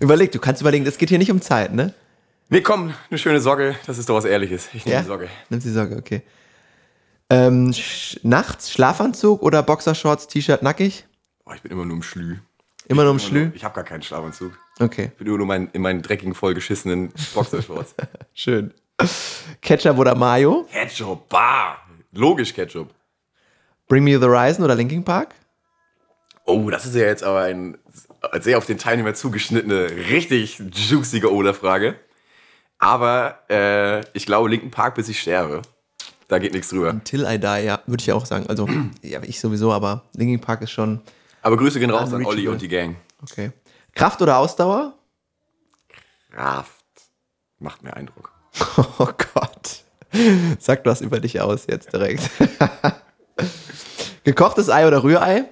Überleg, 0.00 0.32
du 0.32 0.38
kannst 0.38 0.62
überlegen, 0.62 0.86
es 0.86 0.96
geht 0.96 1.10
hier 1.10 1.18
nicht 1.18 1.30
um 1.30 1.42
Zeit, 1.42 1.74
ne? 1.74 1.92
Nee, 2.48 2.62
komm, 2.62 2.94
eine 3.10 3.18
schöne 3.18 3.42
Socke. 3.42 3.76
Das 3.86 3.98
ist 3.98 4.08
doch 4.08 4.14
was 4.14 4.24
Ehrliches. 4.24 4.70
Ich 4.72 4.86
nehme 4.86 4.94
Ja? 4.96 5.02
die 5.02 5.08
Socke. 5.08 5.28
Nimmst 5.50 5.66
die 5.66 5.70
Socke, 5.70 5.96
okay. 5.98 6.22
Ähm, 7.28 7.74
sch 7.74 8.20
nachts 8.22 8.72
Schlafanzug 8.72 9.42
oder 9.42 9.62
Boxershorts, 9.62 10.28
T-Shirt 10.28 10.62
nackig? 10.62 11.04
Oh, 11.44 11.52
ich 11.54 11.60
bin 11.60 11.72
immer 11.72 11.84
nur 11.84 11.96
im 11.96 12.02
Schlü. 12.02 12.38
Immer 12.88 13.02
nur 13.02 13.12
im 13.12 13.18
Schlü? 13.18 13.46
nur- 13.48 13.54
Ich 13.54 13.64
habe 13.64 13.74
gar 13.74 13.84
keinen 13.84 14.00
Schlafanzug. 14.02 14.52
Okay, 14.80 15.10
Ich 15.12 15.18
bin 15.18 15.26
immer 15.26 15.36
nur 15.36 15.46
mein, 15.46 15.68
in 15.74 15.82
meinen 15.82 16.00
dreckigen, 16.00 16.34
vollgeschissenen 16.34 17.12
Boxershorts. 17.34 17.94
schön. 18.32 18.72
Ketchup 19.60 19.98
oder 19.98 20.14
Mayo? 20.14 20.66
Ketchup, 20.72 21.28
bah. 21.28 21.76
Logisch 22.12 22.54
Ketchup. 22.54 22.94
Bring 23.88 24.04
Me 24.04 24.18
the 24.18 24.24
Horizon 24.26 24.64
oder 24.64 24.74
Linkin 24.74 25.04
Park? 25.04 25.34
Oh, 26.44 26.70
das 26.70 26.86
ist 26.86 26.94
ja 26.94 27.02
jetzt 27.02 27.22
aber 27.22 27.40
ein 27.42 27.76
sehr 28.40 28.58
auf 28.58 28.66
den 28.66 28.78
Teilnehmer 28.78 29.14
zugeschnittene, 29.14 29.90
richtig 30.10 30.58
juicige 30.72 31.32
Oder-Frage. 31.32 31.96
Aber 32.78 33.40
äh, 33.50 34.00
ich 34.12 34.26
glaube, 34.26 34.48
Linken 34.48 34.70
Park, 34.70 34.94
bis 34.94 35.08
ich 35.08 35.20
sterbe. 35.20 35.62
Da 36.28 36.38
geht 36.38 36.52
nichts 36.52 36.68
drüber. 36.68 37.00
Till 37.04 37.24
I 37.24 37.38
Die, 37.38 37.64
ja, 37.64 37.80
würde 37.86 38.02
ich 38.02 38.12
auch 38.12 38.26
sagen. 38.26 38.46
Also, 38.48 38.68
ja, 39.02 39.20
ich 39.22 39.40
sowieso, 39.40 39.72
aber 39.72 40.04
Linkin 40.14 40.40
Park 40.40 40.62
ist 40.62 40.70
schon 40.72 41.00
Aber 41.42 41.56
Grüße 41.56 41.78
gehen 41.80 41.90
raus 41.90 42.12
an. 42.12 42.24
Olli 42.24 42.48
und 42.48 42.60
die 42.62 42.68
Gang. 42.68 42.96
okay. 43.22 43.52
Kraft 43.94 44.20
oder 44.20 44.38
Ausdauer? 44.38 44.94
Kraft. 46.30 46.84
Macht 47.58 47.82
mir 47.82 47.94
Eindruck. 47.94 48.32
Oh 48.98 49.08
Gott. 49.34 49.84
Sag 50.58 50.84
was 50.86 51.00
über 51.00 51.20
dich 51.20 51.40
aus 51.40 51.66
jetzt 51.66 51.92
direkt. 51.92 52.30
Gekochtes 54.24 54.70
Ei 54.70 54.86
oder 54.86 55.02
Rührei? 55.02 55.44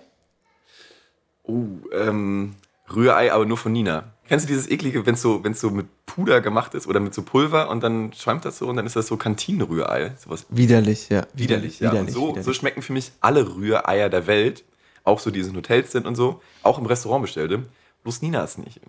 Oh, 1.43 1.65
ähm, 1.93 2.55
Rührei, 2.95 3.33
aber 3.33 3.45
nur 3.45 3.57
von 3.57 3.73
Nina. 3.73 4.15
Kennst 4.27 4.47
du 4.47 4.49
dieses 4.49 4.71
eklige, 4.71 5.05
wenn 5.05 5.15
es 5.15 5.23
so, 5.23 5.45
wenn's 5.45 5.61
so 5.61 5.71
mit 5.71 5.87
Puder 6.07 6.41
gemacht 6.41 6.75
ist 6.75 6.87
oder 6.87 6.99
mit 6.99 7.13
so 7.13 7.23
Pulver 7.23 7.69
und 7.69 7.83
dann 7.83 8.13
schäumt 8.15 8.45
das 8.45 8.59
so 8.59 8.69
und 8.69 8.77
dann 8.77 8.87
ist 8.87 8.97
das 8.97 9.07
so 9.07 9.19
Kantinenrührei. 9.19 10.13
Sowas 10.17 10.47
Widerlich, 10.49 11.11
ja. 11.11 11.27
widerlich, 11.35 11.81
ja. 11.81 11.93
Widerlich, 11.93 12.09
und 12.09 12.13
so, 12.15 12.29
widerlich. 12.29 12.45
so 12.45 12.53
schmecken 12.55 12.81
für 12.81 12.95
mich 12.95 13.13
alle 13.21 13.55
Rühreier 13.55 14.09
der 14.09 14.27
Welt, 14.27 14.65
auch 15.03 15.19
so 15.21 15.31
die 15.31 15.41
in 15.41 15.55
Hotels 15.55 15.93
sind 15.93 16.07
und 16.07 16.15
so, 16.15 16.41
auch 16.63 16.79
im 16.79 16.87
Restaurant 16.87 17.23
bestellte. 17.23 17.65
Bloß 18.03 18.23
Nina 18.23 18.43
ist 18.45 18.59
nicht. 18.59 18.81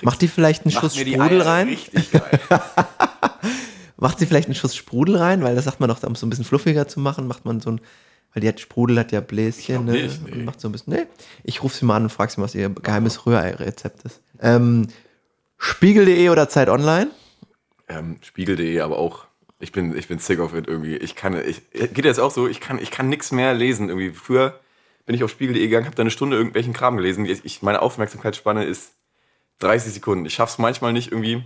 Die 0.00 0.04
Macht 0.04 0.20
die 0.20 0.28
vielleicht 0.28 0.64
einen 0.64 0.72
Schuss 0.72 0.96
Sprudel 0.96 1.40
rein? 1.40 1.68
Richtig 1.68 2.10
geil. 2.10 2.40
Macht 4.02 4.18
sie 4.18 4.26
vielleicht 4.26 4.48
einen 4.48 4.56
Schuss 4.56 4.74
Sprudel 4.74 5.16
rein? 5.16 5.42
Weil 5.42 5.54
das 5.54 5.64
sagt 5.64 5.78
man 5.78 5.88
doch, 5.88 6.02
um 6.02 6.12
es 6.12 6.20
so 6.20 6.26
ein 6.26 6.30
bisschen 6.30 6.44
fluffiger 6.44 6.88
zu 6.88 6.98
machen, 6.98 7.28
macht 7.28 7.44
man 7.44 7.60
so 7.60 7.70
ein, 7.70 7.80
weil 8.34 8.40
die 8.40 8.48
hat 8.48 8.58
Sprudel 8.58 8.98
hat 8.98 9.12
ja 9.12 9.20
Bläschen, 9.20 9.84
ne? 9.84 9.92
nicht, 9.92 10.26
nee. 10.26 10.32
Und 10.32 10.44
macht 10.44 10.60
so 10.60 10.68
ein 10.68 10.72
bisschen, 10.72 10.92
nee. 10.94 11.06
Ich 11.44 11.62
rufe 11.62 11.76
sie 11.76 11.84
mal 11.84 11.96
an 11.96 12.02
und 12.02 12.10
frage 12.10 12.32
sie, 12.32 12.42
was 12.42 12.56
ihr 12.56 12.68
geheimes 12.68 13.26
Rührei-Rezept 13.26 14.02
ist. 14.02 14.20
Ähm, 14.40 14.88
Spiegel.de 15.56 16.28
oder 16.30 16.48
Zeit 16.48 16.68
Online? 16.68 17.10
ähm, 17.88 18.16
Spiegel.de, 18.22 18.80
aber 18.80 18.98
auch. 18.98 19.26
Ich 19.60 19.70
bin, 19.70 19.96
ich 19.96 20.08
bin 20.08 20.18
sick 20.18 20.40
of 20.40 20.52
it 20.52 20.66
irgendwie. 20.66 20.96
Ich 20.96 21.14
kann, 21.14 21.40
ich, 21.40 21.62
geht 21.70 22.04
jetzt 22.04 22.18
auch 22.18 22.32
so, 22.32 22.48
ich 22.48 22.58
kann, 22.58 22.80
ich 22.80 22.90
kann 22.90 23.08
nichts 23.08 23.30
mehr 23.30 23.54
lesen 23.54 23.88
irgendwie. 23.88 24.10
Früher 24.10 24.58
bin 25.06 25.14
ich 25.14 25.22
auf 25.22 25.30
Spiegel.de 25.30 25.62
gegangen, 25.62 25.86
habe 25.86 25.94
da 25.94 26.02
eine 26.02 26.10
Stunde 26.10 26.36
irgendwelchen 26.36 26.72
Kram 26.72 26.96
gelesen. 26.96 27.24
Ich, 27.24 27.44
ich, 27.44 27.62
meine 27.62 27.80
Aufmerksamkeitsspanne 27.80 28.64
ist 28.64 28.94
30 29.60 29.92
Sekunden. 29.92 30.26
Ich 30.26 30.34
schaff's 30.34 30.58
manchmal 30.58 30.92
nicht 30.92 31.12
irgendwie 31.12 31.44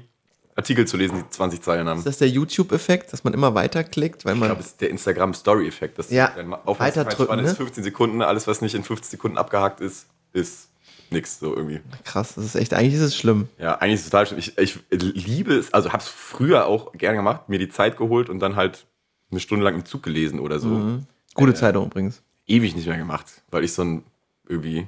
Artikel 0.56 0.86
zu 0.86 0.96
lesen, 0.96 1.16
die 1.22 1.30
20 1.30 1.60
Zeilen 1.62 1.88
haben. 1.88 1.98
Ist 1.98 2.06
das 2.06 2.18
der 2.18 2.28
YouTube-Effekt, 2.28 3.12
dass 3.12 3.24
man 3.24 3.34
immer 3.34 3.54
weiterklickt, 3.54 4.24
weil 4.24 4.34
Ich 4.34 4.40
man. 4.40 4.48
glaube, 4.48 4.62
es 4.62 4.68
ist 4.68 4.80
der 4.80 4.90
Instagram-Story-Effekt. 4.90 5.98
dass 5.98 6.10
Ja, 6.10 6.28
weiterdrücken, 6.34 6.54
Aufmerksamkeitsspanne 6.64 7.42
ne? 7.42 7.48
ist 7.50 7.56
15 7.58 7.84
Sekunden. 7.84 8.22
Alles, 8.22 8.46
was 8.46 8.62
nicht 8.62 8.74
in 8.74 8.82
15 8.82 9.10
Sekunden 9.10 9.36
abgehakt 9.38 9.80
ist, 9.80 10.06
ist 10.32 10.68
nix 11.10 11.38
so 11.38 11.54
irgendwie. 11.54 11.80
Krass, 12.04 12.34
das 12.34 12.44
ist 12.44 12.54
echt, 12.56 12.74
eigentlich 12.74 12.94
ist 12.94 13.00
es 13.00 13.16
schlimm. 13.16 13.48
Ja, 13.58 13.76
eigentlich 13.76 13.94
ist 14.00 14.04
es 14.06 14.10
total 14.10 14.26
schlimm. 14.26 14.38
Ich, 14.38 14.56
ich 14.90 15.26
liebe 15.26 15.54
es, 15.54 15.72
also 15.74 15.92
habe 15.92 16.02
es 16.02 16.08
früher 16.08 16.66
auch 16.66 16.92
gerne 16.92 17.16
gemacht, 17.18 17.48
mir 17.48 17.58
die 17.58 17.68
Zeit 17.68 17.96
geholt 17.96 18.28
und 18.30 18.40
dann 18.40 18.56
halt 18.56 18.86
eine 19.30 19.40
Stunde 19.40 19.64
lang 19.64 19.74
im 19.74 19.84
Zug 19.84 20.02
gelesen 20.02 20.40
oder 20.40 20.58
so. 20.58 20.68
Mhm. 20.68 21.06
Gute 21.34 21.54
Zeitung 21.54 21.86
übrigens. 21.86 22.22
Ewig 22.46 22.74
nicht 22.74 22.86
mehr 22.86 22.96
gemacht, 22.96 23.42
weil 23.50 23.62
ich 23.64 23.72
so 23.72 23.82
ein 23.82 24.04
irgendwie, 24.48 24.86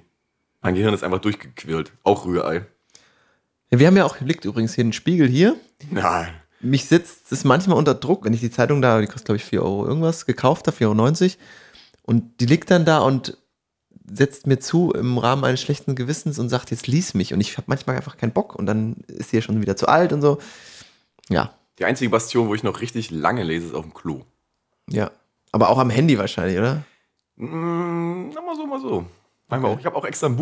mein 0.63 0.75
Gehirn 0.75 0.95
ist 0.95 1.05
einfach 1.05 1.19
durchgequirlt. 1.19 1.93
Auch 2.05 2.25
Rührei. 2.25 2.67
Wir 3.71 3.87
haben 3.87 3.97
ja 3.97 4.05
auch, 4.05 4.19
liegt 4.21 4.45
übrigens 4.45 4.75
hier 4.75 4.85
ein 4.85 4.93
Spiegel 4.93 5.29
hier. 5.29 5.57
Nein. 5.91 6.29
Mich 6.61 6.87
sitzt 6.87 7.31
es 7.31 7.45
manchmal 7.45 7.77
unter 7.77 7.95
Druck, 7.95 8.25
wenn 8.25 8.33
ich 8.33 8.41
die 8.41 8.51
Zeitung 8.51 8.83
da, 8.83 9.01
die 9.01 9.07
kostet 9.07 9.27
glaube 9.27 9.37
ich 9.37 9.45
4 9.45 9.63
Euro 9.63 9.87
irgendwas, 9.87 10.27
gekauft 10.27 10.67
habe, 10.67 10.77
4,90 10.77 11.23
Euro. 11.23 11.33
Und 12.03 12.41
die 12.41 12.47
liegt 12.47 12.71
dann 12.71 12.85
da 12.85 12.99
und 13.01 13.37
setzt 14.11 14.47
mir 14.47 14.59
zu 14.59 14.91
im 14.93 15.19
Rahmen 15.19 15.45
eines 15.45 15.61
schlechten 15.61 15.95
Gewissens 15.95 16.39
und 16.39 16.49
sagt, 16.49 16.71
jetzt 16.71 16.87
lies 16.87 17.13
mich. 17.15 17.35
Und 17.35 17.41
ich 17.41 17.57
habe 17.59 17.67
manchmal 17.69 17.97
einfach 17.97 18.17
keinen 18.17 18.33
Bock 18.33 18.55
und 18.57 18.65
dann 18.67 18.97
ist 19.07 19.31
sie 19.31 19.37
ja 19.37 19.43
schon 19.43 19.61
wieder 19.61 19.77
zu 19.77 19.87
alt 19.87 20.13
und 20.15 20.23
so. 20.23 20.39
Ja, 21.29 21.53
Die 21.79 21.85
einzige 21.85 22.09
Bastion, 22.11 22.49
wo 22.49 22.55
ich 22.55 22.63
noch 22.63 22.81
richtig 22.81 23.11
lange 23.11 23.43
lese, 23.43 23.67
ist 23.67 23.75
auf 23.75 23.85
dem 23.85 23.95
Klo. 23.95 24.23
ja. 24.89 25.11
Aber 25.51 25.71
auch 25.71 25.79
am 25.79 25.89
Handy 25.89 26.19
wahrscheinlich, 26.19 26.59
oder? 26.59 26.85
Mm, 27.37 28.29
na, 28.35 28.41
mal 28.43 28.55
so, 28.55 28.67
mal 28.67 28.81
so. 28.83 29.07
Manchmal 29.49 29.73
auch. 29.73 29.79
Ich 29.79 29.87
habe 29.87 29.97
auch 29.97 30.05
extra 30.05 30.27
ein 30.27 30.37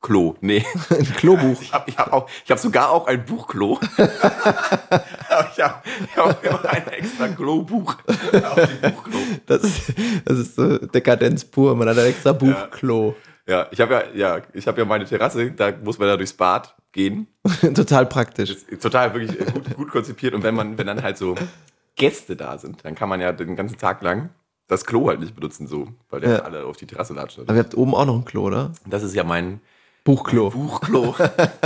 Buchklo. 0.00 0.36
Nee. 0.40 0.64
Ein 0.90 1.04
Klobuch. 1.16 1.60
Ich 1.60 1.72
habe 1.72 1.90
ich 1.90 1.98
hab 1.98 2.12
auch, 2.12 2.28
ich 2.44 2.50
hab 2.50 2.58
sogar 2.58 2.90
auch 2.90 3.06
ein 3.06 3.24
Buchklo. 3.24 3.78
Ich 5.56 5.62
habe 5.62 5.82
hab 6.16 6.44
immer 6.44 6.64
ein 6.68 6.86
extra 6.88 7.28
Klo-Buch 7.28 7.94
Buchklo. 8.82 9.18
Das 9.46 9.62
ist, 9.62 9.92
das 10.24 10.38
ist 10.38 10.54
so 10.56 10.78
Dekadenz 10.78 11.44
pur. 11.44 11.74
Man 11.76 11.88
hat 11.88 11.98
ein 11.98 12.06
extra 12.06 12.32
Buchklo. 12.32 13.14
Ja, 13.46 13.66
ich 13.70 13.80
habe 13.80 13.94
ja, 13.94 14.02
ja, 14.36 14.42
ich 14.52 14.66
habe 14.66 14.80
ja 14.80 14.84
meine 14.84 15.04
Terrasse, 15.04 15.50
da 15.52 15.72
muss 15.82 15.98
man 15.98 16.08
da 16.08 16.16
durchs 16.16 16.32
Bad 16.32 16.74
gehen. 16.92 17.28
Total 17.74 18.06
praktisch. 18.06 18.56
Total 18.80 19.14
wirklich 19.14 19.38
gut, 19.52 19.76
gut 19.76 19.90
konzipiert. 19.90 20.34
Und 20.34 20.42
wenn 20.42 20.54
man, 20.54 20.76
wenn 20.76 20.86
dann 20.86 21.02
halt 21.02 21.18
so 21.18 21.34
Gäste 21.96 22.34
da 22.36 22.58
sind, 22.58 22.84
dann 22.84 22.94
kann 22.94 23.08
man 23.08 23.20
ja 23.20 23.32
den 23.32 23.54
ganzen 23.56 23.78
Tag 23.78 24.02
lang 24.02 24.30
das 24.66 24.84
Klo 24.84 25.08
halt 25.08 25.20
nicht 25.20 25.34
benutzen, 25.34 25.66
so, 25.66 25.88
weil 26.10 26.20
der 26.20 26.30
Ja. 26.30 26.38
alle 26.40 26.64
auf 26.64 26.76
die 26.76 26.86
Terrasse 26.86 27.14
latscht. 27.14 27.38
Aber 27.38 27.54
ihr 27.54 27.60
habt 27.60 27.76
oben 27.76 27.94
auch 27.94 28.04
noch 28.06 28.16
ein 28.16 28.24
Klo, 28.24 28.42
oder? 28.44 28.72
Das 28.86 29.02
ist 29.02 29.14
ja 29.14 29.24
mein 29.24 29.60
Buchklo. 30.08 30.48
Buchklo, 30.48 31.14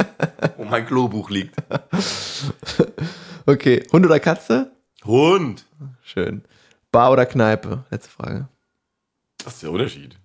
wo 0.56 0.64
mein 0.64 0.84
Klobuch 0.84 1.30
liegt. 1.30 1.54
Okay, 3.46 3.84
Hund 3.92 4.04
oder 4.04 4.18
Katze? 4.18 4.72
Hund. 5.04 5.64
Schön. 6.02 6.42
Bar 6.90 7.12
oder 7.12 7.24
Kneipe? 7.24 7.84
Letzte 7.92 8.10
Frage. 8.10 8.48
Was 9.44 9.54
ist 9.54 9.62
der 9.62 9.70
Unterschied? 9.70 10.18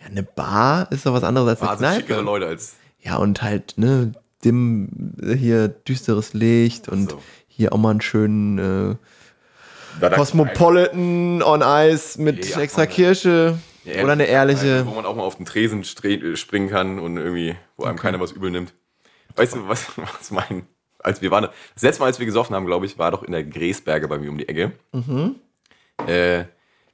Ja, 0.00 0.06
eine 0.06 0.22
Bar 0.22 0.90
ist 0.92 1.04
doch 1.04 1.12
was 1.12 1.24
anderes 1.24 1.50
als 1.50 1.60
eine 1.60 1.68
War 1.68 1.76
sind 1.76 1.94
schickere 2.00 2.14
Kneipe. 2.22 2.24
Leute 2.24 2.46
als. 2.46 2.76
Ja, 3.00 3.16
und 3.16 3.42
halt, 3.42 3.74
ne, 3.76 4.12
dimm, 4.42 5.12
hier 5.36 5.68
düsteres 5.68 6.32
Licht 6.32 6.88
und 6.88 7.10
so. 7.10 7.22
hier 7.48 7.74
auch 7.74 7.78
mal 7.78 7.90
einen 7.90 8.00
schönen 8.00 8.96
äh, 10.00 10.08
Cosmopolitan 10.08 11.42
on 11.42 11.60
Ice 11.62 12.18
mit 12.18 12.48
Ja, 12.48 12.60
extra. 12.60 12.86
Kirsche 12.86 13.58
Ja, 13.84 14.02
oder 14.02 14.12
eine 14.12 14.26
ehrliche. 14.26 14.86
Wo 14.86 14.94
man 14.94 15.06
auch 15.06 15.16
mal 15.16 15.22
auf 15.22 15.36
den 15.36 15.46
Tresen 15.46 15.84
springen 15.84 16.68
kann 16.68 16.98
und 16.98 17.16
irgendwie, 17.16 17.56
wo 17.76 17.84
einem 17.84 17.98
keiner 17.98 18.20
was 18.20 18.32
übel 18.32 18.50
nimmt. 18.50 18.74
Weißt 19.36 19.54
du, 19.54 19.68
was, 19.68 19.86
was 19.96 20.30
mein, 20.30 20.66
als 20.98 21.22
wir 21.22 21.30
waren, 21.30 21.48
das 21.74 21.82
letzte 21.82 22.00
Mal, 22.00 22.06
als 22.06 22.18
wir 22.18 22.26
gesoffen 22.26 22.54
haben, 22.56 22.66
glaube 22.66 22.86
ich, 22.86 22.98
war 22.98 23.10
doch 23.10 23.22
in 23.22 23.32
der 23.32 23.44
Gräsberge 23.44 24.08
bei 24.08 24.18
mir 24.18 24.30
um 24.30 24.38
die 24.38 24.48
Ecke. 24.48 24.72
Mhm. 24.92 25.36
Äh, 26.06 26.44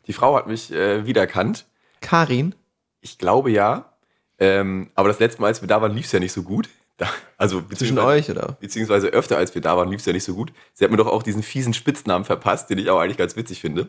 die 0.06 0.12
Frau 0.12 0.36
hat 0.36 0.46
mich 0.46 0.72
äh, 0.72 1.06
wiedererkannt 1.06 1.66
Karin? 2.00 2.54
Ich 3.00 3.18
glaube 3.18 3.50
ja. 3.50 3.92
Ähm, 4.38 4.90
aber 4.94 5.08
das 5.08 5.18
letzte 5.18 5.40
Mal, 5.40 5.48
als 5.48 5.60
wir 5.60 5.68
da 5.68 5.80
waren, 5.82 5.94
lief 5.94 6.06
es 6.06 6.12
ja 6.12 6.18
nicht 6.18 6.32
so 6.32 6.42
gut. 6.42 6.68
Da, 6.96 7.08
also 7.38 7.62
Zwischen 7.62 7.98
euch, 7.98 8.30
oder? 8.30 8.56
Beziehungsweise 8.60 9.08
öfter, 9.08 9.38
als 9.38 9.54
wir 9.54 9.62
da 9.62 9.76
waren, 9.76 9.90
lief 9.90 10.00
es 10.00 10.06
ja 10.06 10.12
nicht 10.12 10.24
so 10.24 10.34
gut. 10.34 10.52
Sie 10.74 10.84
hat 10.84 10.90
mir 10.90 10.96
doch 10.96 11.06
auch 11.06 11.22
diesen 11.22 11.42
fiesen 11.42 11.72
Spitznamen 11.72 12.24
verpasst, 12.24 12.68
den 12.70 12.78
ich 12.78 12.90
auch 12.90 12.98
eigentlich 13.00 13.16
ganz 13.16 13.36
witzig 13.36 13.60
finde. 13.60 13.88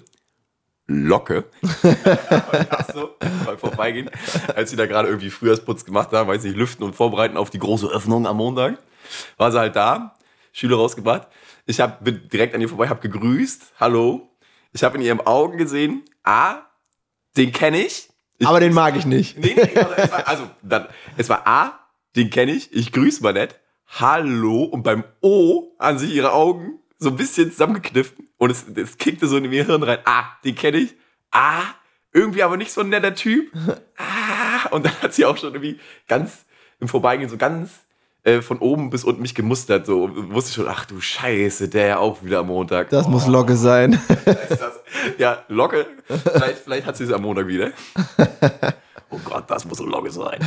Locke. 0.87 1.45
So 2.93 3.15
beim 3.45 3.57
Vorbeigehen, 3.57 4.09
als 4.53 4.69
sie 4.69 4.75
da 4.75 4.85
gerade 4.85 5.07
irgendwie 5.07 5.29
Frühjahrsputz 5.29 5.85
gemacht 5.85 6.11
haben, 6.11 6.27
weiß 6.27 6.43
ich, 6.43 6.55
lüften 6.55 6.83
und 6.83 6.93
vorbereiten 6.93 7.37
auf 7.37 7.49
die 7.49 7.59
große 7.59 7.87
Öffnung 7.87 8.27
am 8.27 8.37
Montag, 8.37 8.77
war 9.37 9.51
sie 9.51 9.59
halt 9.59 9.77
da, 9.77 10.17
Schüler 10.51 10.75
rausgebracht. 10.75 11.27
Ich 11.65 11.79
hab, 11.79 12.03
bin 12.03 12.27
direkt 12.27 12.53
an 12.53 12.59
ihr 12.59 12.67
vorbei, 12.67 12.89
habe 12.89 12.99
gegrüßt, 12.99 13.73
hallo. 13.79 14.29
Ich 14.73 14.83
habe 14.83 14.97
in 14.97 15.03
ihren 15.03 15.21
Augen 15.21 15.57
gesehen, 15.57 16.03
ah, 16.23 16.63
den 17.37 17.53
kenne 17.53 17.79
ich. 17.79 18.09
ich. 18.37 18.47
Aber 18.47 18.59
den 18.59 18.73
mag 18.73 18.97
ich 18.97 19.05
nicht. 19.05 19.37
Nee, 19.37 19.53
nee, 19.55 19.79
also, 19.79 19.93
es 19.95 20.11
war, 20.11 20.27
also 20.27 20.49
dann, 20.61 20.87
es 21.15 21.29
war 21.29 21.47
A, 21.47 21.79
den 22.15 22.29
kenne 22.29 22.51
ich, 22.51 22.73
ich 22.73 22.91
grüße 22.91 23.23
mal 23.23 23.33
nett, 23.33 23.59
hallo, 23.87 24.63
und 24.63 24.83
beim 24.83 25.05
O 25.21 25.75
an 25.77 25.97
sich 25.97 26.13
ihre 26.13 26.33
Augen 26.33 26.80
so 27.01 27.09
ein 27.09 27.15
bisschen 27.15 27.51
zusammengekniffen 27.51 28.29
und 28.37 28.51
es, 28.51 28.65
es 28.75 28.97
kickte 28.97 29.27
so 29.27 29.35
in 29.35 29.51
ihr 29.51 29.65
Hirn 29.65 29.81
rein, 29.81 29.97
ah, 30.05 30.25
den 30.45 30.53
kenne 30.53 30.77
ich, 30.77 30.93
ah, 31.31 31.63
irgendwie 32.13 32.43
aber 32.43 32.57
nicht 32.57 32.71
so 32.71 32.81
ein 32.81 32.89
netter 32.89 33.15
Typ, 33.15 33.51
ah, 33.97 34.69
und 34.69 34.85
dann 34.85 34.93
hat 35.01 35.13
sie 35.13 35.25
auch 35.25 35.35
schon 35.35 35.49
irgendwie 35.49 35.79
ganz 36.07 36.45
im 36.79 36.87
Vorbeigehen 36.87 37.27
so 37.27 37.37
ganz 37.37 37.71
äh, 38.23 38.41
von 38.41 38.59
oben 38.59 38.91
bis 38.91 39.03
unten 39.03 39.23
mich 39.23 39.33
gemustert, 39.33 39.87
so, 39.87 40.03
und 40.03 40.31
wusste 40.31 40.53
schon, 40.53 40.67
ach 40.67 40.85
du 40.85 41.01
Scheiße, 41.01 41.69
der 41.69 41.87
ja 41.87 41.97
auch 41.97 42.23
wieder 42.23 42.39
am 42.39 42.47
Montag. 42.47 42.89
Das 42.91 43.07
muss 43.07 43.27
Locke 43.27 43.57
sein. 43.57 43.99
Ja, 45.17 45.43
Locke. 45.47 45.87
Vielleicht, 46.05 46.59
vielleicht 46.59 46.85
hat 46.85 46.97
sie 46.97 47.05
es 47.05 47.11
am 47.11 47.23
Montag 47.23 47.47
wieder. 47.47 47.71
Oh 49.13 49.19
Gott, 49.25 49.43
das 49.49 49.65
muss 49.65 49.81
eine 49.81 49.89
Locke 49.89 50.09
sein. 50.09 50.39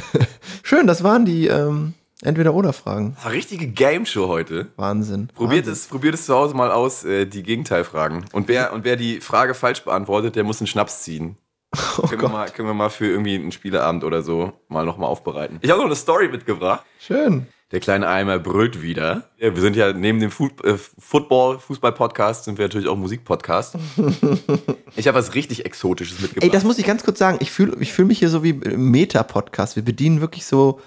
Schön, 0.63 0.87
das 0.87 1.05
waren 1.05 1.27
die 1.27 1.49
ähm, 1.49 1.93
Entweder-Oder-Fragen. 2.25 3.15
Das 3.15 3.25
war 3.25 3.31
eine 3.31 3.39
richtige 3.39 3.67
Game 3.69 4.07
Show 4.07 4.29
heute. 4.29 4.69
Wahnsinn. 4.77 5.29
Probiert 5.35 5.67
Wahnsinn. 5.67 5.73
es, 5.73 5.87
probiert 5.87 6.15
es 6.15 6.27
zu 6.27 6.35
Hause 6.35 6.55
mal 6.55 6.71
aus, 6.71 7.05
äh, 7.05 7.27
die 7.27 7.43
Gegenteilfragen. 7.43 8.25
Und 8.33 8.49
wer, 8.49 8.73
und 8.73 8.85
wer 8.85 8.97
die 8.97 9.21
Frage 9.21 9.55
falsch 9.55 9.85
beantwortet, 9.85 10.37
der 10.37 10.45
muss 10.45 10.61
einen 10.61 10.67
Schnaps 10.67 11.03
ziehen. 11.03 11.37
Oh 11.99 12.07
können, 12.07 12.23
wir 12.23 12.29
mal, 12.29 12.51
können 12.51 12.69
wir 12.69 12.75
mal 12.75 12.91
für 12.91 13.07
irgendwie 13.07 13.35
einen 13.35 13.51
Spieleabend 13.53 14.05
oder 14.05 14.23
so 14.23 14.53
mal 14.69 14.85
nochmal 14.85 15.09
aufbereiten. 15.09 15.59
Ich 15.61 15.71
habe 15.71 15.81
noch 15.81 15.87
eine 15.87 15.97
Story 15.97 16.29
mitgebracht. 16.29 16.85
Schön. 17.01 17.47
Der 17.73 17.81
kleine 17.81 18.07
Eimer 18.07 18.39
brüllt 18.39 18.83
wieder. 18.83 19.31
Ja, 19.39 19.53
wir 19.55 19.61
sind 19.61 19.75
ja 19.75 19.93
neben 19.93 20.21
dem 20.21 20.31
Food, 20.31 20.65
äh, 20.65 20.77
Football, 20.77 21.59
Fußball-Podcast 21.59 22.45
sind 22.45 22.59
wir 22.59 22.67
natürlich 22.67 22.87
auch 22.87 22.97
Musik-Podcast. 22.97 23.77
ich 24.97 25.09
habe 25.09 25.19
was 25.19 25.35
richtig 25.35 25.67
Exotisches 25.67 26.21
mitgebracht. 26.21 26.45
Ey, 26.45 26.51
das 26.51 26.63
muss 26.63 26.79
ich 26.79 26.87
ganz 26.87 27.03
kurz 27.03 27.19
sagen. 27.19 27.39
Ich 27.41 27.51
fühle 27.51 27.77
ich 27.81 27.93
fühl 27.93 28.05
mich 28.05 28.21
hier 28.21 28.29
so 28.29 28.45
wie 28.45 28.51
im 28.51 28.91
Meta-Podcast. 28.93 29.75
Wir 29.75 29.85
bedienen 29.85 30.21
wirklich 30.21 30.47
so 30.47 30.81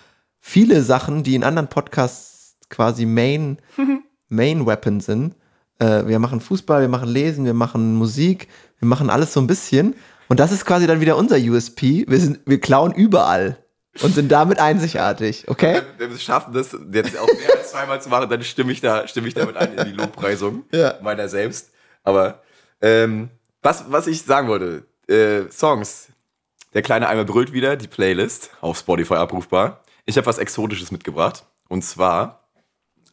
viele 0.47 0.81
Sachen, 0.81 1.23
die 1.23 1.35
in 1.35 1.43
anderen 1.43 1.67
Podcasts 1.67 2.55
quasi 2.69 3.05
Main, 3.05 3.57
Main 4.29 4.65
Weapon 4.65 5.01
sind. 5.01 5.35
Äh, 5.79 6.07
wir 6.07 6.19
machen 6.19 6.39
Fußball, 6.39 6.81
wir 6.81 6.87
machen 6.87 7.09
Lesen, 7.09 7.43
wir 7.45 7.53
machen 7.53 7.95
Musik, 7.95 8.47
wir 8.79 8.87
machen 8.87 9.09
alles 9.09 9.33
so 9.33 9.41
ein 9.41 9.47
bisschen. 9.47 9.93
Und 10.29 10.39
das 10.39 10.51
ist 10.51 10.65
quasi 10.65 10.87
dann 10.87 11.01
wieder 11.01 11.17
unser 11.17 11.37
USP. 11.37 12.05
Wir, 12.07 12.19
sind, 12.19 12.39
wir 12.45 12.59
klauen 12.61 12.93
überall 12.93 13.57
und 14.01 14.15
sind 14.15 14.31
damit 14.31 14.59
einzigartig, 14.59 15.45
okay? 15.47 15.81
Wenn 15.97 16.09
wir 16.09 16.15
es 16.15 16.23
schaffen, 16.23 16.53
das 16.53 16.71
jetzt 16.93 17.17
auch 17.17 17.27
mehr 17.27 17.57
als 17.57 17.71
zweimal 17.71 18.01
zu 18.01 18.09
machen, 18.09 18.29
dann 18.29 18.41
stimme 18.43 18.71
ich 18.71 18.79
da, 18.81 19.07
stimme 19.07 19.27
ich 19.27 19.33
damit 19.33 19.57
ein 19.57 19.73
in 19.77 19.85
die 19.85 19.91
Lobpreisung 19.91 20.63
Ja. 20.71 20.95
meiner 21.01 21.27
selbst. 21.27 21.71
Aber 22.03 22.41
ähm, 22.81 23.29
was, 23.61 23.85
was 23.89 24.07
ich 24.07 24.21
sagen 24.21 24.47
wollte, 24.47 24.85
äh, 25.13 25.51
Songs. 25.51 26.07
Der 26.73 26.81
kleine 26.81 27.07
Eimer 27.09 27.23
brüllt 27.25 27.53
wieder, 27.53 27.75
die 27.75 27.87
Playlist 27.87 28.51
auf 28.61 28.77
Spotify 28.77 29.15
abrufbar. 29.15 29.81
Ich 30.07 30.17
habe 30.17 30.25
was 30.25 30.37
Exotisches 30.39 30.89
mitgebracht. 30.91 31.45
Und 31.69 31.83
zwar 31.83 32.49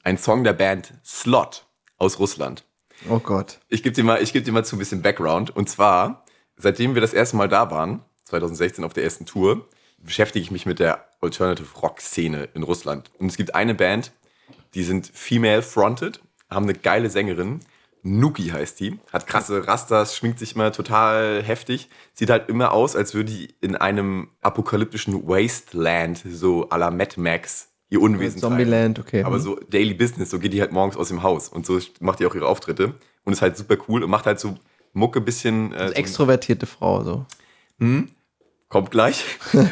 ein 0.03 0.17
Song 0.17 0.45
der 0.45 0.53
Band 0.55 0.95
Slot 1.05 1.67
aus 1.99 2.19
Russland. 2.19 2.65
Oh 3.11 3.19
Gott. 3.19 3.59
Ich 3.69 3.83
gebe 3.83 3.95
dir, 3.95 4.05
mal- 4.05 4.23
ich 4.23 4.33
geb 4.33 4.45
dir 4.45 4.53
mal 4.53 4.65
zu 4.65 4.77
ein 4.77 4.79
bisschen 4.79 5.03
Background. 5.03 5.55
Und 5.55 5.69
zwar, 5.69 6.25
seitdem 6.57 6.95
wir 6.95 7.03
das 7.03 7.13
erste 7.13 7.37
Mal 7.37 7.49
da 7.49 7.71
waren, 7.71 8.03
2016 8.25 8.85
auf 8.85 8.93
der 8.95 9.05
ersten 9.05 9.27
Tour, 9.27 9.69
beschäftige 9.99 10.43
ich 10.43 10.51
mich 10.51 10.67
mit 10.67 10.79
der 10.79 11.05
Alternative 11.21 11.69
Rock 11.81 12.01
Szene 12.01 12.49
in 12.55 12.63
Russland. 12.63 13.11
Und 13.19 13.27
es 13.27 13.37
gibt 13.37 13.55
eine 13.55 13.75
Band, 13.75 14.13
die 14.75 14.85
sind 14.85 15.07
female 15.13 15.63
fronted, 15.63 16.21
haben 16.51 16.65
eine 16.65 16.75
geile 16.79 17.11
Sängerin. 17.11 17.61
Nuki 18.07 18.49
heißt 18.51 18.79
die, 18.81 18.99
hat 19.11 19.27
krasse 19.27 19.67
Rastas, 19.67 20.15
schminkt 20.15 20.39
sich 20.39 20.55
immer 20.55 20.71
total 20.73 21.43
heftig, 21.43 21.89
sieht 22.13 22.29
halt 22.29 22.51
immer 22.51 22.73
aus, 22.73 22.97
als 22.97 23.15
würde 23.15 23.33
die 23.33 23.55
in 23.63 23.77
einem 23.77 24.29
apokalyptischen 24.43 25.27
Wasteland, 25.27 26.23
so 26.31 26.69
à 26.69 26.77
la 26.77 26.91
Mad 26.91 27.19
Max, 27.19 27.69
ihr 27.89 28.03
Unwesen 28.03 28.41
treiben. 28.41 28.57
Zombieland, 28.57 28.99
okay. 28.99 29.23
Aber 29.25 29.37
hm. 29.37 29.43
so 29.43 29.57
Daily 29.71 29.95
Business, 29.95 30.29
so 30.29 30.39
geht 30.39 30.53
die 30.53 30.61
halt 30.61 30.71
morgens 30.71 30.99
aus 30.99 31.09
dem 31.09 31.23
Haus 31.23 31.49
und 31.49 31.65
so 31.65 31.81
macht 32.01 32.21
die 32.21 32.27
auch 32.27 32.35
ihre 32.35 32.47
Auftritte 32.47 32.95
und 33.25 33.33
ist 33.33 33.41
halt 33.41 33.57
super 33.57 33.77
cool 33.89 34.05
und 34.05 34.11
macht 34.11 34.27
halt 34.27 34.39
so 34.39 34.55
Mucke 34.93 35.23
bisschen. 35.23 35.73
Äh, 35.73 35.89
so- 35.89 35.95
Extrovertierte 35.95 36.67
Frau, 36.67 37.03
so. 37.03 37.27
kommt 38.69 38.91
gleich. 38.91 39.25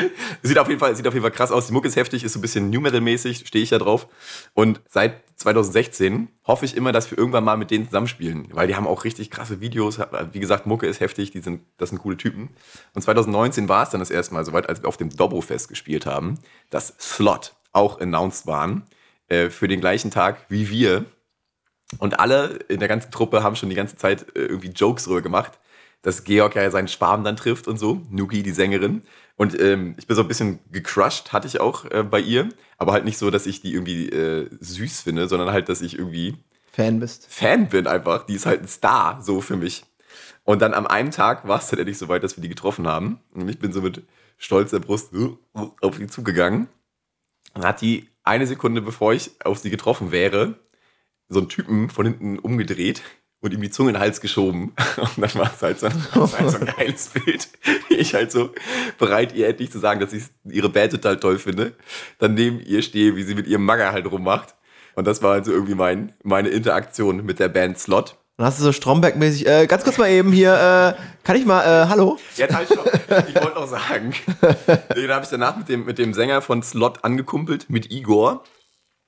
sieht, 0.42 0.58
auf 0.58 0.68
jeden 0.68 0.80
Fall, 0.80 0.94
sieht 0.96 1.06
auf 1.06 1.14
jeden 1.14 1.22
Fall 1.22 1.32
krass 1.32 1.50
aus. 1.50 1.66
Die 1.66 1.72
Mucke 1.72 1.88
ist 1.88 1.96
heftig, 1.96 2.24
ist 2.24 2.32
so 2.32 2.38
ein 2.38 2.42
bisschen 2.42 2.70
New 2.70 2.80
Metal-mäßig, 2.80 3.46
stehe 3.46 3.62
ich 3.62 3.70
ja 3.70 3.78
drauf. 3.78 4.08
Und 4.54 4.80
seit 4.88 5.22
2016 5.36 6.28
hoffe 6.46 6.64
ich 6.64 6.76
immer, 6.76 6.92
dass 6.92 7.10
wir 7.10 7.18
irgendwann 7.18 7.44
mal 7.44 7.56
mit 7.56 7.70
denen 7.70 7.86
zusammenspielen, 7.86 8.48
weil 8.52 8.66
die 8.66 8.74
haben 8.74 8.86
auch 8.86 9.04
richtig 9.04 9.30
krasse 9.30 9.60
Videos. 9.60 9.98
Wie 10.32 10.40
gesagt, 10.40 10.66
Mucke 10.66 10.86
ist 10.86 11.00
heftig, 11.00 11.30
die 11.30 11.40
sind, 11.40 11.62
das 11.76 11.90
sind 11.90 11.98
coole 11.98 12.16
Typen. 12.16 12.50
Und 12.94 13.02
2019 13.02 13.68
war 13.68 13.84
es 13.84 13.90
dann 13.90 14.00
das 14.00 14.10
erste 14.10 14.34
Mal 14.34 14.44
soweit, 14.44 14.68
als 14.68 14.82
wir 14.82 14.88
auf 14.88 14.96
dem 14.96 15.10
Dobro-Fest 15.10 15.68
gespielt 15.68 16.06
haben, 16.06 16.38
dass 16.70 16.94
Slot 16.98 17.54
auch 17.72 18.00
announced 18.00 18.46
waren 18.46 18.82
äh, 19.28 19.50
für 19.50 19.68
den 19.68 19.80
gleichen 19.80 20.10
Tag 20.10 20.46
wie 20.48 20.70
wir. 20.70 21.04
Und 21.98 22.20
alle 22.20 22.58
in 22.68 22.80
der 22.80 22.88
ganzen 22.88 23.10
Truppe 23.10 23.42
haben 23.42 23.56
schon 23.56 23.70
die 23.70 23.74
ganze 23.74 23.96
Zeit 23.96 24.36
äh, 24.36 24.40
irgendwie 24.40 24.68
Jokes 24.68 25.04
drüber 25.04 25.22
gemacht, 25.22 25.58
dass 26.02 26.24
Georg 26.24 26.54
ja 26.54 26.70
seinen 26.70 26.88
Schwarm 26.88 27.24
dann 27.24 27.36
trifft 27.36 27.66
und 27.68 27.78
so. 27.78 28.02
Nuki, 28.10 28.42
die 28.42 28.52
Sängerin. 28.52 29.02
Und 29.38 29.58
ähm, 29.60 29.94
ich 29.96 30.08
bin 30.08 30.16
so 30.16 30.22
ein 30.22 30.28
bisschen 30.28 30.58
gecrushed, 30.70 31.32
hatte 31.32 31.46
ich 31.46 31.60
auch 31.60 31.84
äh, 31.86 32.02
bei 32.02 32.18
ihr. 32.20 32.48
Aber 32.76 32.92
halt 32.92 33.04
nicht 33.04 33.18
so, 33.18 33.30
dass 33.30 33.46
ich 33.46 33.62
die 33.62 33.72
irgendwie 33.72 34.08
äh, 34.08 34.50
süß 34.60 35.02
finde, 35.02 35.28
sondern 35.28 35.52
halt, 35.52 35.68
dass 35.68 35.80
ich 35.80 35.96
irgendwie 35.96 36.34
Fan 36.72 36.98
bist. 36.98 37.26
Fan 37.30 37.68
bin 37.68 37.86
einfach. 37.86 38.26
Die 38.26 38.34
ist 38.34 38.46
halt 38.46 38.62
ein 38.62 38.68
Star, 38.68 39.22
so 39.22 39.40
für 39.40 39.56
mich. 39.56 39.84
Und 40.42 40.60
dann 40.60 40.74
am 40.74 40.88
einen 40.88 41.12
Tag 41.12 41.46
war 41.46 41.58
es 41.58 41.68
dann 41.68 41.78
endlich 41.78 41.98
so 41.98 42.08
weit, 42.08 42.24
dass 42.24 42.36
wir 42.36 42.42
die 42.42 42.48
getroffen 42.48 42.88
haben. 42.88 43.20
Und 43.32 43.48
ich 43.48 43.60
bin 43.60 43.72
so 43.72 43.80
mit 43.80 44.02
stolzer 44.38 44.80
Brust 44.80 45.12
äh, 45.12 45.28
auf 45.54 45.96
sie 45.96 46.08
zugegangen. 46.08 46.68
Und 47.54 47.64
hat 47.64 47.80
die 47.80 48.08
eine 48.24 48.46
Sekunde, 48.46 48.82
bevor 48.82 49.12
ich 49.12 49.30
auf 49.44 49.58
sie 49.58 49.70
getroffen 49.70 50.10
wäre, 50.10 50.58
so 51.28 51.38
einen 51.38 51.48
Typen 51.48 51.90
von 51.90 52.06
hinten 52.06 52.40
umgedreht 52.40 53.02
und 53.40 53.52
ihm 53.52 53.60
die 53.60 53.70
Zunge 53.70 53.90
in 53.90 53.94
den 53.94 54.00
Hals 54.00 54.20
geschoben. 54.20 54.72
Und 54.96 55.18
dann 55.18 55.34
war 55.34 55.52
es 55.54 55.62
halt 55.62 55.78
so, 55.78 55.88
halt 56.14 56.50
so 56.50 56.58
ein 56.58 56.66
geiles 56.76 57.08
Bild. 57.08 57.48
Ich 57.90 58.14
halt 58.14 58.30
so 58.30 58.50
bereit, 58.98 59.34
ihr 59.34 59.48
endlich 59.48 59.72
zu 59.72 59.80
sagen, 59.80 59.98
dass 59.98 60.12
ich 60.12 60.24
ihre 60.44 60.68
Band 60.68 60.92
total 60.92 61.18
toll 61.18 61.38
finde. 61.38 61.72
Dann 62.18 62.34
neben 62.34 62.60
ihr 62.60 62.82
stehe, 62.82 63.16
wie 63.16 63.24
sie 63.24 63.34
mit 63.34 63.48
ihrem 63.48 63.64
Magger 63.64 63.92
halt 63.92 64.08
rummacht. 64.10 64.54
Und 64.94 65.06
das 65.06 65.20
war 65.20 65.32
halt 65.32 65.44
so 65.44 65.52
irgendwie 65.52 65.74
mein, 65.74 66.12
meine 66.22 66.48
Interaktion 66.48 67.24
mit 67.24 67.40
der 67.40 67.48
Band 67.48 67.78
Slot. 67.78 68.16
Dann 68.36 68.46
hast 68.46 68.60
du 68.60 68.64
so 68.64 68.72
Stromberg-mäßig, 68.72 69.46
äh, 69.46 69.66
ganz 69.66 69.82
kurz 69.82 69.98
mal 69.98 70.08
eben 70.08 70.30
hier, 70.30 70.54
äh, 70.54 71.24
kann 71.24 71.36
ich 71.36 71.44
mal, 71.44 71.62
äh, 71.62 71.88
hallo? 71.88 72.18
Jetzt 72.36 72.54
halt 72.54 72.68
schon. 72.68 72.86
Ich 73.28 73.34
wollte 73.34 73.54
noch 73.54 73.66
sagen. 73.66 74.14
Den 74.94 75.10
habe 75.10 75.24
ich 75.24 75.30
danach 75.30 75.56
mit 75.56 75.68
dem, 75.68 75.84
mit 75.84 75.98
dem 75.98 76.14
Sänger 76.14 76.40
von 76.40 76.62
Slot 76.62 77.04
angekumpelt, 77.04 77.68
mit 77.68 77.90
Igor. 77.90 78.44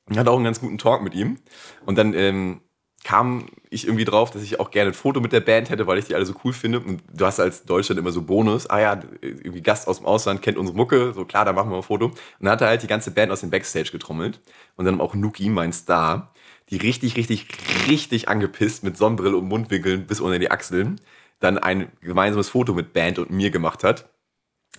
Und 0.08 0.18
hatte 0.18 0.30
auch 0.32 0.36
einen 0.36 0.44
ganz 0.44 0.58
guten 0.58 0.78
Talk 0.78 1.02
mit 1.02 1.14
ihm. 1.14 1.38
Und 1.86 1.96
dann 1.96 2.12
ähm, 2.14 2.60
kam 3.04 3.46
ich 3.70 3.86
irgendwie 3.86 4.04
drauf, 4.04 4.30
dass 4.30 4.42
ich 4.42 4.60
auch 4.60 4.70
gerne 4.70 4.90
ein 4.90 4.94
Foto 4.94 5.20
mit 5.20 5.32
der 5.32 5.40
Band 5.40 5.70
hätte, 5.70 5.86
weil 5.86 5.98
ich 5.98 6.04
die 6.04 6.14
alle 6.14 6.26
so 6.26 6.34
cool 6.44 6.52
finde. 6.52 6.80
Und 6.80 7.02
du 7.12 7.24
hast 7.24 7.40
als 7.40 7.64
Deutschland 7.64 7.98
immer 7.98 8.12
so 8.12 8.22
Bonus. 8.22 8.68
Ah 8.68 8.80
ja, 8.80 9.00
irgendwie 9.22 9.62
Gast 9.62 9.88
aus 9.88 9.98
dem 9.98 10.06
Ausland 10.06 10.42
kennt 10.42 10.58
unsere 10.58 10.76
Mucke. 10.76 11.12
So 11.14 11.24
klar, 11.24 11.44
da 11.44 11.52
machen 11.52 11.70
wir 11.70 11.76
ein 11.76 11.82
Foto. 11.82 12.06
Und 12.06 12.16
dann 12.40 12.50
hat 12.50 12.60
er 12.60 12.68
halt 12.68 12.82
die 12.82 12.86
ganze 12.86 13.10
Band 13.10 13.32
aus 13.32 13.40
dem 13.40 13.50
Backstage 13.50 13.90
getrommelt. 13.90 14.40
Und 14.76 14.84
dann 14.84 15.00
auch 15.00 15.14
Nuki, 15.14 15.48
mein 15.48 15.72
Star, 15.72 16.32
die 16.68 16.76
richtig, 16.76 17.16
richtig, 17.16 17.48
richtig 17.88 18.28
angepisst 18.28 18.84
mit 18.84 18.96
Sonnenbrille 18.96 19.36
und 19.36 19.48
Mundwinkeln 19.48 20.06
bis 20.06 20.20
unter 20.20 20.38
die 20.38 20.50
Achseln 20.50 21.00
dann 21.40 21.58
ein 21.58 21.90
gemeinsames 22.02 22.50
Foto 22.50 22.74
mit 22.74 22.92
Band 22.92 23.18
und 23.18 23.30
mir 23.30 23.50
gemacht 23.50 23.82
hat. 23.82 24.10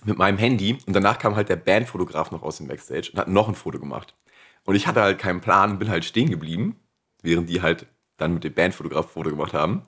Mit 0.04 0.16
meinem 0.16 0.38
Handy. 0.38 0.78
Und 0.86 0.94
danach 0.94 1.18
kam 1.18 1.36
halt 1.36 1.48
der 1.48 1.56
Bandfotograf 1.56 2.30
noch 2.30 2.42
aus 2.42 2.56
dem 2.56 2.68
Backstage 2.68 3.10
und 3.12 3.18
hat 3.18 3.28
noch 3.28 3.48
ein 3.48 3.54
Foto 3.54 3.78
gemacht. 3.78 4.16
Und 4.64 4.74
ich 4.74 4.86
hatte 4.86 5.02
halt 5.02 5.18
keinen 5.18 5.40
Plan, 5.40 5.78
bin 5.78 5.90
halt 5.90 6.04
stehen 6.04 6.30
geblieben, 6.30 6.80
während 7.22 7.48
die 7.48 7.62
halt 7.62 7.86
dann 8.16 8.34
mit 8.34 8.44
dem 8.44 8.54
Bandfotograf 8.54 9.06
ein 9.06 9.12
Foto 9.12 9.30
gemacht 9.30 9.54
haben. 9.54 9.82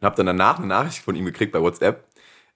Und 0.00 0.04
habe 0.04 0.16
dann 0.16 0.26
danach 0.26 0.58
eine 0.58 0.66
Nachricht 0.66 0.98
von 0.98 1.14
ihm 1.14 1.24
gekriegt 1.24 1.52
bei 1.52 1.60
WhatsApp. 1.60 2.04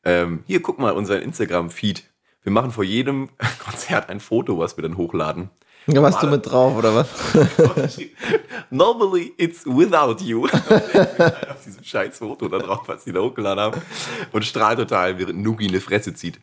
Ähm, 0.04 0.44
hier, 0.46 0.62
guck 0.62 0.78
mal, 0.78 0.92
unser 0.92 1.22
Instagram-Feed. 1.22 2.04
Wir 2.42 2.52
machen 2.52 2.70
vor 2.70 2.84
jedem 2.84 3.28
Konzert 3.64 4.08
ein 4.08 4.20
Foto, 4.20 4.58
was 4.58 4.76
wir 4.76 4.82
dann 4.82 4.96
hochladen. 4.96 5.50
Da 5.86 6.02
warst 6.02 6.22
du 6.22 6.26
mit 6.26 6.44
drauf, 6.44 6.76
oder 6.76 6.94
was? 6.94 7.08
Normally 8.70 9.32
it's 9.38 9.64
without 9.64 10.22
you. 10.22 10.46
Auf 10.46 11.64
diesem 11.64 11.82
scheiß 11.82 12.18
Foto 12.18 12.46
da 12.48 12.58
drauf, 12.58 12.82
was 12.86 13.04
die 13.04 13.12
da 13.12 13.20
hochgeladen 13.20 13.64
haben. 13.64 13.80
Und 14.32 14.44
strahlt 14.44 14.78
total, 14.78 15.18
während 15.18 15.42
Nuki 15.42 15.66
eine 15.66 15.80
Fresse 15.80 16.12
zieht. 16.12 16.40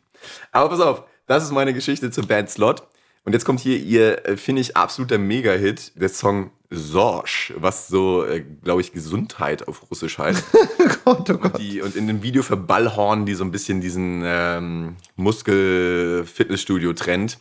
Aber 0.52 0.70
pass 0.70 0.80
auf, 0.80 1.04
das 1.28 1.44
ist 1.44 1.52
meine 1.52 1.76
Geschichte 1.76 2.10
zur 2.10 2.26
Band 2.26 2.50
Slot. 2.50 2.88
Und 3.24 3.34
jetzt 3.34 3.46
kommt 3.46 3.60
hier 3.60 3.78
ihr, 3.78 4.26
äh, 4.26 4.38
finde 4.38 4.62
ich, 4.62 4.76
absoluter 4.76 5.20
Mega-Hit, 5.20 5.92
der 5.96 6.10
Song 6.10 6.50
Sorge, 6.76 7.54
was 7.58 7.88
so, 7.88 8.26
äh, 8.26 8.44
glaube 8.64 8.82
ich, 8.82 8.92
Gesundheit 8.92 9.68
auf 9.68 9.90
Russisch 9.90 10.18
heißt. 10.18 10.44
Gott, 11.06 11.30
oh 11.30 11.38
Gott. 11.38 11.60
Die, 11.60 11.82
und 11.82 11.96
in 11.96 12.08
dem 12.08 12.24
Video 12.24 12.42
verballhornen 12.44 13.26
die 13.26 13.36
so 13.36 13.44
ein 13.44 13.52
bisschen 13.52 13.82
diesen 13.82 14.24
ähm, 14.26 14.96
Muskel-Fitnessstudio-Trend, 15.16 17.38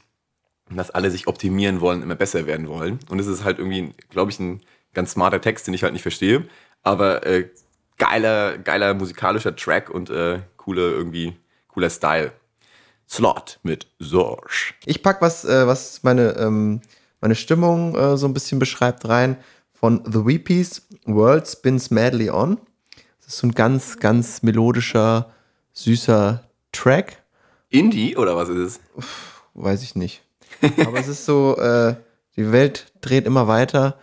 dass 0.71 0.91
alle 0.91 1.11
sich 1.11 1.27
optimieren 1.27 1.81
wollen, 1.81 2.03
immer 2.03 2.15
besser 2.15 2.47
werden 2.47 2.69
wollen. 2.69 2.99
Und 3.09 3.19
es 3.19 3.27
ist 3.27 3.45
halt 3.45 3.59
irgendwie, 3.59 3.93
glaube 4.11 4.31
ich, 4.31 4.39
ein 4.41 4.61
ganz 4.95 5.13
smarter 5.13 5.41
Text, 5.41 5.67
den 5.67 5.75
ich 5.75 5.83
halt 5.83 5.93
nicht 5.93 6.03
verstehe. 6.03 6.47
Aber 6.83 7.27
äh, 7.27 7.49
geiler, 7.99 8.59
geiler 8.59 8.95
musikalischer 8.95 9.57
Track 9.57 9.91
und 9.91 10.11
äh, 10.11 10.41
cooler, 10.57 10.91
irgendwie, 10.91 11.37
cooler 11.69 11.91
Style. 11.91 12.33
Slot 13.09 13.59
mit 13.63 13.87
Sorge. 13.99 14.49
Ich 14.87 15.03
pack 15.03 15.21
was, 15.21 15.45
äh, 15.45 15.67
was 15.67 16.03
meine, 16.03 16.37
ähm, 16.39 16.81
meine 17.25 17.37
Stimmung 17.37 17.97
äh, 17.97 18.19
so 18.19 18.27
ein 18.27 18.35
bisschen 18.35 18.59
beschreibt 18.59 19.09
rein 19.09 19.39
von 19.73 20.03
The 20.05 20.27
Weepies, 20.27 20.83
World 21.07 21.49
Spins 21.49 21.91
Madly 21.91 22.29
On. 22.29 22.59
Das 23.21 23.29
ist 23.29 23.39
so 23.39 23.47
ein 23.47 23.53
ganz, 23.53 23.97
ganz 23.97 24.43
melodischer, 24.43 25.31
süßer 25.73 26.45
Track. 26.73 27.23
Indie 27.71 28.19
oder 28.19 28.37
was 28.37 28.51
ist 28.51 28.59
es? 28.59 28.81
Weiß 29.55 29.83
ich 29.83 29.95
nicht. 29.95 30.21
Aber 30.77 30.99
es 30.99 31.09
ist 31.09 31.25
so, 31.25 31.57
äh, 31.57 31.97
die 32.37 32.53
Welt 32.53 32.93
dreht 33.01 33.25
immer 33.25 33.49
weiter. 33.49 33.97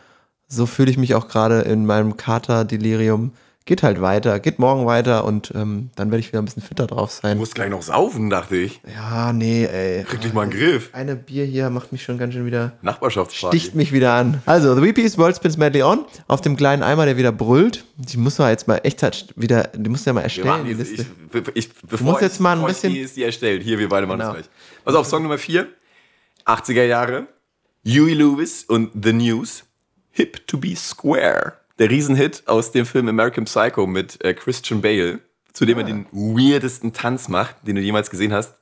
So 0.47 0.65
fühle 0.65 0.89
ich 0.89 0.97
mich 0.97 1.13
auch 1.13 1.27
gerade 1.27 1.61
in 1.61 1.85
meinem 1.85 2.17
Kater-Delirium. 2.17 3.33
Geht 3.65 3.83
halt 3.83 4.01
weiter, 4.01 4.39
geht 4.39 4.57
morgen 4.57 4.87
weiter 4.87 5.23
und 5.23 5.53
ähm, 5.55 5.91
dann 5.95 6.09
werde 6.09 6.19
ich 6.19 6.29
wieder 6.29 6.41
ein 6.41 6.45
bisschen 6.45 6.63
fitter 6.63 6.87
drauf 6.87 7.15
Du 7.21 7.27
sein. 7.27 7.37
musst 7.37 7.53
gleich 7.53 7.69
noch 7.69 7.83
saufen, 7.83 8.31
dachte 8.31 8.57
ich. 8.57 8.81
Ja, 8.95 9.31
nee, 9.33 9.65
ey. 9.65 10.03
Krieg 10.03 10.19
dich 10.21 10.33
mal 10.33 10.41
einen 10.41 10.51
Griff. 10.51 10.89
Eine 10.93 11.15
Bier 11.15 11.45
hier 11.45 11.69
macht 11.69 11.91
mich 11.91 12.01
schon 12.03 12.17
ganz 12.17 12.33
schön 12.33 12.45
wieder. 12.47 12.73
Nachbarschaftsparty. 12.81 13.59
Sticht 13.59 13.75
mich 13.75 13.91
wieder 13.93 14.13
an. 14.13 14.41
Also, 14.47 14.73
The 14.75 14.81
Weepies, 14.81 15.15
World 15.19 15.35
Spins 15.35 15.57
Madly 15.57 15.83
On, 15.83 16.05
auf 16.27 16.41
dem 16.41 16.57
kleinen 16.57 16.81
Eimer, 16.81 17.05
der 17.05 17.17
wieder 17.17 17.31
brüllt. 17.31 17.85
Die 17.97 18.17
muss 18.17 18.39
man 18.39 18.49
jetzt 18.49 18.67
mal 18.67 18.77
echt 18.83 19.03
halt 19.03 19.31
wieder, 19.35 19.65
die 19.75 19.89
musst 19.91 20.07
du 20.07 20.09
ja 20.09 20.13
mal 20.15 20.21
erstellen, 20.21 20.65
die 20.65 20.73
diese, 20.73 20.95
Liste. 20.95 21.05
ich, 21.53 21.65
ich, 21.67 21.69
bevor 21.87 22.07
musst 22.13 22.21
jetzt 22.23 22.39
mal 22.39 22.57
ein 22.57 22.65
bisschen- 22.65 22.91
die 22.93 22.99
ist 23.01 23.15
die 23.15 23.23
erstellt. 23.23 23.61
Hier, 23.61 23.77
wir 23.77 23.87
beide 23.89 24.07
machen 24.07 24.21
Genau. 24.21 24.33
das 24.33 24.41
gleich. 24.47 24.83
Pass 24.85 24.95
auf, 24.95 25.05
Song 25.05 25.21
Nummer 25.21 25.37
4. 25.37 25.67
80er 26.45 26.83
Jahre. 26.85 27.27
Huey 27.85 28.15
Lewis 28.15 28.63
und 28.63 28.89
The 29.01 29.13
News. 29.13 29.63
Hip 30.09 30.45
to 30.47 30.57
be 30.57 30.75
Square. 30.75 31.53
Der 31.81 31.89
Riesenhit 31.89 32.43
aus 32.47 32.71
dem 32.71 32.85
Film 32.85 33.07
American 33.09 33.45
Psycho 33.45 33.87
mit 33.87 34.23
äh, 34.23 34.35
Christian 34.35 34.81
Bale, 34.81 35.19
zu 35.51 35.63
Ah. 35.63 35.67
dem 35.67 35.79
er 35.79 35.83
den 35.83 36.05
weirdesten 36.11 36.93
Tanz 36.93 37.27
macht, 37.27 37.55
den 37.67 37.75
du 37.75 37.81
jemals 37.81 38.11
gesehen 38.11 38.33
hast. 38.33 38.53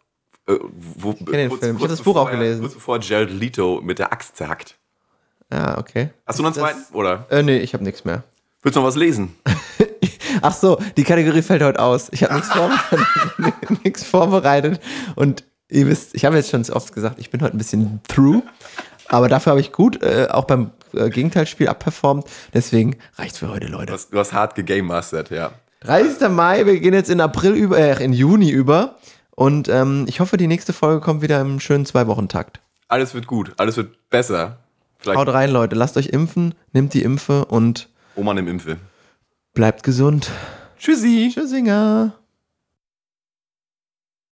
Äh, 0.48 0.54
wo, 0.72 1.12
ich 1.12 1.18
kenn 1.26 1.34
den 1.50 1.52
Film. 1.52 1.76
Ich 1.76 1.82
hab 1.84 1.90
das 1.90 2.02
Buch 2.02 2.16
auch 2.16 2.32
gelesen. 2.32 2.62
Kurz 2.62 2.76
bevor 2.76 2.98
Jared 3.02 3.30
Leto 3.30 3.82
mit 3.84 4.00
der 4.00 4.14
Axt 4.14 4.38
zerhackt. 4.38 4.78
Ja, 5.52 5.78
okay. 5.78 6.12
Hast 6.26 6.40
du 6.40 6.44
noch 6.44 6.56
einen 6.56 6.62
Das- 6.64 6.74
zweiten? 6.88 6.96
Oder? 6.96 7.26
Äh, 7.30 7.44
nee, 7.44 7.58
ich 7.58 7.74
habe 7.74 7.84
nichts 7.84 8.06
mehr. 8.06 8.24
Willst 8.62 8.78
du 8.78 8.80
noch 8.80 8.88
was 8.88 8.96
lesen? 8.96 9.36
Ach 10.42 10.54
so, 10.54 10.80
die 10.96 11.04
Kategorie 11.04 11.42
fällt 11.42 11.62
heute 11.62 11.80
aus. 11.82 12.08
Ich 12.12 12.24
habe 12.24 12.36
nichts 12.36 12.50
vorbereitet, 12.54 13.00
nichts 13.84 14.04
vorbereitet. 14.06 14.80
Und 15.16 15.44
ihr 15.68 15.88
wisst, 15.88 16.16
ich 16.16 16.24
habe 16.24 16.38
jetzt 16.38 16.52
schon 16.52 16.64
oft 16.70 16.94
gesagt, 16.94 17.20
ich 17.20 17.30
bin 17.32 17.42
heute 17.42 17.56
ein 17.56 17.58
bisschen 17.58 18.00
through. 18.08 18.44
Aber 19.10 19.28
dafür 19.28 19.52
habe 19.52 19.60
ich 19.62 19.72
gut, 19.72 20.02
äh, 20.02 20.28
auch 20.30 20.46
beim 20.46 20.72
äh, 20.94 21.10
Gegenteilspiel 21.10 21.68
abperformt. 21.68 22.26
Deswegen 22.54 22.98
reicht's 23.18 23.40
für 23.40 23.50
heute, 23.50 23.66
Du 23.68 23.74
Leute. 23.74 23.92
hast, 23.94 24.14
du 24.14 24.20
hast 24.20 24.34
hart 24.34 24.56
gegamemastert, 24.56 25.30
ja. 25.32 25.52
30. 25.82 26.30
Mai, 26.30 26.66
wir 26.66 26.80
gehen 26.80 26.94
jetzt 26.94 27.10
in 27.10 27.22
April 27.22 27.54
über, 27.54 27.78
äh, 27.78 28.04
in 28.04 28.14
Juni 28.14 28.50
über. 28.50 28.96
Und 29.32 29.70
ähm, 29.70 30.06
ich 30.08 30.20
hoffe, 30.20 30.38
die 30.38 30.48
nächste 30.48 30.74
Folge 30.74 31.00
kommt 31.02 31.22
wieder 31.22 31.40
im 31.42 31.60
schönen 31.60 31.86
Zwei-Wochen-Takt. 31.86 32.60
Alles 32.88 33.14
wird 33.14 33.28
gut, 33.28 33.54
alles 33.58 33.78
wird 33.78 34.10
besser. 34.10 34.58
Vielleicht 34.98 35.18
Haut 35.18 35.30
rein, 35.30 35.52
Leute. 35.52 35.76
Lasst 35.76 35.96
euch 35.96 36.08
impfen, 36.08 36.54
nimmt 36.74 36.94
die 36.94 37.04
Impfe 37.04 37.46
und 37.46 37.88
Oma 38.16 38.34
im 38.34 38.48
Impfe. 38.50 38.78
bleibt 39.54 39.84
gesund. 39.84 40.30
Tschüssi. 40.78 41.32
Tschüssinger. 41.34 42.12